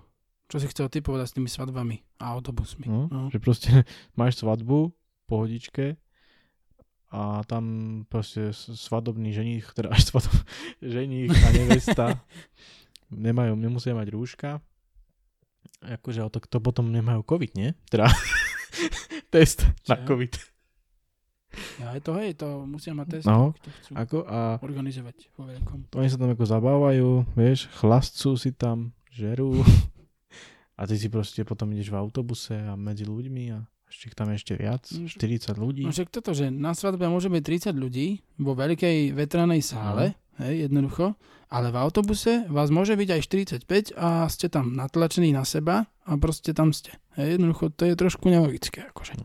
čo 0.50 0.58
si 0.58 0.66
chcel 0.66 0.90
ty 0.90 0.98
povedať 1.06 1.30
s 1.30 1.36
tými 1.38 1.46
svadbami 1.46 2.02
a 2.18 2.34
autobusmi. 2.34 2.90
No, 2.90 3.06
No. 3.06 3.30
Že 3.30 3.38
proste 3.38 3.70
máš 4.20 4.42
svadbu, 4.42 4.90
pohodičke 5.30 6.02
a 7.14 7.46
tam 7.46 7.66
proste 8.10 8.50
svadobný 8.54 9.30
ženích, 9.30 9.70
teda 9.78 9.94
až 9.94 10.10
svadob, 10.10 10.34
ženích 10.82 11.30
a 11.30 11.50
nevesta 11.54 12.06
nemajú, 13.14 13.54
nemusia 13.54 13.94
mať 13.94 14.10
rúška. 14.10 14.50
Akože, 15.80 16.26
ale 16.26 16.34
to, 16.34 16.42
to 16.50 16.60
potom 16.60 16.90
nemajú 16.90 17.22
COVID, 17.24 17.54
nie? 17.56 17.78
Teda 17.88 18.10
test 19.34 19.70
na 19.86 20.02
Čo? 20.02 20.12
COVID. 20.12 20.34
Ja, 21.78 21.92
je 21.92 22.02
to, 22.02 22.12
hej, 22.16 22.32
to 22.36 22.48
musia 22.64 22.92
mať 22.92 23.08
test, 23.12 23.26
No, 23.26 23.58
to 23.58 23.70
chcú 23.72 23.92
Ako 23.92 24.18
a 24.24 24.58
organizovať 24.60 25.34
vo 25.34 25.44
veľkom. 25.46 25.90
oni 25.92 26.08
sa 26.08 26.16
tam 26.16 26.30
ako 26.30 26.46
zabávajú, 26.46 27.08
vieš, 27.34 27.66
chlastcú 27.74 28.34
si 28.34 28.52
tam, 28.52 28.94
žerú 29.10 29.66
a 30.80 30.82
ty 30.84 30.96
si 30.96 31.08
proste 31.08 31.42
potom 31.42 31.70
ideš 31.70 31.90
v 31.90 31.98
autobuse 31.98 32.54
a 32.54 32.74
medzi 32.74 33.04
ľuďmi 33.04 33.44
a 33.50 33.58
ešte 33.86 34.14
tam 34.14 34.30
ešte 34.30 34.54
viac, 34.54 34.86
No, 34.92 35.10
40 35.10 35.58
ľudí. 35.58 35.82
No 35.82 35.90
však 35.90 36.10
toto, 36.10 36.32
že 36.32 36.48
na 36.48 36.72
svadbe 36.72 37.10
môže 37.10 37.28
byť 37.28 37.42
30 37.74 37.74
ľudí 37.76 38.08
vo 38.38 38.54
veľkej 38.54 39.12
vetranej 39.12 39.62
sále, 39.62 40.14
No. 40.38 40.46
hej, 40.46 40.70
jednoducho, 40.70 41.18
ale 41.50 41.68
v 41.68 41.78
autobuse 41.80 42.46
vás 42.46 42.70
môže 42.70 42.94
byť 42.94 43.10
aj 43.10 43.22
45 43.66 43.98
a 43.98 44.30
ste 44.30 44.46
tam 44.48 44.72
natlačení 44.72 45.34
na 45.34 45.42
seba 45.42 45.90
a 46.06 46.12
proste 46.16 46.54
tam 46.54 46.70
ste. 46.70 46.94
Hej, 47.18 47.36
jednoducho, 47.36 47.74
to 47.74 47.84
je 47.84 47.98
trošku 47.98 48.30
nelogické. 48.30 48.86
Akože. 48.88 49.18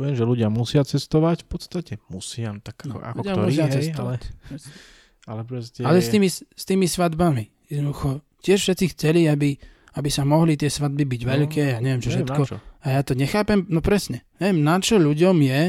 Viem, 0.00 0.14
že 0.16 0.24
ľudia 0.24 0.48
musia 0.48 0.80
cestovať, 0.80 1.44
v 1.44 1.48
podstate 1.48 1.92
musia, 2.08 2.54
no 2.54 2.60
tak 2.64 2.80
ako, 2.86 2.88
No, 2.88 2.96
ako 3.02 3.18
ľudia 3.20 3.34
ktorí, 3.34 3.46
musia 3.48 3.64
hej, 3.64 3.68
ale, 3.68 3.76
cestovať. 3.76 4.20
ale 5.28 5.40
proste... 5.44 5.80
Ale 5.84 5.98
s 6.00 6.08
tými, 6.08 6.28
s 6.32 6.62
tými 6.64 6.86
svadbami, 6.88 7.44
jednoducho, 7.68 8.20
tiež 8.40 8.58
všetci 8.62 8.84
chceli, 8.96 9.28
aby, 9.28 9.54
aby 9.98 10.08
sa 10.08 10.24
mohli 10.24 10.56
tie 10.56 10.72
svadby 10.72 11.04
byť 11.04 11.22
veľké 11.22 11.64
a 11.74 11.78
neviem 11.78 12.00
čo 12.00 12.10
neviem, 12.14 12.26
všetko. 12.26 12.42
čo. 12.48 12.56
A 12.82 12.86
ja 12.98 13.00
to 13.06 13.14
nechápem, 13.14 13.68
no 13.70 13.78
presne. 13.78 14.26
Neviem, 14.42 14.64
na 14.64 14.80
čo 14.82 14.98
ľuďom 14.98 15.36
je, 15.44 15.60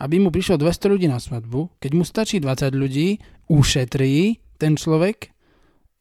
aby 0.00 0.16
mu 0.18 0.32
prišlo 0.32 0.56
200 0.56 0.92
ľudí 0.92 1.06
na 1.06 1.20
svadbu, 1.20 1.78
keď 1.78 1.90
mu 1.92 2.02
stačí 2.02 2.40
20 2.40 2.72
ľudí, 2.74 3.20
ušetrí 3.52 4.40
ten 4.56 4.74
človek, 4.74 5.30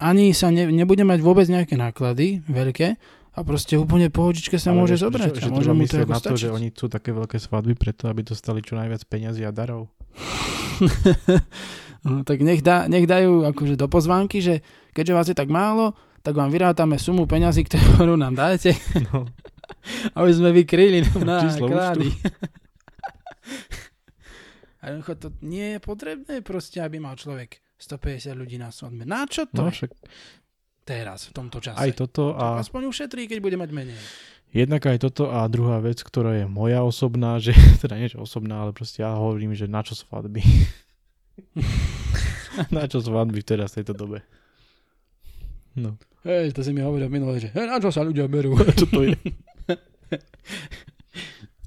ani 0.01 0.33
sa 0.33 0.49
ne, 0.49 0.65
nebude 0.65 1.05
mať 1.05 1.19
vôbec 1.21 1.45
nejaké 1.45 1.77
náklady 1.77 2.41
veľké 2.49 2.97
a 3.31 3.39
proste 3.41 3.79
úplne 3.79 4.07
pohodičke 4.07 4.59
sa 4.59 4.71
Ale 4.71 4.79
môže 4.79 4.95
vieš, 4.99 5.03
zobrať 5.07 5.31
Že, 5.31 5.39
a 5.39 5.41
že 5.41 5.49
môže 5.49 5.71
mu 5.71 5.83
to 5.83 5.95
ako 5.97 6.05
na 6.05 6.19
to, 6.19 6.29
stačiť. 6.29 6.41
že 6.41 6.49
oni 6.51 6.67
chcú 6.69 6.85
také 6.87 7.09
veľké 7.11 7.37
svadby 7.39 7.73
preto, 7.75 8.03
aby 8.07 8.21
dostali 8.21 8.59
čo 8.59 8.75
najviac 8.75 9.01
peňazí 9.07 9.41
a 9.41 9.51
darov. 9.51 9.87
no, 12.03 12.23
tak 12.23 12.41
nech, 12.41 12.59
dá, 12.59 12.85
nech 12.85 13.07
dajú 13.07 13.47
akože 13.47 13.75
do 13.75 13.87
pozvánky, 13.87 14.43
že 14.43 14.59
keďže 14.91 15.13
vás 15.13 15.27
je 15.29 15.37
tak 15.37 15.47
málo, 15.47 15.95
tak 16.21 16.35
vám 16.35 16.51
vyrátame 16.51 16.99
sumu 16.99 17.23
peňazí, 17.23 17.63
ktorú 17.67 18.15
nám 18.15 18.35
dáte, 18.35 18.75
No. 19.11 19.23
aby 20.19 20.31
sme 20.35 20.51
vykryli 20.51 20.99
náklady. 21.23 22.11
A 24.81 24.89
jednoducho 24.89 25.13
to 25.15 25.27
nie 25.41 25.77
je 25.77 25.79
potrebné 25.79 26.41
proste, 26.41 26.81
aby 26.81 26.97
mal 26.97 27.13
človek 27.13 27.61
150 27.77 28.33
ľudí 28.33 28.57
na 28.57 28.73
svadbe. 28.73 29.05
Na 29.05 29.25
čo 29.25 29.45
to 29.45 29.61
no 29.61 29.69
však 29.69 29.93
teraz, 30.91 31.31
v 31.31 31.33
tomto 31.33 31.63
čase? 31.63 31.79
aj 31.79 31.91
toto 31.95 32.35
a... 32.35 32.59
a 32.59 32.59
Aspoň 32.59 32.91
ušetrí, 32.91 33.31
keď 33.31 33.39
bude 33.39 33.55
mať 33.55 33.71
menej. 33.71 33.99
jednak 34.51 34.83
aj 34.83 35.07
toto 35.07 35.31
a 35.31 35.47
druhá 35.47 35.79
vec, 35.79 36.03
ktorá 36.03 36.43
je 36.43 36.45
moja 36.51 36.83
osobná, 36.83 37.39
že 37.43 37.55
teda 37.79 37.95
nie 37.95 38.11
osobná, 38.19 38.67
ale 38.67 38.75
proste 38.75 39.07
ja 39.07 39.15
hovorím, 39.15 39.55
že 39.55 39.71
na 39.71 39.79
čo 39.79 39.95
svadby. 39.95 40.43
na 42.75 42.83
čo 42.91 42.99
svadby 42.99 43.39
teraz 43.47 43.71
v 43.71 43.81
tejto 43.81 43.95
dobe. 43.95 44.19
No, 45.71 45.95
Hej, 46.21 46.53
to 46.53 46.61
si 46.61 46.69
mi 46.69 46.85
hovoril 46.85 47.09
minulé, 47.09 47.41
že 47.41 47.49
hej, 47.49 47.65
na 47.65 47.81
čo 47.81 47.89
sa 47.89 48.05
ľudia 48.05 48.29
berú? 48.29 48.53
čo 48.79 48.85
to 48.85 49.09
je? 49.09 49.17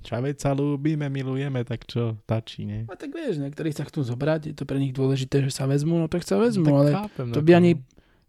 Čo 0.04 0.20
veď 0.20 0.36
sa 0.36 0.52
ľúbime, 0.54 1.08
milujeme, 1.10 1.64
tak 1.66 1.88
čo, 1.88 2.20
tačí, 2.28 2.62
nie? 2.68 2.86
A 2.86 2.94
tak 2.94 3.10
vieš, 3.10 3.40
niektorí 3.40 3.72
sa 3.72 3.88
chcú 3.88 4.04
zobrať, 4.04 4.52
je 4.52 4.54
to 4.54 4.68
pre 4.68 4.76
nich 4.78 4.92
dôležité, 4.92 5.40
že 5.42 5.50
sa 5.50 5.64
vezmú, 5.64 5.96
no 5.96 6.06
tak 6.06 6.22
sa 6.22 6.36
vezmú, 6.38 6.70
tak 6.70 6.76
ale 6.76 6.90
chápem, 6.92 7.26
to 7.32 7.40
no 7.40 7.46
by 7.48 7.52
ani, 7.56 7.72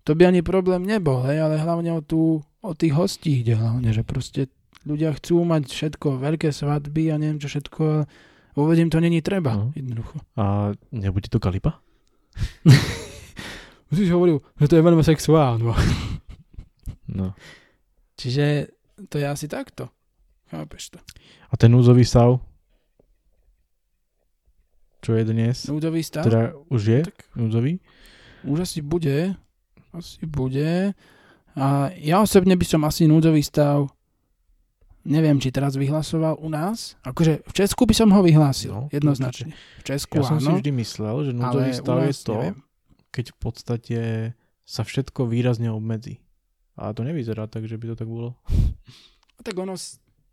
to 0.05 0.13
by 0.13 0.25
ani 0.27 0.39
problém 0.39 0.81
nebol, 0.81 1.25
hej, 1.25 1.41
ale 1.41 1.57
hlavne 1.57 1.91
o, 1.91 1.99
tú, 1.99 2.21
o 2.61 2.71
tých 2.71 2.93
hostí 2.93 3.41
ide 3.41 3.53
hlavne, 3.53 3.89
že 3.89 4.01
proste 4.01 4.47
ľudia 4.81 5.11
chcú 5.11 5.41
mať 5.41 5.65
všetko, 5.67 6.07
veľké 6.15 6.49
svadby 6.49 7.09
a 7.09 7.17
neviem 7.17 7.37
čo 7.37 7.49
všetko, 7.49 8.05
vôbec 8.53 8.77
im 8.77 8.87
to 8.87 8.97
není 8.99 9.19
treba, 9.19 9.57
No. 9.57 9.73
jednoducho. 9.73 10.21
A 10.35 10.71
nebude 10.89 11.25
to 11.25 11.37
kalipa? 11.37 11.81
Si 13.87 14.09
hovoril, 14.09 14.43
že 14.55 14.67
to 14.67 14.75
je 14.75 14.83
veľmi 14.83 14.99
sexuálne. 15.01 15.71
No. 17.07 17.31
Čiže 18.19 18.67
to 19.07 19.15
je 19.15 19.23
asi 19.23 19.47
takto. 19.47 19.87
Chápeš 20.45 20.89
to? 20.91 20.99
A 21.47 21.55
ten 21.55 21.71
núzový 21.71 22.03
stav? 22.03 22.43
Čo 24.99 25.15
je 25.15 25.23
dnes? 25.23 25.63
Núdzový 25.63 26.01
stav? 26.01 26.25
Teda 26.25 26.57
už 26.67 26.81
je 26.83 26.99
Tak 27.05 27.17
núzový? 27.37 27.77
už 28.43 28.65
asi 28.65 28.81
bude. 28.81 29.37
Asi 29.95 30.21
bude. 30.27 30.91
A 31.55 31.87
ja 31.95 32.19
osobne 32.19 32.59
by 32.59 32.65
som 32.67 32.83
asi 32.83 33.07
núdzový 33.07 33.39
stav 33.39 33.87
neviem, 35.05 35.37
či 35.37 35.53
teraz 35.53 35.77
vyhlasoval 35.77 36.41
u 36.41 36.49
nás. 36.49 36.97
Akože 37.05 37.45
v 37.45 37.53
Česku 37.53 37.85
by 37.85 37.93
som 37.93 38.09
ho 38.09 38.25
vyhlásil. 38.25 38.73
No, 38.73 38.89
jednoznačne. 38.89 39.53
V 39.79 39.83
Česku 39.85 40.19
Ja 40.19 40.25
som 40.25 40.41
si 40.41 40.49
áno. 40.49 40.57
vždy 40.59 40.71
myslel, 40.81 41.15
že 41.29 41.31
núdzový 41.31 41.71
stav 41.77 41.97
je 42.01 42.13
to, 42.17 42.33
neviem. 42.41 42.57
keď 43.13 43.25
v 43.31 43.37
podstate 43.37 43.99
sa 44.65 44.81
všetko 44.81 45.29
výrazne 45.29 45.69
obmedzí. 45.69 46.19
A 46.75 46.91
to 46.91 47.05
nevyzerá 47.05 47.45
tak, 47.47 47.69
že 47.69 47.77
by 47.77 47.93
to 47.93 47.95
tak 47.95 48.09
bolo. 48.09 48.35
Tak 49.45 49.55
ono, 49.55 49.77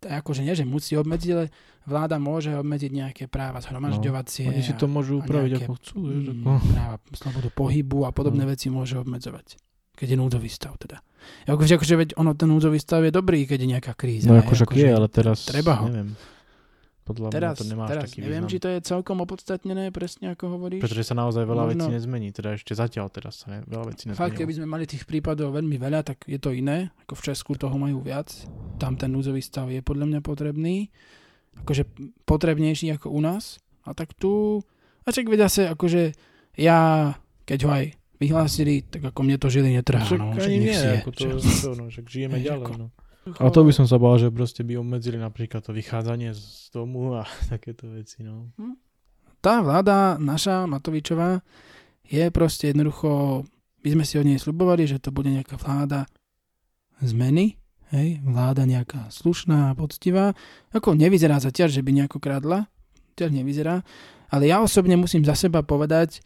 akože 0.05 0.41
nie, 0.43 0.53
že 0.53 0.63
musí 0.63 0.95
obmedziť, 0.95 1.29
ale 1.31 1.45
vláda 1.83 2.15
môže 2.17 2.53
obmedziť 2.55 2.91
nejaké 2.91 3.23
práva 3.27 3.59
zhromažďovacie. 3.59 4.47
Oni 4.47 4.63
si 4.63 4.73
to 4.75 4.87
môžu 4.87 5.19
upraviť 5.19 5.63
ako 5.63 5.71
chcú. 5.79 5.95
Mm, 5.99 6.43
ako... 6.47 6.67
práva, 6.71 6.95
slobodu 7.11 7.49
pohybu 7.51 7.99
a 8.07 8.11
podobné 8.11 8.43
No. 8.43 8.51
veci 8.51 8.67
môže 8.71 8.95
obmedzovať. 8.99 9.57
Keď 9.93 10.07
je 10.09 10.17
núdzový 10.17 10.49
stav 10.49 10.73
teda. 10.81 10.99
Akože, 11.47 11.77
akože 11.77 11.95
veď 11.95 12.09
ono, 12.17 12.33
ten 12.35 12.49
núdzový 12.49 12.81
stav 12.81 13.05
je 13.05 13.13
dobrý, 13.13 13.45
keď 13.47 13.57
je 13.63 13.67
nejaká 13.77 13.93
kríza. 13.93 14.27
No 14.27 14.41
hej, 14.41 14.43
akože 14.43 14.65
je, 14.73 14.89
ale 14.89 15.07
teraz 15.07 15.45
treba 15.47 15.79
ho. 15.79 15.87
neviem. 15.87 16.17
Podľa 17.03 17.27
Teraz, 17.29 17.53
mňa 17.53 17.59
to 17.59 17.65
nemá 17.67 17.85
teraz 17.85 18.03
taký 18.05 18.19
neviem, 18.19 18.31
význam. 18.39 18.49
či 18.49 18.57
to 18.57 18.67
je 18.69 18.79
celkom 18.81 19.17
opodstatnené, 19.19 19.83
presne 19.89 20.31
ako 20.31 20.43
hovoríš. 20.49 20.79
Pretože 20.79 21.03
sa 21.03 21.13
naozaj 21.13 21.43
veľa 21.43 21.63
Možno- 21.65 21.83
vecí 21.83 21.91
nezmení. 21.93 22.31
Teda 22.31 22.55
ešte 22.55 22.71
zatiaľ 22.71 23.07
teraz 23.07 23.43
sa 23.43 23.47
ne, 23.49 23.59
veľa 23.61 23.85
vecí 23.89 24.07
Fakt, 24.07 24.15
nezmenilo. 24.31 24.39
keby 24.39 24.51
sme 24.53 24.67
mali 24.69 24.83
tých 24.85 25.03
prípadov 25.03 25.51
veľmi 25.51 25.75
veľa, 25.75 25.99
tak 26.01 26.23
je 26.23 26.37
to 26.37 26.49
iné. 26.49 26.95
Ako 27.01 27.13
v 27.13 27.23
Česku 27.25 27.51
toho 27.53 27.75
majú 27.75 27.99
viac. 27.99 28.31
Tam 28.77 28.95
ten 28.95 29.09
núdzový 29.09 29.39
stav 29.39 29.67
je 29.67 29.79
podľa 29.79 30.07
mňa 30.07 30.19
potrebný. 30.21 30.87
Akože 31.59 31.83
potrebnejší 32.23 32.89
ako 32.93 33.09
u 33.09 33.19
nás. 33.19 33.59
A 33.83 33.91
tak 33.91 34.13
tu... 34.13 34.63
A 35.03 35.11
čak 35.11 35.27
veď 35.27 35.43
zase, 35.43 35.67
akože 35.67 36.15
ja, 36.55 37.11
keď 37.43 37.59
ho 37.61 37.71
aj 37.73 37.85
vyhlásili, 38.15 38.81
tak 38.81 39.03
ako 39.05 39.19
mne 39.19 39.35
to 39.35 39.51
žili 39.51 39.75
netrhá. 39.75 39.99
Však 40.01 40.15
no, 40.17 40.31
ani 40.31 40.57
nie, 40.57 40.71
si 40.71 40.79
je, 40.79 40.95
ako 40.97 41.11
to, 41.11 41.19
čo, 41.19 41.69
no, 41.77 41.83
však 41.91 42.05
žijeme 42.07 42.39
ďalej. 42.39 42.63
ako- 42.63 42.79
No. 42.79 42.87
A 43.23 43.47
to 43.47 43.63
by 43.63 43.71
som 43.71 43.87
sa 43.87 43.95
bál, 43.95 44.19
že 44.19 44.27
proste 44.27 44.67
by 44.67 44.83
obmedzili 44.83 45.15
napríklad 45.15 45.63
to 45.63 45.71
vychádzanie 45.71 46.35
z 46.35 46.67
domu 46.75 47.15
a 47.15 47.23
takéto 47.53 47.87
veci, 47.87 48.23
no. 48.23 48.51
Tá 49.39 49.63
vláda 49.63 50.19
naša, 50.19 50.67
Matovičová, 50.67 51.39
je 52.03 52.27
proste 52.31 52.75
jednoducho, 52.75 53.43
my 53.83 53.89
sme 53.95 54.03
si 54.03 54.15
od 54.19 54.27
nej 54.27 54.39
slubovali, 54.39 54.87
že 54.87 54.99
to 54.99 55.15
bude 55.15 55.31
nejaká 55.31 55.55
vláda 55.55 56.03
zmeny, 56.99 57.55
hej, 57.95 58.19
vláda 58.23 58.67
nejaká 58.67 59.07
slušná, 59.07 59.75
poctivá, 59.75 60.35
ako 60.75 60.95
nevyzerá 60.95 61.39
zatiaľ, 61.39 61.71
že 61.71 61.83
by 61.83 61.91
nejako 62.03 62.19
kradla, 62.19 62.67
zatiaľ 63.15 63.31
nevyzerá, 63.39 63.75
ale 64.31 64.51
ja 64.51 64.59
osobne 64.59 64.99
musím 64.99 65.23
za 65.23 65.35
seba 65.35 65.63
povedať, 65.63 66.19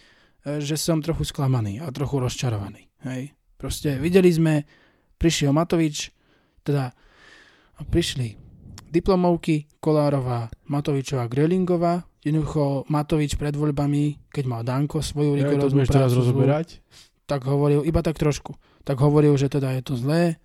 e, 0.46 0.62
že 0.62 0.78
som 0.78 1.02
trochu 1.02 1.30
sklamaný 1.30 1.78
a 1.82 1.94
trochu 1.94 2.18
rozčarovaný, 2.18 2.90
hej. 3.06 3.38
Proste 3.58 3.98
videli 3.98 4.30
sme, 4.30 4.70
prišiel 5.18 5.50
Matovič, 5.50 6.14
teda 6.68 6.92
prišli 7.88 8.36
diplomovky 8.92 9.68
Kolárová, 9.80 10.52
Matovičová, 10.68 11.32
Grelingová, 11.32 12.04
jednoducho 12.24 12.88
Matovič 12.92 13.40
pred 13.40 13.56
voľbami, 13.56 14.32
keď 14.32 14.44
mal 14.48 14.62
Danko 14.68 15.00
svoju 15.00 15.40
Ja 15.40 15.48
rigoróznu 15.48 15.84
budeš 15.84 15.92
teraz 15.92 16.12
prácu, 16.12 16.20
rozoberať? 16.20 16.68
tak 17.28 17.44
hovoril, 17.48 17.84
iba 17.84 18.00
tak 18.04 18.20
trošku, 18.20 18.56
tak 18.88 19.00
hovoril, 19.00 19.36
že 19.36 19.52
teda 19.52 19.76
je 19.80 19.84
to 19.84 19.96
zlé, 20.00 20.40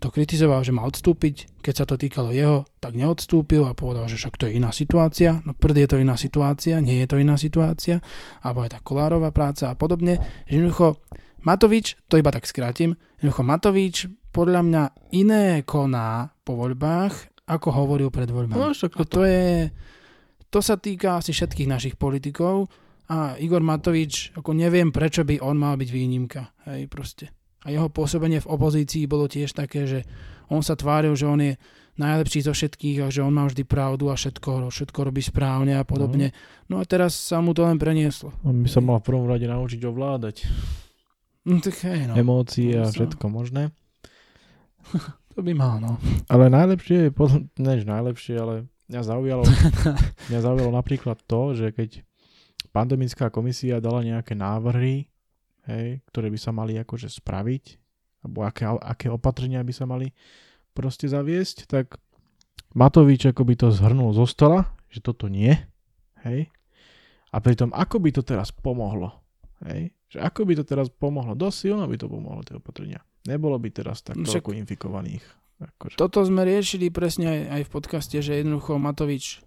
to 0.00 0.08
kritizoval, 0.08 0.64
že 0.64 0.72
má 0.72 0.88
odstúpiť, 0.88 1.60
keď 1.60 1.74
sa 1.76 1.84
to 1.84 2.00
týkalo 2.00 2.32
jeho, 2.32 2.64
tak 2.80 2.96
neodstúpil 2.96 3.68
a 3.68 3.76
povedal, 3.76 4.08
že 4.08 4.16
však 4.16 4.40
to 4.40 4.48
je 4.48 4.56
iná 4.56 4.72
situácia, 4.72 5.44
no 5.44 5.52
prd 5.52 5.84
je 5.84 5.88
to 5.90 6.00
iná 6.00 6.16
situácia, 6.16 6.80
nie 6.80 7.04
je 7.04 7.08
to 7.12 7.20
iná 7.20 7.36
situácia, 7.36 8.00
alebo 8.40 8.64
aj 8.64 8.72
tá 8.72 8.78
Kolárová 8.80 9.28
práca 9.36 9.68
a 9.68 9.76
podobne, 9.76 10.16
jednoducho 10.48 10.96
Matovič, 11.44 11.98
to 12.08 12.16
iba 12.16 12.32
tak 12.32 12.48
skrátim, 12.48 12.96
jednoducho 13.20 13.42
Matovič 13.44 13.96
podľa 14.32 14.60
mňa 14.64 14.82
iné 15.12 15.60
koná 15.62 16.32
po 16.42 16.56
voľbách, 16.56 17.44
ako 17.44 17.68
hovoril 17.70 18.08
pred 18.08 18.26
voľbami. 18.26 18.56
No, 18.56 18.72
však 18.72 18.96
A 18.96 19.04
to 19.04 19.22
je, 19.22 19.68
to 20.48 20.58
sa 20.58 20.80
týka 20.80 21.20
asi 21.20 21.30
všetkých 21.30 21.68
našich 21.68 21.94
politikov 21.94 22.72
a 23.12 23.36
Igor 23.36 23.60
Matovič, 23.60 24.32
ako 24.32 24.56
neviem, 24.56 24.88
prečo 24.88 25.22
by 25.22 25.36
on 25.38 25.60
mal 25.60 25.76
byť 25.76 25.88
výnimka, 25.88 26.48
hej, 26.72 26.88
proste. 26.88 27.28
A 27.62 27.70
jeho 27.70 27.92
pôsobenie 27.92 28.40
v 28.40 28.50
opozícii 28.50 29.06
bolo 29.06 29.28
tiež 29.28 29.52
také, 29.52 29.86
že 29.86 30.00
on 30.50 30.64
sa 30.64 30.74
tváril, 30.74 31.14
že 31.14 31.28
on 31.28 31.38
je 31.38 31.54
najlepší 31.92 32.40
zo 32.42 32.56
všetkých 32.56 33.04
a 33.04 33.12
že 33.12 33.20
on 33.20 33.36
má 33.36 33.44
vždy 33.44 33.68
pravdu 33.68 34.08
a 34.08 34.16
všetko, 34.16 34.72
všetko 34.72 34.98
robí 35.04 35.20
správne 35.20 35.76
a 35.76 35.84
podobne. 35.84 36.32
No 36.66 36.80
a 36.80 36.88
teraz 36.88 37.12
sa 37.12 37.44
mu 37.44 37.52
to 37.52 37.68
len 37.68 37.76
prenieslo. 37.76 38.32
On 38.42 38.56
by 38.56 38.66
sa 38.66 38.80
mal 38.80 38.98
v 38.98 39.12
prvom 39.12 39.28
rade 39.28 39.44
naučiť 39.44 39.80
ovládať 39.84 40.36
No 41.42 41.58
tak 41.58 41.74
hej, 41.84 42.06
no. 42.06 42.14
emócie 42.14 42.70
a 42.78 42.86
To 42.86 42.90
sa- 42.90 42.94
všetko 42.96 43.26
možné. 43.26 43.74
To 45.32 45.40
by 45.40 45.52
mal, 45.56 45.80
no. 45.80 45.96
Ale 46.28 46.52
najlepšie 46.52 47.08
je, 47.08 47.10
podľa- 47.10 47.48
než 47.56 47.88
najlepšie, 47.88 48.36
ale 48.36 48.68
mňa 48.92 49.00
zaujalo, 49.00 49.44
mňa 50.28 50.40
zaujalo 50.44 50.70
napríklad 50.76 51.16
to, 51.24 51.56
že 51.56 51.72
keď 51.72 52.04
pandemická 52.76 53.32
komisia 53.32 53.80
dala 53.80 54.04
nejaké 54.04 54.36
návrhy, 54.36 55.08
hej, 55.68 56.04
ktoré 56.12 56.28
by 56.28 56.38
sa 56.40 56.52
mali 56.52 56.76
akože 56.76 57.08
spraviť, 57.08 57.64
alebo 58.28 58.44
aké, 58.44 58.68
aké 58.68 59.06
opatrenia 59.08 59.64
by 59.64 59.72
sa 59.72 59.88
mali 59.88 60.12
proste 60.76 61.08
zaviesť, 61.08 61.68
tak 61.68 61.96
Matovič 62.72 63.28
ako 63.28 63.42
by 63.44 63.54
to 63.56 63.68
zhrnul 63.72 64.16
zo 64.16 64.24
stola, 64.24 64.72
že 64.88 65.04
toto 65.04 65.28
nie, 65.28 65.52
hej, 66.24 66.48
a 67.32 67.36
pritom 67.40 67.72
ako 67.72 68.00
by 68.00 68.10
to 68.12 68.22
teraz 68.24 68.52
pomohlo, 68.52 69.24
hej, 69.64 69.92
že 70.12 70.20
ako 70.20 70.44
by 70.44 70.60
to 70.60 70.64
teraz 70.64 70.92
pomohlo, 70.92 71.32
dosť 71.32 71.56
silno 71.68 71.84
by 71.88 71.96
to 71.96 72.08
pomohlo 72.08 72.44
tie 72.44 72.56
opatrenia. 72.56 73.00
Nebolo 73.24 73.54
by 73.56 73.68
teraz 73.70 74.00
tak 74.00 74.14
No 74.14 74.24
však- 74.24 74.42
toľko 74.42 74.50
infikovaných. 74.58 75.24
Akože. 75.60 75.94
Toto 75.94 76.18
sme 76.20 76.42
riešili 76.42 76.90
presne 76.90 77.26
aj, 77.28 77.40
aj 77.48 77.62
v 77.62 77.70
podcaste, 77.70 78.16
že 78.18 78.34
jednoducho 78.36 78.76
Matovič 78.76 79.38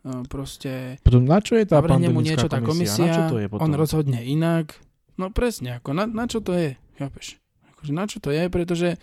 e, 0.00 0.24
proste 0.26 0.96
Potom 1.00 1.22
na 1.22 1.38
čo 1.38 1.54
je 1.54 1.64
tá 1.64 1.78
pandemická 1.78 2.24
niečo 2.24 2.48
tá 2.48 2.58
komisia, 2.58 3.04
Na 3.04 3.12
čo 3.12 3.22
to 3.28 3.36
je 3.36 3.46
potom? 3.46 3.60
on 3.62 3.72
rozhodne 3.72 4.16
inak. 4.18 4.72
No 5.14 5.28
presne, 5.28 5.76
ako 5.76 5.92
na, 5.92 6.08
na 6.08 6.24
čo 6.24 6.40
to 6.40 6.52
je, 6.52 6.72
chápeš? 6.96 7.36
Akože 7.70 7.92
na 7.92 8.04
čo 8.06 8.16
to 8.16 8.30
je, 8.30 8.48
pretože 8.48 8.96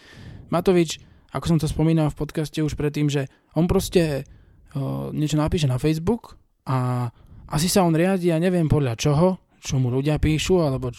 Matovič, 0.49 0.97
ako 1.29 1.45
som 1.45 1.57
to 1.57 1.69
spomínal 1.69 2.09
v 2.09 2.17
podcaste 2.17 2.57
už 2.57 2.73
predtým, 2.73 3.05
že 3.05 3.29
on 3.53 3.69
proste 3.69 4.25
o, 4.73 5.13
niečo 5.13 5.37
napíše 5.37 5.65
na 5.65 5.77
Facebook 5.77 6.33
a 6.65 7.09
asi 7.45 7.65
sa 7.67 7.81
on 7.81 7.93
riadi, 7.93 8.27
ja 8.27 8.37
neviem 8.37 8.65
podľa 8.65 8.93
čoho, 8.95 9.27
čo 9.59 9.77
mu 9.77 9.87
ľudia 9.87 10.17
píšu, 10.17 10.59
alebo 10.59 10.89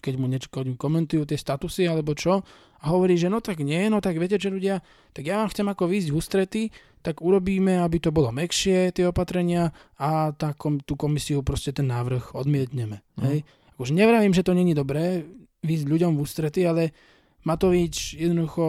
keď 0.00 0.14
mu 0.16 0.26
niečo 0.26 0.48
keď 0.48 0.74
mu 0.74 0.76
komentujú 0.80 1.28
tie 1.28 1.38
statusy, 1.38 1.86
alebo 1.86 2.16
čo, 2.16 2.42
a 2.80 2.84
hovorí, 2.88 3.20
že 3.20 3.28
no 3.28 3.44
tak 3.44 3.60
nie, 3.60 3.92
no 3.92 4.00
tak 4.00 4.16
viete 4.16 4.40
čo 4.40 4.48
ľudia, 4.48 4.80
tak 5.12 5.28
ja 5.28 5.44
vám 5.44 5.52
chcem 5.52 5.68
ako 5.68 5.84
výjsť 5.84 6.08
v 6.08 6.16
ústrety, 6.16 6.62
tak 7.00 7.20
urobíme, 7.20 7.80
aby 7.80 8.00
to 8.00 8.12
bolo 8.12 8.32
mekšie, 8.32 8.92
tie 8.92 9.04
opatrenia 9.08 9.72
a 10.00 10.32
tá 10.32 10.56
kom, 10.56 10.80
tú 10.80 10.96
komisiu 10.96 11.44
proste 11.44 11.72
ten 11.72 11.88
návrh 11.88 12.36
odmietneme. 12.36 13.04
No. 13.20 13.28
Hej? 13.28 13.44
Akože 13.76 13.92
nevravím, 13.96 14.32
že 14.32 14.44
to 14.44 14.52
není 14.52 14.72
dobré 14.76 15.24
výjsť 15.64 15.86
ľuďom 15.88 16.12
v 16.16 16.22
ústrety, 16.24 16.60
ale 16.64 16.92
Matovič 17.44 18.20
jednoducho 18.20 18.64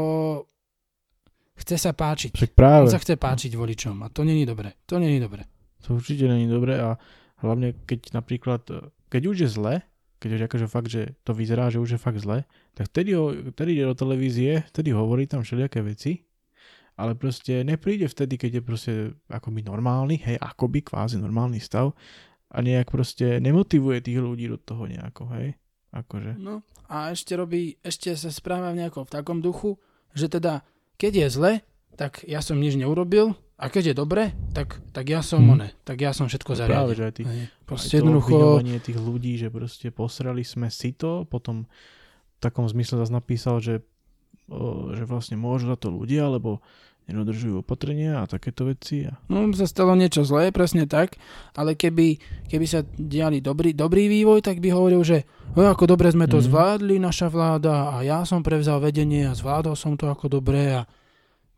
chce 1.59 1.75
sa 1.75 1.91
páčiť. 1.91 2.31
Však 2.35 2.53
práve. 2.55 2.87
On 2.87 2.91
sa 2.91 3.03
chce 3.03 3.19
páčiť 3.19 3.51
voličom 3.55 3.99
a 4.03 4.07
to 4.07 4.23
není 4.23 4.47
dobre. 4.47 4.79
To 4.87 4.99
není 4.99 5.19
dobre. 5.19 5.47
To 5.87 5.99
určite 5.99 6.27
není 6.27 6.47
dobré 6.47 6.79
a 6.79 6.95
hlavne 7.43 7.73
keď 7.83 8.15
napríklad, 8.15 8.61
keď 9.11 9.21
už 9.27 9.37
je 9.47 9.49
zle, 9.49 9.73
keď 10.21 10.29
už 10.37 10.41
akože 10.45 10.67
fakt, 10.69 10.93
že 10.93 11.17
to 11.25 11.33
vyzerá, 11.33 11.73
že 11.73 11.81
už 11.81 11.97
je 11.97 11.99
fakt 11.99 12.21
zle, 12.21 12.45
tak 12.77 12.93
vtedy, 12.93 13.17
ho, 13.17 13.33
vtedy 13.33 13.81
ide 13.81 13.89
do 13.89 13.97
televízie, 13.97 14.61
vtedy 14.69 14.93
hovorí 14.93 15.25
tam 15.25 15.41
všelijaké 15.41 15.81
veci, 15.81 16.21
ale 16.93 17.17
proste 17.17 17.65
nepríde 17.65 18.05
vtedy, 18.05 18.37
keď 18.37 18.51
je 18.53 18.61
proste 18.61 18.93
akoby 19.33 19.65
normálny, 19.65 20.21
hej, 20.21 20.37
akoby 20.37 20.85
kvázi 20.85 21.17
normálny 21.17 21.57
stav 21.57 21.97
a 22.53 22.57
nejak 22.61 22.93
proste 22.93 23.41
nemotivuje 23.41 24.05
tých 24.05 24.21
ľudí 24.21 24.45
do 24.45 24.61
toho 24.61 24.85
nejako, 24.85 25.25
hej, 25.33 25.57
akože. 25.89 26.37
No 26.37 26.61
a 26.85 27.09
ešte 27.09 27.33
robí, 27.33 27.81
ešte 27.81 28.13
sa 28.13 28.29
správa 28.29 28.69
v 28.69 28.85
nejakom 28.85 29.09
v 29.09 29.13
takom 29.17 29.41
duchu, 29.41 29.81
že 30.13 30.29
teda 30.29 30.61
keď 31.01 31.11
je 31.17 31.27
zle, 31.33 31.53
tak 31.97 32.21
ja 32.29 32.45
som 32.45 32.61
nič 32.61 32.77
neurobil 32.77 33.33
a 33.61 33.69
keď 33.69 33.83
je 33.87 33.95
dobre, 33.95 34.23
tak, 34.51 34.81
tak 34.89 35.05
ja 35.05 35.21
som 35.21 35.39
Mhm. 35.39 35.49
one, 35.51 35.67
tak 35.83 36.01
ja 36.01 36.11
som 36.11 36.25
všetko 36.25 36.51
Práve, 36.51 36.65
zariadil. 36.65 36.97
že 36.97 37.03
aj 37.03 37.13
Hej, 37.21 37.45
aj 37.45 37.47
Proste 37.63 37.93
to 37.93 37.97
jednoducho, 38.01 38.35
tých 38.81 38.97
ľudí, 38.99 39.33
že 39.37 39.47
proste 39.47 39.87
posrali 39.87 40.41
sme 40.41 40.67
si 40.67 40.91
to, 40.91 41.23
potom 41.23 41.69
v 42.33 42.39
takom 42.39 42.65
zmysle 42.65 42.97
zase 42.97 43.13
napísal, 43.13 43.61
že, 43.61 43.85
o, 44.47 44.89
že 44.91 45.05
vlastne 45.05 45.37
môžu 45.37 45.69
za 45.69 45.77
to 45.77 45.87
ľudia, 45.87 46.25
lebo 46.27 46.57
nedodržujú 47.05 47.59
opatrenia 47.59 48.23
a 48.23 48.29
takéto 48.29 48.63
veci. 48.63 49.03
A... 49.03 49.17
no 49.27 49.49
sa 49.51 49.65
stalo 49.65 49.93
niečo 49.93 50.21
zlé, 50.23 50.49
presne 50.49 50.85
tak, 50.85 51.17
ale 51.53 51.75
keby, 51.75 52.17
keby 52.47 52.65
sa 52.65 52.81
diali 52.85 53.41
dobrý, 53.41 53.73
dobrý 53.73 54.07
vývoj, 54.07 54.41
tak 54.41 54.57
by 54.57 54.69
hovoril, 54.69 55.01
že 55.01 55.25
o, 55.53 55.61
ako 55.61 55.85
dobre 55.87 56.09
sme 56.09 56.25
to 56.25 56.39
Mhm. 56.39 56.45
zvládli, 56.47 56.95
naša 56.97 57.27
vláda 57.27 57.91
a 57.91 58.01
ja 58.01 58.23
som 58.23 58.41
prevzal 58.41 58.79
vedenie 58.79 59.27
a 59.27 59.35
zvládol 59.35 59.75
som 59.75 59.93
to 59.93 60.07
ako 60.07 60.29
dobre 60.31 60.77
a 60.77 60.81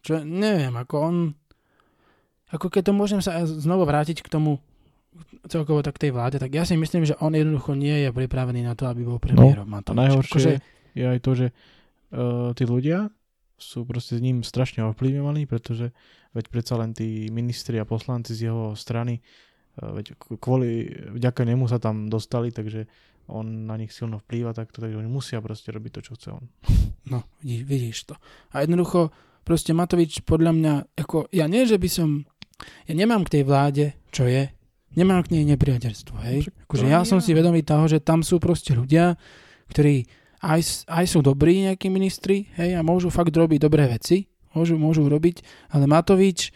čo, 0.02 0.20
neviem, 0.20 0.74
ako 0.74 0.96
on 1.00 1.16
ako 2.54 2.70
keď 2.70 2.90
to 2.90 2.94
môžem 2.94 3.20
sa 3.20 3.44
znovu 3.50 3.84
vrátiť 3.90 4.22
k 4.22 4.30
tomu 4.30 4.62
celkovo 5.50 5.82
tak 5.82 5.98
tej 5.98 6.14
vláde, 6.14 6.38
tak 6.38 6.54
ja 6.54 6.64
si 6.64 6.78
myslím, 6.78 7.06
že 7.06 7.18
on 7.22 7.34
jednoducho 7.34 7.74
nie 7.74 8.06
je 8.06 8.10
pripravený 8.10 8.66
na 8.66 8.74
to, 8.74 8.88
aby 8.90 9.06
bol 9.06 9.18
premiérom. 9.18 9.68
A 9.70 9.82
Matovič. 9.82 9.98
najhoršie 9.98 10.34
Akože, 10.34 10.52
je 10.94 11.06
aj 11.06 11.20
to, 11.22 11.32
že 11.34 11.48
uh, 11.50 12.50
tí 12.56 12.64
ľudia 12.66 13.10
sú 13.58 13.86
proste 13.86 14.18
s 14.18 14.22
ním 14.24 14.42
strašne 14.42 14.86
ovplyvňovaní, 14.90 15.46
pretože 15.46 15.94
veď 16.34 16.46
predsa 16.50 16.78
len 16.82 16.94
tí 16.94 17.30
ministri 17.30 17.78
a 17.78 17.86
poslanci 17.86 18.34
z 18.34 18.50
jeho 18.50 18.74
strany, 18.74 19.22
uh, 19.82 19.94
veď 19.98 20.18
kvôli, 20.42 20.90
vďaka 21.14 21.46
nemu 21.46 21.66
sa 21.70 21.78
tam 21.78 22.10
dostali, 22.10 22.50
takže 22.50 22.90
on 23.30 23.70
na 23.70 23.80
nich 23.80 23.96
silno 23.96 24.20
vplýva 24.20 24.52
takto, 24.52 24.84
takže 24.84 25.00
oni 25.00 25.08
musia 25.08 25.40
proste 25.40 25.72
robiť 25.72 25.92
to, 25.96 26.02
čo 26.04 26.12
chce 26.18 26.30
on. 26.34 26.46
No, 27.04 27.20
vidíš, 27.44 27.64
vidíš 27.68 27.98
to. 28.08 28.16
A 28.56 28.64
jednoducho, 28.64 29.12
proste 29.44 29.76
Matovič 29.76 30.24
podľa 30.24 30.56
mňa, 30.56 30.74
ako, 31.04 31.28
ja 31.36 31.52
nie, 31.52 31.68
že 31.68 31.76
by 31.76 31.90
som, 31.92 32.24
ja 32.88 32.94
nemám 32.94 33.24
k 33.28 33.40
tej 33.40 33.44
vláde, 33.46 33.86
čo 34.14 34.28
je, 34.28 34.50
nemám 34.94 35.26
k 35.26 35.40
nej 35.40 35.44
nepriateľstvo, 35.56 36.16
hej. 36.30 36.48
Akože 36.70 36.86
ja 36.86 37.02
som 37.04 37.20
si 37.20 37.34
vedomý 37.34 37.66
toho, 37.66 37.90
že 37.90 38.04
tam 38.04 38.22
sú 38.22 38.38
proste 38.38 38.78
ľudia, 38.78 39.18
ktorí 39.74 40.06
aj, 40.44 40.90
aj 40.92 41.06
sú 41.08 41.24
dobrí 41.24 41.66
nejakí 41.66 41.88
ministri, 41.88 42.52
hej, 42.60 42.78
a 42.78 42.82
môžu 42.86 43.10
fakt 43.10 43.34
robiť 43.34 43.60
dobré 43.64 43.88
veci, 43.88 44.28
môžu, 44.54 44.78
môžu 44.78 45.08
robiť, 45.08 45.70
ale 45.74 45.90
Matovič, 45.90 46.54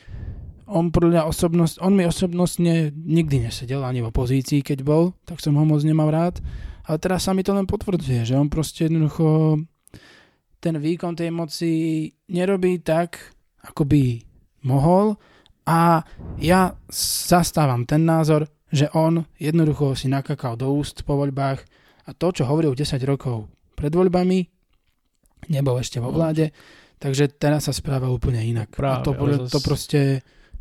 on 0.68 0.91
podľa 0.91 1.32
osobnosť, 1.32 1.80
on 1.80 1.95
mi 1.95 2.03
osobnostne 2.03 2.91
nikdy 2.91 3.47
nesedel 3.47 3.88
ani 3.88 4.03
v 4.03 4.12
opozícii, 4.12 4.60
keď 4.60 4.84
bol, 4.84 5.16
tak 5.24 5.39
som 5.39 5.55
ho 5.55 5.64
moc 5.64 5.80
nemal 5.88 6.12
rád, 6.12 6.43
ale 6.84 6.99
teraz 6.99 7.24
sa 7.24 7.32
mi 7.32 7.41
to 7.41 7.55
len 7.55 7.64
potvrdzuje, 7.64 8.28
že 8.28 8.36
on 8.36 8.51
proste 8.51 8.91
jednoducho 8.91 9.60
ten 10.60 10.76
výkon 10.76 11.16
tej 11.16 11.32
moci 11.32 11.72
nerobí 12.28 12.84
tak, 12.84 13.32
ako 13.64 13.88
by 13.88 14.03
mohol 14.68 15.16
a 15.68 16.01
ja 16.38 16.72
zastávam 16.88 17.84
ten 17.84 18.01
názor, 18.01 18.43
že 18.68 18.88
on 18.91 19.22
jednoducho 19.36 19.93
si 19.93 20.07
nakakal 20.07 20.55
do 20.55 20.72
úst 20.72 21.03
po 21.03 21.15
voľbách 21.15 21.59
a 22.03 22.11
to, 22.11 22.32
čo 22.32 22.43
hovoril 22.43 22.72
10 22.72 22.95
rokov 23.03 23.45
pred 23.74 23.91
voľbami, 23.91 24.47
nebol 25.47 25.78
ešte 25.78 25.99
vo 25.99 26.09
vláde, 26.09 26.51
Takže 26.97 27.30
teraz 27.30 27.70
sa 27.70 27.74
správa 27.74 28.09
úplne 28.09 28.41
inak. 28.41 28.74
Práve, 28.74 28.95
a 28.95 29.05
to, 29.05 29.13
podľa, 29.13 29.38
zas- 29.39 29.53
to 29.53 29.59
proste 29.61 29.99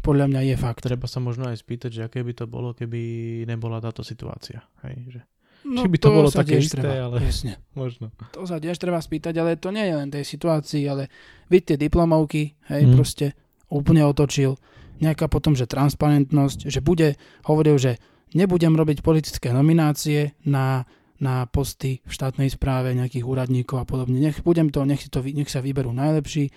podľa 0.05 0.29
mňa 0.29 0.41
je 0.45 0.57
fakt. 0.61 0.85
Treba 0.85 1.09
sa 1.09 1.17
možno 1.17 1.49
aj 1.49 1.57
spýtať, 1.57 1.89
že 1.91 2.03
aké 2.05 2.21
by 2.21 2.37
to 2.37 2.45
bolo, 2.45 2.77
keby 2.77 3.01
nebola 3.43 3.81
táto 3.81 4.05
situácia. 4.05 4.61
Hej, 4.85 4.97
že 5.11 5.21
No, 5.65 5.81
Či 5.81 5.89
by 5.89 5.99
to 5.99 6.09
bolo 6.13 6.29
sa 6.29 6.45
také 6.45 6.61
isté, 6.61 6.79
treba, 6.79 7.09
ale- 7.09 7.19
Presne. 7.19 7.57
možno. 7.75 8.13
To 8.31 8.45
sa 8.45 8.61
tiež 8.61 8.77
treba 8.77 9.01
spýtať, 9.01 9.33
ale 9.35 9.57
to 9.57 9.73
nie 9.73 9.83
je 9.83 9.95
len 9.97 10.13
tej 10.13 10.23
situácii, 10.23 10.85
ale 10.85 11.09
vidíte 11.49 11.81
diplomovky, 11.81 12.53
hej, 12.69 12.83
Mm. 12.85 12.93
proste 12.93 13.27
úplne 13.67 14.05
otočil. 14.05 14.61
Nejaká 15.03 15.29
potom, 15.29 15.53
že 15.53 15.69
transparentnosť, 15.69 16.73
že 16.73 16.81
bude, 16.81 17.21
hovoril, 17.45 17.77
že 17.77 17.93
nebudem 18.33 18.75
robiť 18.75 19.05
politické 19.05 19.53
nominácie 19.53 20.35
na, 20.49 20.89
na 21.17 21.49
posty 21.49 22.05
v 22.05 22.13
štátnej 22.13 22.53
správe 22.53 22.93
nejakých 22.93 23.25
úradníkov 23.25 23.81
a 23.81 23.89
podobne. 23.89 24.21
Nech 24.21 24.45
budem 24.45 24.69
to, 24.69 24.85
nech, 24.85 25.07
to, 25.09 25.25
nech 25.25 25.49
sa 25.49 25.65
vyberú 25.65 25.93
najlepší. 25.93 26.53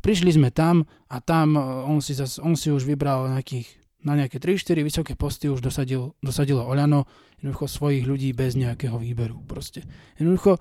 Prišli 0.00 0.40
sme 0.40 0.48
tam 0.50 0.88
a 1.12 1.20
tam 1.20 1.54
e, 1.54 1.60
on 1.84 2.00
si, 2.00 2.16
zas, 2.16 2.40
on 2.40 2.56
si 2.56 2.72
už 2.72 2.88
vybral 2.88 3.28
nejakých, 3.36 3.68
na 4.06 4.16
nejaké 4.16 4.40
3-4 4.40 4.80
vysoké 4.80 5.12
posty 5.14 5.52
už 5.52 5.60
dosadil, 5.60 6.16
dosadilo 6.24 6.64
Oľano, 6.64 7.04
jednoducho 7.38 7.68
svojich 7.68 8.04
ľudí 8.08 8.32
bez 8.32 8.56
nejakého 8.56 8.96
výberu. 8.96 9.44
Proste. 9.44 9.84
Jednoducho 10.16 10.56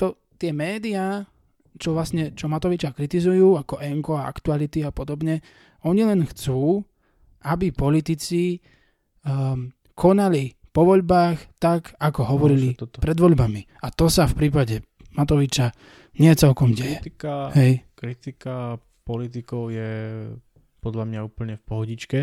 to, 0.00 0.16
tie 0.40 0.56
médiá, 0.56 1.28
čo 1.76 1.92
vlastne, 1.92 2.32
čo 2.32 2.48
Matoviča 2.48 2.96
kritizujú, 2.96 3.60
ako 3.60 3.78
Enko 3.78 4.18
a 4.18 4.26
Aktuality 4.26 4.82
a 4.82 4.90
podobne, 4.90 5.44
oni 5.84 6.02
len 6.04 6.24
chcú, 6.28 6.84
aby 7.44 7.72
politici 7.72 8.60
um, 9.24 9.72
konali 9.96 10.56
po 10.70 10.86
voľbách 10.86 11.58
tak, 11.58 11.98
ako 11.98 12.20
hovorili 12.30 12.78
No, 12.78 12.86
pred 12.86 13.18
voľbami. 13.18 13.82
A 13.82 13.90
to 13.90 14.06
sa 14.06 14.30
v 14.30 14.38
prípade 14.46 14.86
Matoviča 15.18 15.74
nie 16.22 16.30
celkom 16.38 16.70
deje. 16.76 17.02
Kritika, 17.02 17.50
Hej. 17.58 17.72
kritika 17.98 18.78
politikov 19.02 19.74
je 19.74 19.90
podľa 20.78 21.04
mňa 21.10 21.20
úplne 21.26 21.54
v 21.58 21.64
pohodičke. 21.66 22.20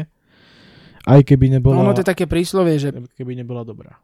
Aj 1.08 1.22
keby 1.24 1.52
No, 1.52 1.54
nebola, 1.60 1.84
ono 1.84 1.96
to 1.96 2.04
je 2.04 2.12
také 2.12 2.26
príslovie, 2.28 2.80
že 2.80 2.92
keby 3.16 3.36
nebola 3.36 3.64
dobrá. 3.68 4.00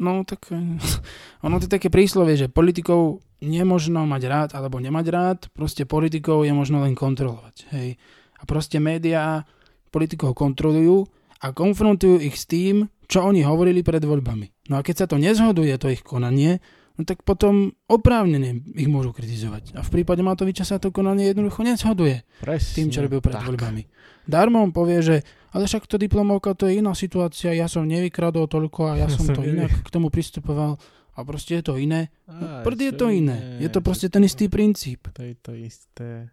No 0.00 0.24
tak 0.24 0.48
eh, 0.50 0.80
ono 1.46 1.60
to 1.60 1.68
je 1.68 1.74
také 1.76 1.88
príslovie, 1.92 2.36
že 2.36 2.52
politikov 2.52 3.20
nemožno 3.40 4.04
mať 4.04 4.22
rád 4.28 4.50
alebo 4.56 4.80
nemať 4.80 5.06
rád, 5.08 5.38
proste 5.52 5.88
politikov 5.88 6.44
je 6.44 6.52
možno 6.52 6.84
len 6.84 6.96
kontrolovať. 6.96 7.56
Hej. 7.72 7.96
A 8.40 8.42
proste 8.48 8.80
médiá 8.80 9.44
politikov 9.92 10.36
kontrolujú 10.36 11.08
a 11.40 11.52
konfrontujú 11.52 12.20
ich 12.20 12.36
s 12.36 12.44
tým, 12.48 12.88
čo 13.10 13.26
oni 13.26 13.42
hovorili 13.42 13.82
pred 13.82 14.04
voľbami. 14.04 14.70
No 14.70 14.78
a 14.78 14.84
keď 14.86 15.04
sa 15.04 15.06
to 15.10 15.16
nezhoduje, 15.18 15.74
to 15.80 15.90
ich 15.90 16.04
konanie, 16.04 16.62
no 17.00 17.08
tak 17.08 17.24
potom 17.24 17.72
oprávnene 17.88 18.60
ich 18.76 18.86
môžu 18.92 19.16
kritizovať. 19.16 19.72
A 19.72 19.80
v 19.80 19.90
prípade 19.90 20.20
Matoviča 20.20 20.68
sa 20.68 20.76
to 20.76 20.92
konanie 20.92 21.32
jednoducho 21.32 21.64
nezhoduje 21.64 22.20
Presne. 22.44 22.74
tým, 22.76 22.88
čo 22.92 23.00
robil 23.00 23.24
pred 23.24 23.40
tak. 23.40 23.48
voľbami. 23.48 23.82
Darmo 24.28 24.60
on 24.60 24.70
povie, 24.70 25.00
že 25.00 25.16
ale 25.50 25.66
však 25.66 25.88
to 25.88 25.98
diplomovka, 25.98 26.54
to 26.54 26.70
je 26.70 26.78
iná 26.78 26.94
situácia, 26.94 27.56
ja 27.56 27.66
som 27.66 27.82
nevykradol 27.82 28.46
toľko 28.46 28.94
a 28.94 29.02
ja 29.02 29.08
som 29.10 29.26
to 29.26 29.42
inak 29.42 29.72
k 29.82 29.88
tomu 29.90 30.12
pristupoval 30.12 30.78
a 31.10 31.18
proste 31.26 31.58
je 31.58 31.64
to 31.66 31.74
iné. 31.74 32.14
No, 32.30 32.62
prd 32.62 32.78
je 32.86 32.92
to 32.94 33.06
iné. 33.10 33.58
Je 33.58 33.66
to 33.66 33.82
proste 33.82 34.08
ten 34.14 34.22
istý 34.22 34.46
princíp. 34.46 35.10
To 35.10 35.26
je 35.26 35.34
to 35.34 35.52
isté. 35.58 36.30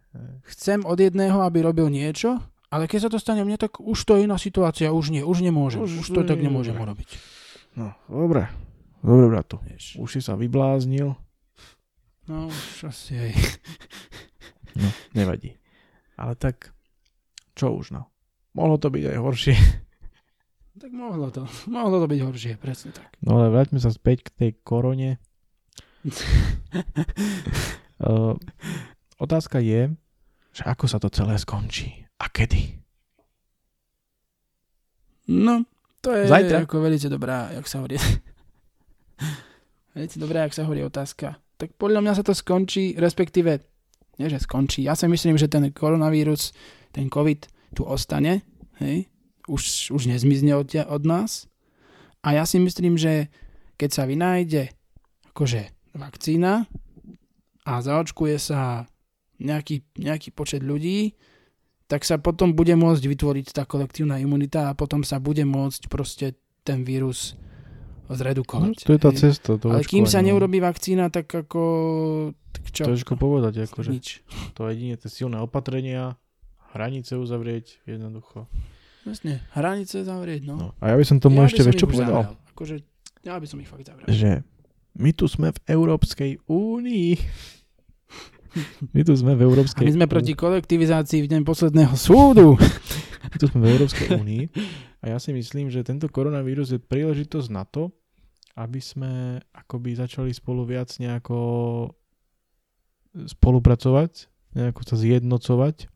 Chcem 0.54 0.86
od 0.86 0.96
jedného, 1.00 1.42
aby 1.42 1.66
robil 1.66 1.90
niečo, 1.90 2.38
ale 2.70 2.86
keď 2.86 3.08
sa 3.08 3.10
to 3.10 3.18
stane 3.18 3.42
mne, 3.42 3.56
tak 3.58 3.80
už 3.80 3.98
to 4.04 4.20
je 4.20 4.28
iná 4.28 4.36
situácia, 4.36 4.92
už 4.92 5.10
nie, 5.10 5.24
už 5.24 5.40
nemôžem. 5.40 5.82
Už, 5.82 6.04
Už 6.04 6.08
to 6.14 6.22
tak 6.22 6.38
nemôžem 6.38 6.76
urobiť. 6.76 7.08
No, 7.74 7.96
dobre. 8.06 8.67
Dobre, 9.02 9.26
bratu. 9.30 9.62
Vieš. 9.62 9.98
Už 10.02 10.08
si 10.18 10.20
sa 10.20 10.34
vybláznil. 10.34 11.14
No 12.28 12.50
už 12.50 12.92
asi 12.92 13.16
aj. 13.16 13.32
No, 14.78 14.88
nevadí. 15.16 15.56
Ale 16.14 16.38
tak, 16.38 16.70
čo 17.58 17.74
už 17.74 17.90
no. 17.94 18.06
Mohlo 18.54 18.76
to 18.78 18.88
byť 18.94 19.04
aj 19.10 19.18
horšie. 19.18 19.56
Tak 20.78 20.94
mohlo 20.94 21.26
to, 21.34 21.42
mohlo 21.66 21.98
to 21.98 22.06
byť 22.06 22.20
horšie, 22.22 22.52
presne 22.54 22.94
tak. 22.94 23.10
No 23.18 23.42
ale 23.42 23.50
vráťme 23.50 23.82
sa 23.82 23.90
späť 23.90 24.30
k 24.30 24.34
tej 24.38 24.50
korone. 24.62 25.18
uh, 27.98 28.38
otázka 29.18 29.58
je, 29.58 29.90
že 30.54 30.62
ako 30.62 30.84
sa 30.86 31.02
to 31.02 31.10
celé 31.10 31.34
skončí 31.34 32.06
a 32.22 32.30
kedy. 32.30 32.78
No, 35.34 35.66
to 35.98 36.14
je 36.14 36.30
Zajtra? 36.30 36.62
ako 36.62 36.78
veľmi 36.78 36.98
dobrá, 37.10 37.50
jak 37.58 37.66
sa 37.66 37.82
hovorí. 37.82 37.98
Veľmi 39.94 40.18
dobrá, 40.18 40.46
jak 40.46 40.54
sa 40.54 40.64
hovorí 40.64 40.82
otázka. 40.86 41.38
Tak 41.58 41.74
podľa 41.74 42.00
mňa 42.04 42.12
sa 42.14 42.24
to 42.24 42.34
skončí, 42.34 42.94
respektíve, 42.94 43.58
nie 44.18 44.28
že 44.30 44.42
skončí. 44.42 44.86
Ja 44.86 44.94
si 44.94 45.10
myslím, 45.10 45.34
že 45.34 45.50
ten 45.50 45.70
koronavírus, 45.74 46.54
ten 46.94 47.10
COVID 47.10 47.74
tu 47.74 47.82
ostane, 47.82 48.46
hej? 48.78 49.10
Už, 49.48 49.90
už 49.90 50.06
nezmizne 50.06 50.54
od, 50.54 50.70
od 50.70 51.02
nás. 51.08 51.48
A 52.22 52.36
ja 52.36 52.44
si 52.44 52.60
myslím, 52.60 53.00
že 53.00 53.32
keď 53.80 53.90
sa 53.90 54.04
vynájde 54.04 54.74
akože 55.32 55.70
vakcína 55.94 56.66
a 57.64 57.72
zaočkuje 57.78 58.36
sa 58.36 58.90
nejaký, 59.38 59.86
nejaký 59.96 60.34
počet 60.34 60.66
ľudí, 60.66 61.14
tak 61.88 62.04
sa 62.04 62.20
potom 62.20 62.52
bude 62.52 62.74
môcť 62.76 63.00
vytvoriť 63.00 63.46
tá 63.56 63.64
kolektívna 63.64 64.20
imunita 64.20 64.68
a 64.68 64.76
potom 64.76 65.00
sa 65.06 65.16
bude 65.22 65.46
môcť 65.48 65.88
proste 65.88 66.36
ten 66.66 66.84
vírus 66.84 67.38
zredukovať. 68.08 68.72
No, 68.72 68.80
to 68.80 68.90
je 68.90 69.00
tá 69.00 69.10
cesta. 69.12 69.50
To 69.56 69.66
Ale 69.68 69.82
kým 69.82 70.04
sa 70.04 70.18
očkovanie. 70.18 70.26
neurobí 70.30 70.58
vakcína, 70.58 71.04
tak 71.08 71.28
ako... 71.28 71.62
Tak 72.50 72.64
čo? 72.70 72.82
Ťažko 72.86 73.14
povedať, 73.14 73.68
akože 73.68 73.90
Nič. 73.90 74.24
to 74.52 74.64
jedine 74.66 74.96
tie 74.96 75.08
silné 75.08 75.36
opatrenia, 75.38 76.16
hranice 76.72 77.14
uzavrieť, 77.14 77.84
jednoducho. 77.84 78.48
Vlastne, 79.04 79.40
hranice 79.52 80.04
zavrieť, 80.04 80.44
no. 80.44 80.56
No. 80.56 80.68
A 80.80 80.92
ja 80.92 80.96
by 80.96 81.04
som 81.04 81.16
tomu 81.16 81.40
Ja 81.40 81.48
ešte, 81.48 81.64
vieš 81.64 81.80
čo 81.80 81.88
povedal? 81.88 82.32
zavrel. 82.32 82.52
Akože, 82.52 82.76
ja 83.22 83.34
by 83.36 83.46
som 83.46 83.58
ich 83.58 83.68
fakt 83.68 83.84
zavrel. 83.84 84.06
Že 84.06 84.30
my 84.96 85.10
tu 85.12 85.24
sme 85.26 85.48
v 85.50 85.58
Európskej 85.66 86.30
únii. 86.44 87.10
My 88.90 89.04
tu 89.04 89.12
sme 89.12 89.36
v 89.36 89.40
A 89.40 89.46
Európskej 89.46 89.84
my 89.84 89.92
sme 89.92 90.06
proti 90.08 90.32
kolektivizácii 90.32 91.20
v 91.20 91.30
deň 91.30 91.40
posledného 91.44 91.94
súdu. 91.94 92.56
My 93.22 93.36
tu 93.36 93.44
sme 93.46 93.60
v 93.60 93.66
Európskej 93.70 94.08
únii 94.16 94.42
a 94.98 95.04
ja 95.14 95.18
si 95.22 95.30
myslím, 95.30 95.70
že 95.70 95.86
tento 95.86 96.10
koronavírus 96.10 96.74
je 96.74 96.82
príležitosť 96.82 97.48
na 97.54 97.62
to, 97.62 97.94
aby 98.58 98.82
sme 98.82 99.38
akoby 99.54 99.94
začali 99.94 100.34
spolu 100.34 100.66
viac 100.66 100.90
nejako 100.98 101.38
spolupracovať, 103.14 104.26
nejako 104.58 104.80
sa 104.82 104.96
zjednocovať. 104.98 105.86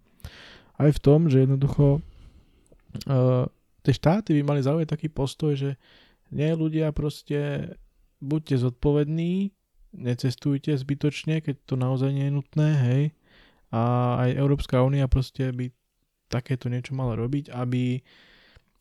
Aj 0.78 0.90
v 0.90 1.03
tom, 1.03 1.26
že 1.26 1.42
jednoducho 1.42 1.98
uh, 1.98 3.44
tie 3.82 3.94
štáty 3.94 4.38
by 4.38 4.42
mali 4.46 4.61
zaujať 4.62 4.86
taký 4.86 5.11
postoj, 5.11 5.59
že 5.59 5.70
nie 6.30 6.55
ľudia 6.55 6.94
proste 6.94 7.74
buďte 8.22 8.62
zodpovední, 8.62 9.50
necestujte 9.92 10.78
zbytočne, 10.78 11.42
keď 11.42 11.59
to 11.66 11.74
naozaj 11.74 12.14
nie 12.14 12.30
je 12.30 12.36
nutné, 12.38 12.68
hej. 12.86 13.05
A 13.74 14.14
aj 14.28 14.38
Európska 14.38 14.80
únia 14.80 15.11
proste 15.11 15.50
by 15.50 15.68
takéto 16.30 16.70
niečo 16.70 16.96
mala 16.96 17.18
robiť, 17.18 17.53
aby 17.53 18.00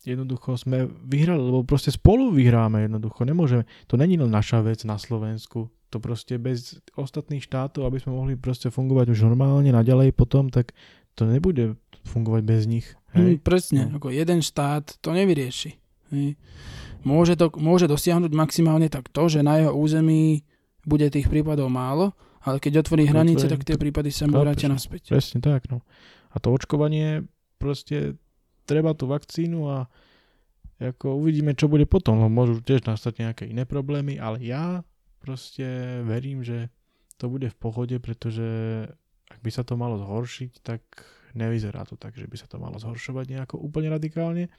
jednoducho 0.02 0.58
sme 0.58 0.90
vyhrali, 1.06 1.38
lebo 1.38 1.62
proste 1.62 1.94
spolu 1.94 2.34
vyhráme 2.34 2.90
jednoducho, 2.90 3.22
nemôžeme, 3.22 3.64
to 3.86 3.94
není 3.94 4.18
len 4.18 4.30
naša 4.30 4.60
vec 4.62 4.82
na 4.82 4.98
Slovensku, 4.98 5.70
to 5.92 5.96
proste 6.00 6.40
bez 6.40 6.80
ostatných 6.96 7.44
štátov, 7.44 7.84
aby 7.84 8.00
sme 8.00 8.16
mohli 8.16 8.34
proste 8.34 8.72
fungovať 8.72 9.12
už 9.12 9.28
normálne 9.28 9.70
naďalej 9.70 10.16
potom, 10.16 10.48
tak 10.48 10.72
to 11.14 11.28
nebude 11.28 11.76
fungovať 12.08 12.42
bez 12.42 12.64
nich. 12.66 12.86
Hej. 13.12 13.22
Hej? 13.22 13.34
presne, 13.44 13.80
No. 13.92 14.00
ako 14.00 14.08
jeden 14.10 14.40
štát 14.40 14.98
to 14.98 15.12
nevyrieši. 15.12 15.76
Hej. 16.10 16.40
Môže, 17.02 17.34
to, 17.34 17.50
môže 17.58 17.90
dosiahnuť 17.90 18.32
maximálne 18.32 18.86
tak 18.86 19.10
to, 19.10 19.26
že 19.26 19.42
na 19.42 19.58
jeho 19.58 19.74
území 19.74 20.46
bude 20.86 21.06
tých 21.10 21.30
prípadov 21.30 21.70
málo, 21.70 22.14
ale 22.42 22.58
keď 22.58 22.82
otvorí 22.82 23.06
hranice, 23.06 23.46
tak 23.46 23.62
tie 23.62 23.78
prípady 23.78 24.10
sa 24.10 24.26
mu 24.26 24.42
vrátia 24.42 24.66
no. 24.66 24.74
naspäť. 24.74 25.14
Presne 25.14 25.38
tak, 25.38 25.70
no. 25.70 25.82
A 26.34 26.40
to 26.42 26.50
očkovanie, 26.50 27.26
proste 27.60 28.18
treba 28.72 28.96
tú 28.96 29.04
vakcínu 29.04 29.68
a 29.68 29.84
ako 30.80 31.20
uvidíme, 31.20 31.52
čo 31.52 31.68
bude 31.68 31.84
potom, 31.84 32.24
lebo 32.24 32.32
môžu 32.32 32.64
tiež 32.64 32.88
nastať 32.88 33.22
nejaké 33.22 33.44
iné 33.46 33.68
problémy, 33.68 34.16
ale 34.16 34.40
ja 34.40 34.80
proste 35.20 36.00
verím, 36.02 36.40
že 36.40 36.72
to 37.20 37.28
bude 37.28 37.46
v 37.46 37.56
pohode, 37.60 37.94
pretože 38.00 38.42
ak 39.30 39.38
by 39.44 39.50
sa 39.52 39.62
to 39.62 39.76
malo 39.76 40.00
zhoršiť, 40.00 40.64
tak 40.64 40.82
nevyzerá 41.38 41.86
to 41.86 41.94
tak, 41.94 42.16
že 42.16 42.26
by 42.26 42.36
sa 42.40 42.50
to 42.50 42.58
malo 42.58 42.80
zhoršovať 42.80 43.30
nejako 43.30 43.62
úplne 43.62 43.92
radikálne. 43.92 44.50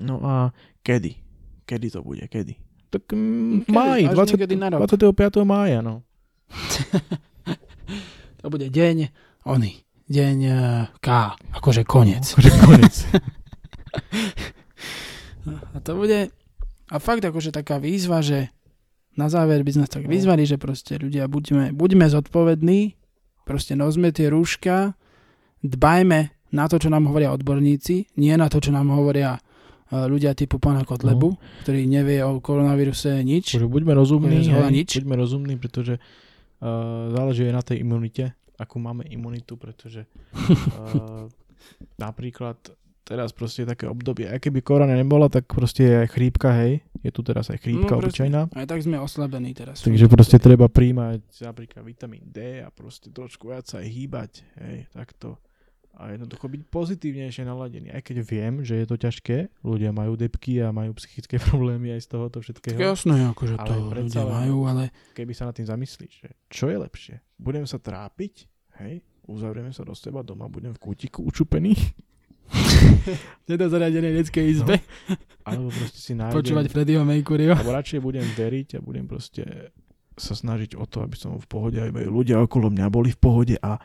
No 0.00 0.24
a 0.24 0.56
kedy? 0.80 1.20
Kedy 1.68 1.86
to 1.92 2.00
bude? 2.00 2.24
Kedy? 2.24 2.56
Tak 2.88 3.12
mm, 3.12 3.68
máj, 3.68 4.08
Až 4.08 4.16
20, 4.16 4.38
niekedy 4.38 4.54
na 4.56 4.68
rok. 4.72 4.88
25. 4.88 5.42
mája, 5.44 5.82
no. 5.84 6.00
To 8.44 8.52
bude 8.52 8.68
deň, 8.68 9.08
oný, 9.48 9.80
deň 10.06 10.36
eh, 10.42 10.56
K, 10.96 11.08
akože 11.54 11.82
koniec. 11.82 12.24
Akože 12.28 12.50
koniec. 12.60 12.96
A 15.46 15.78
to 15.78 15.94
bude, 15.94 16.32
a 16.88 16.96
fakt 16.96 17.20
akože 17.20 17.52
taká 17.52 17.76
výzva, 17.76 18.18
že 18.18 18.48
na 19.14 19.28
záver 19.28 19.60
by 19.60 19.70
sme 19.72 19.86
tak 19.86 20.02
No. 20.02 20.10
vyzvali, 20.10 20.42
že 20.42 20.56
proste 20.56 20.96
ľudia 20.96 21.28
buďme, 21.28 21.70
buďme 21.70 22.08
zodpovední, 22.08 22.96
proste 23.44 23.74
nosme 23.74 24.08
tie 24.08 24.26
rúška, 24.26 24.96
dbajme 25.60 26.18
na 26.50 26.64
to, 26.64 26.78
čo 26.78 26.88
nám 26.88 27.06
hovoria 27.06 27.30
odborníci, 27.30 28.16
nie 28.16 28.32
na 28.32 28.48
to, 28.48 28.58
čo 28.58 28.70
nám 28.70 28.88
hovoria 28.88 29.36
eh, 29.36 30.06
ľudia 30.08 30.32
typu 30.32 30.56
pána 30.56 30.82
Kotlebu, 30.82 31.28
No. 31.30 31.38
ktorý 31.62 31.84
nevie 31.84 32.24
o 32.24 32.40
koronavíruse 32.40 33.20
nič. 33.20 33.54
Akože 33.54 33.68
buďme 33.68 33.92
rozumní, 33.92 34.48
hej, 34.48 34.72
nič. 34.72 34.96
buďme 34.98 35.14
rozumní, 35.14 35.54
pretože 35.54 36.00
uh, 36.00 36.66
záleží 37.10 37.44
aj 37.44 37.54
na 37.54 37.62
tej 37.62 37.76
imunite, 37.80 38.32
akú 38.56 38.78
máme 38.78 39.02
imunitu, 39.06 39.56
pretože 39.56 40.06
uh, 40.32 41.26
napríklad 42.04 42.56
teraz 43.04 43.36
proste 43.36 43.62
je 43.64 43.68
také 43.68 43.84
obdobie, 43.84 44.24
aj 44.24 44.40
keby 44.40 44.64
korona 44.64 44.96
nebola, 44.96 45.28
tak 45.28 45.44
proste 45.44 45.84
je 45.84 45.94
aj 46.00 46.08
chrípka, 46.08 46.56
hej, 46.56 46.80
je 47.04 47.10
tu 47.12 47.20
teraz 47.20 47.52
aj 47.52 47.60
chrípka 47.60 47.92
No, 47.92 48.00
presne. 48.00 48.08
obyčajná, 48.08 48.40
Aj 48.56 48.64
tak 48.64 48.80
sme 48.80 48.96
oslabení 48.96 49.52
teraz. 49.52 49.84
takže 49.84 50.08
proste 50.08 50.40
treba 50.40 50.72
príjmať 50.72 51.20
napríklad 51.44 51.84
vitamín 51.84 52.24
D 52.24 52.64
a 52.64 52.72
proste 52.72 53.12
trošku 53.12 53.52
viac 53.52 53.68
aj 53.68 53.84
hýbať, 53.84 54.32
hej, 54.56 54.88
takto. 54.88 55.36
A 55.94 56.10
jednoducho 56.10 56.50
byť 56.50 56.62
pozitívnejšie 56.74 57.46
naladený, 57.46 57.94
aj 57.94 58.02
keď 58.02 58.16
viem, 58.26 58.54
že 58.66 58.82
je 58.82 58.86
to 58.90 58.98
ťažké, 58.98 59.62
ľudia 59.62 59.94
majú 59.94 60.18
depky 60.18 60.58
a 60.58 60.74
majú 60.74 60.90
psychické 60.98 61.38
problémy 61.46 61.94
aj 61.94 62.00
z 62.02 62.08
tohoto 62.10 62.42
všetkého. 62.42 62.74
jasné, 62.74 63.30
akože 63.30 63.54
Ale 63.54 63.68
to 63.70 63.90
predsa 63.94 64.22
ľudia 64.22 64.24
majú, 64.26 64.56
ale 64.66 64.82
keby 65.14 65.32
sa 65.38 65.46
nad 65.46 65.54
tým 65.54 65.70
zamyslíš, 65.70 66.14
že 66.26 66.30
čo 66.50 66.66
je 66.66 66.76
lepšie? 66.82 67.22
Budem 67.38 67.62
sa 67.62 67.78
trápiť, 67.78 68.50
hej, 68.82 69.06
uzavrieme 69.30 69.70
sa 69.70 69.86
do 69.86 69.94
seba 69.94 70.26
doma, 70.26 70.50
budem 70.50 70.74
v 70.74 70.82
kútiku 70.82 71.22
učupený, 71.22 71.78
v 73.42 73.44
tejto 73.48 73.72
zariadenej 73.72 74.20
detskej 74.20 74.44
izbe 74.52 74.76
alebo 75.48 75.72
proste 75.72 75.96
si 76.00 76.12
nájdem, 76.12 76.36
počúvať 76.36 76.66
Freddyho 76.68 77.00
Mercuryho. 77.04 77.56
alebo 77.56 77.72
radšej 77.72 78.00
budem 78.04 78.24
veriť 78.24 78.68
a 78.76 78.84
budem 78.84 79.08
proste 79.08 79.72
sa 80.14 80.32
snažiť 80.36 80.78
o 80.78 80.84
to, 80.86 81.02
aby 81.02 81.16
som 81.18 81.36
v 81.36 81.46
pohode, 81.48 81.80
aby 81.80 82.06
ľudia 82.06 82.38
okolo 82.38 82.70
mňa 82.70 82.86
boli 82.86 83.10
v 83.10 83.18
pohode 83.18 83.56
a, 83.58 83.80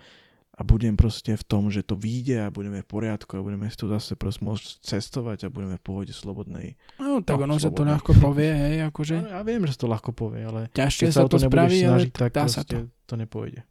a 0.60 0.62
budem 0.68 1.00
proste 1.00 1.40
v 1.40 1.44
tom, 1.48 1.72
že 1.72 1.88
to 1.88 1.96
vyjde 1.96 2.44
a 2.44 2.52
budeme 2.52 2.84
v 2.84 2.88
poriadku 2.92 3.32
a 3.32 3.40
budeme 3.40 3.72
si 3.72 3.80
tu 3.80 3.88
zase 3.88 4.20
proste 4.20 4.44
môcť 4.44 4.84
cestovať 4.84 5.48
a 5.48 5.54
budeme 5.56 5.80
v 5.80 5.84
pohode 5.88 6.12
slobodnej. 6.12 6.76
No, 7.00 7.24
tak 7.24 7.40
No, 7.40 7.48
ono 7.48 7.56
sa 7.56 7.72
to 7.72 7.88
ľahko 7.88 8.12
povie, 8.20 8.52
hej, 8.52 8.76
akože 8.92 9.24
No, 9.24 9.40
ja 9.40 9.42
viem, 9.48 9.64
že 9.64 9.80
sa 9.80 9.88
to 9.88 9.88
ľahko 9.88 10.12
povie, 10.12 10.44
ale 10.44 10.68
ťažšie 10.76 11.08
keď 11.08 11.14
sa 11.16 11.24
sa 11.24 11.24
o 11.24 11.32
to 11.32 11.40
to 11.40 11.48
nebudeš 11.48 11.56
spraví, 11.56 11.78
ale 11.80 11.88
snažiť, 11.88 12.12
tak 12.12 12.32
dá 12.36 12.46
sa 12.52 12.62
to. 12.68 12.92
to 13.08 13.14
nepôjde. 13.16 13.64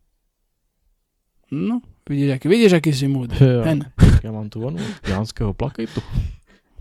No, 1.53 1.85
vidíš, 2.09 2.41
aký, 2.41 2.47
vidíš, 2.49 2.73
aký 2.81 2.91
si 2.97 3.05
múdry. 3.05 3.37
Ja, 3.37 3.69
Hen. 3.69 3.85
ja 4.25 4.31
mám 4.33 4.49
tu 4.49 4.65
onu 4.65 4.81
Janského 5.05 5.53
plaketu. 5.53 6.01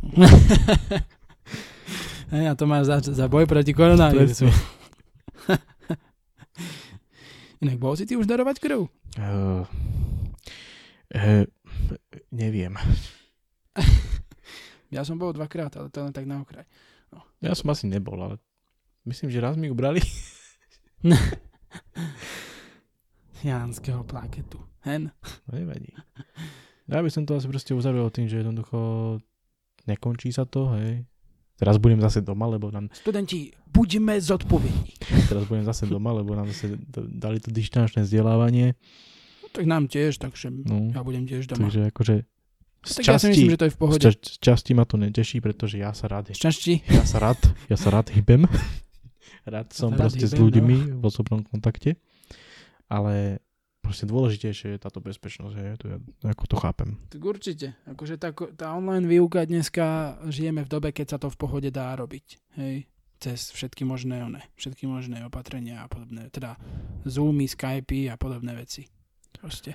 Hej, 2.31 2.45
a 2.51 2.53
to 2.55 2.63
máš 2.63 2.87
za, 2.87 2.99
za 3.03 3.25
boj 3.27 3.43
proti 3.47 3.71
koronavírusu. 3.75 4.47
Inak 7.63 7.77
bol 7.81 7.97
si 7.97 8.05
ty 8.05 8.13
už 8.13 8.29
darovať 8.29 8.61
krv? 8.61 8.85
Uh, 9.17 9.65
uh, 11.13 11.43
neviem. 12.29 12.77
Ja 14.87 15.03
som 15.03 15.19
bol 15.19 15.35
dvakrát, 15.35 15.75
ale 15.75 15.91
to 15.91 15.99
len 15.99 16.15
tak 16.15 16.23
na 16.23 16.39
okraj. 16.39 16.63
Ja 17.43 17.51
som 17.51 17.67
asi 17.75 17.91
nebol, 17.91 18.15
ale 18.23 18.39
myslím, 19.03 19.27
že 19.27 19.43
raz 19.43 19.59
mi 19.59 19.67
ubrali. 19.67 19.99
Janského 23.43 24.07
plaketu. 24.07 24.63
Hen. 24.87 25.11
No 25.43 25.51
nevadí. 25.51 25.91
Ja 26.87 27.03
by 27.03 27.11
som 27.11 27.27
to 27.27 27.35
asi 27.35 27.51
proste 27.51 27.75
uzavrel 27.75 28.07
tým, 28.07 28.31
že 28.31 28.39
jednoducho 28.39 29.19
nekončí 29.91 30.31
sa 30.31 30.47
to, 30.47 30.71
hej. 30.79 31.03
Teraz 31.57 31.77
budem 31.77 31.97
zase 31.97 32.21
doma, 32.21 32.45
lebo 32.47 32.69
nám, 32.69 32.93
Studenti, 32.93 33.49
buďme 33.67 34.21
zodpovední. 34.21 34.93
teraz 35.25 35.43
budem 35.45 35.65
zase 35.65 35.85
doma, 35.85 36.13
lebo 36.13 36.31
nám 36.31 36.47
zase 36.47 36.77
dali 37.09 37.41
to 37.41 37.49
dištančné 37.49 38.01
vzdelávanie. 38.01 38.77
No, 39.41 39.47
tak 39.49 39.65
nám 39.65 39.85
tiež, 39.85 40.17
takže 40.17 40.53
No, 40.53 40.93
ja 40.93 41.01
budem 41.01 41.25
tiež 41.25 41.49
doma. 41.49 41.65
takže 41.65 41.89
akože 41.89 42.15
z 42.79 42.93
tak 42.93 43.03
ja 43.03 43.17
si 43.17 43.25
časti, 43.25 43.27
myslím, 43.33 43.49
že 43.49 43.57
to 43.57 43.65
je 43.65 43.73
v 43.73 43.77
pohode. 43.77 43.97
z, 43.97 44.03
ča- 44.05 44.21
z 44.21 44.35
časti 44.39 44.71
ma 44.71 44.85
to 44.85 44.95
neteší, 44.95 45.37
pretože 45.39 45.75
ja 45.75 45.91
sa 45.91 46.05
rád, 46.05 46.29
Šťastí. 46.29 46.85
ja 46.87 47.03
sa 47.03 47.17
rád, 47.17 47.41
ja 47.65 47.75
sa 47.75 47.89
rád 47.89 48.13
hýbem. 48.13 48.45
rád 49.49 49.73
som 49.73 49.91
Rád 49.91 49.97
proste 50.07 50.23
s 50.23 50.31
hýbem, 50.31 50.37
no. 50.37 50.45
ľuďmi 50.45 50.75
v 50.93 51.03
osobnom 51.03 51.41
kontakte. 51.41 51.97
Ale 52.85 53.41
proste 53.87 54.03
dôležitejšie 54.03 54.75
je 54.75 54.83
táto 54.83 54.99
bezpečnosť, 54.99 55.55
hej, 55.55 55.67
to 55.79 55.85
ja, 55.87 55.97
ako 56.27 56.43
to 56.51 56.57
chápem. 56.59 56.99
Tak 57.07 57.23
určite. 57.23 57.79
Akože 57.87 58.19
tá, 58.19 58.35
tá 58.35 58.75
online 58.75 59.07
výuka 59.07 59.47
dneska 59.47 60.19
žijeme 60.27 60.67
v 60.67 60.71
dobe, 60.75 60.91
keď 60.91 61.15
sa 61.15 61.17
to 61.23 61.31
v 61.31 61.39
pohode 61.39 61.71
dá 61.71 61.95
robiť. 61.95 62.59
Hej. 62.59 62.91
Cez 63.17 63.49
všetky 63.55 63.87
možné, 63.87 64.21
one, 64.21 64.43
všetky 64.59 64.85
možné 64.85 65.23
opatrenia 65.23 65.81
a 65.81 65.87
podobné. 65.87 66.27
Teda 66.29 66.59
Zoomy, 67.07 67.47
Skypey 67.47 68.11
a 68.11 68.19
podobné 68.19 68.53
veci. 68.53 68.85
Proste. 69.33 69.73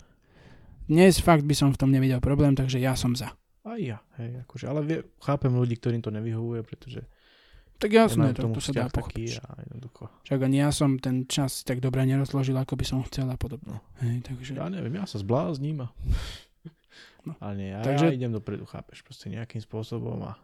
Dnes 0.87 1.19
fakt 1.19 1.49
by 1.49 1.55
som 1.57 1.73
v 1.73 1.81
tom 1.81 1.91
nevidel 1.91 2.21
problém, 2.21 2.53
takže 2.53 2.79
ja 2.79 2.93
som 2.95 3.17
za. 3.17 3.33
Aj 3.65 3.81
ja, 3.81 3.99
hej, 4.21 4.45
akože, 4.45 4.65
ale 4.69 4.81
vie, 4.85 4.99
chápem 5.23 5.55
ľudí, 5.55 5.79
ktorým 5.81 6.03
to 6.05 6.11
nevyhovuje, 6.13 6.61
pretože 6.67 7.01
Tak 7.83 7.91
ja 7.91 8.07
jasné, 8.07 8.31
mám 8.31 8.39
k 8.39 8.47
to, 8.47 8.63
sa 8.63 8.71
dá 8.71 8.87
pochopiť. 8.87 9.43
a 9.43 9.59
jednoducho. 9.67 10.07
Však 10.23 10.39
ani 10.47 10.63
ja 10.63 10.71
som 10.71 11.03
ten 11.03 11.27
čas 11.27 11.67
tak 11.67 11.83
dobre 11.83 12.07
nerozložil, 12.07 12.55
ako 12.55 12.79
by 12.79 12.85
som 12.87 13.03
chcel 13.11 13.27
a 13.27 13.35
podobne. 13.35 13.75
No. 13.75 13.83
Hej, 13.99 14.23
takže... 14.23 14.55
Ja 14.55 14.71
neviem, 14.71 14.95
ja 14.95 15.05
sa 15.11 15.19
zblázním 15.19 15.83
a... 15.83 15.91
No. 17.23 17.39
Ale 17.39 17.55
nie, 17.55 17.71
ja, 17.71 17.87
Takže- 17.87 18.11
ja 18.11 18.19
idem 18.19 18.35
dopredu, 18.35 18.67
chápeš, 18.67 19.07
proste 19.07 19.31
nejakým 19.31 19.63
spôsobom 19.63 20.19
a 20.27 20.35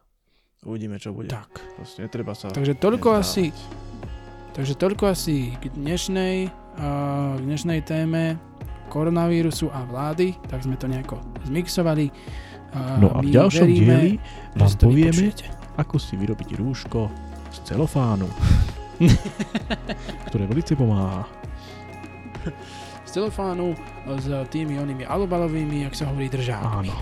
uvidíme, 0.63 0.95
čo 1.03 1.11
bude. 1.11 1.27
Tak. 1.27 1.51
Proste 1.75 2.07
netreba 2.07 2.39
sa... 2.39 2.55
Takže 2.55 2.79
toľko 2.79 3.19
nezdávať. 3.19 3.27
asi, 3.27 3.45
takže 4.55 4.75
toľko 4.79 5.05
asi 5.11 5.59
k 5.59 5.75
dnešnej, 5.75 6.47
uh, 6.79 7.35
k 7.35 7.43
dnešnej 7.43 7.83
téme 7.83 8.39
koronavírusu 8.95 9.75
a 9.75 9.83
vlády, 9.91 10.39
tak 10.47 10.63
sme 10.63 10.79
to 10.79 10.87
nejako 10.87 11.19
zmixovali. 11.51 12.15
Uh, 12.71 13.03
No 13.03 13.11
a 13.11 13.27
v 13.27 13.35
ďalšom 13.35 13.67
veríme, 13.67 13.83
dieli 13.83 14.13
vám 14.55 14.73
povieme, 14.79 15.35
ako 15.83 15.99
si 15.99 16.15
vyrobiť 16.15 16.63
rúško 16.63 17.28
z 17.53 17.59
celofánu, 17.65 18.29
ktoré 20.29 20.45
veľmi 20.49 20.65
pomáha. 20.75 21.25
Z 23.09 23.25
telefónu 23.25 23.73
s 24.21 24.29
tými 24.53 24.77
onými 24.77 25.09
alobalovými, 25.09 25.89
jak 25.89 25.97
sa 25.97 26.13
hovorí, 26.13 26.29
držávkami. 26.29 26.93
Áno. 26.93 26.97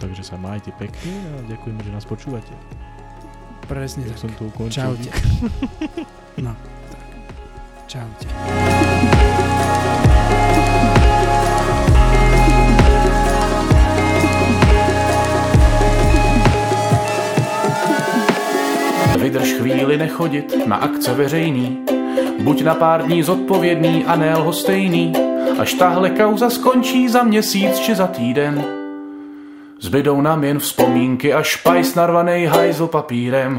Takže 0.00 0.24
sa 0.24 0.40
majte 0.40 0.72
pekne 0.80 1.12
a 1.12 1.44
ďakujeme, 1.44 1.80
že 1.84 1.92
nás 1.92 2.08
počúvate. 2.08 2.52
Presne 3.68 4.08
Ja 4.08 4.16
tak. 4.16 4.20
som 4.24 4.30
tu 4.34 4.48
ukončil. 4.48 4.96
Čaute. 4.96 5.12
No, 6.40 6.56
tak. 6.88 7.04
Čaute. 7.84 8.26
Vydrž 19.20 19.52
chvíli 19.52 19.96
nechodit 19.96 20.66
na 20.66 20.76
akce 20.76 21.14
veřejný. 21.14 21.78
Buď 22.40 22.62
na 22.62 22.74
pár 22.74 23.02
dní 23.02 23.22
zodpovědný 23.22 24.04
a 24.04 24.16
ne 24.16 24.36
lhostejný. 24.36 25.12
Až 25.58 25.74
tahle 25.74 26.10
kauza 26.10 26.50
skončí 26.50 27.08
za 27.08 27.22
měsíc 27.22 27.78
či 27.78 27.94
za 27.94 28.06
týden. 28.06 28.64
Zbydou 29.80 30.20
nám 30.20 30.44
jen 30.44 30.58
vzpomínky 30.58 31.32
a 31.32 31.42
špajs 31.42 31.94
narvanej 31.94 32.46
hajzl 32.46 32.86
papírem. 32.86 33.48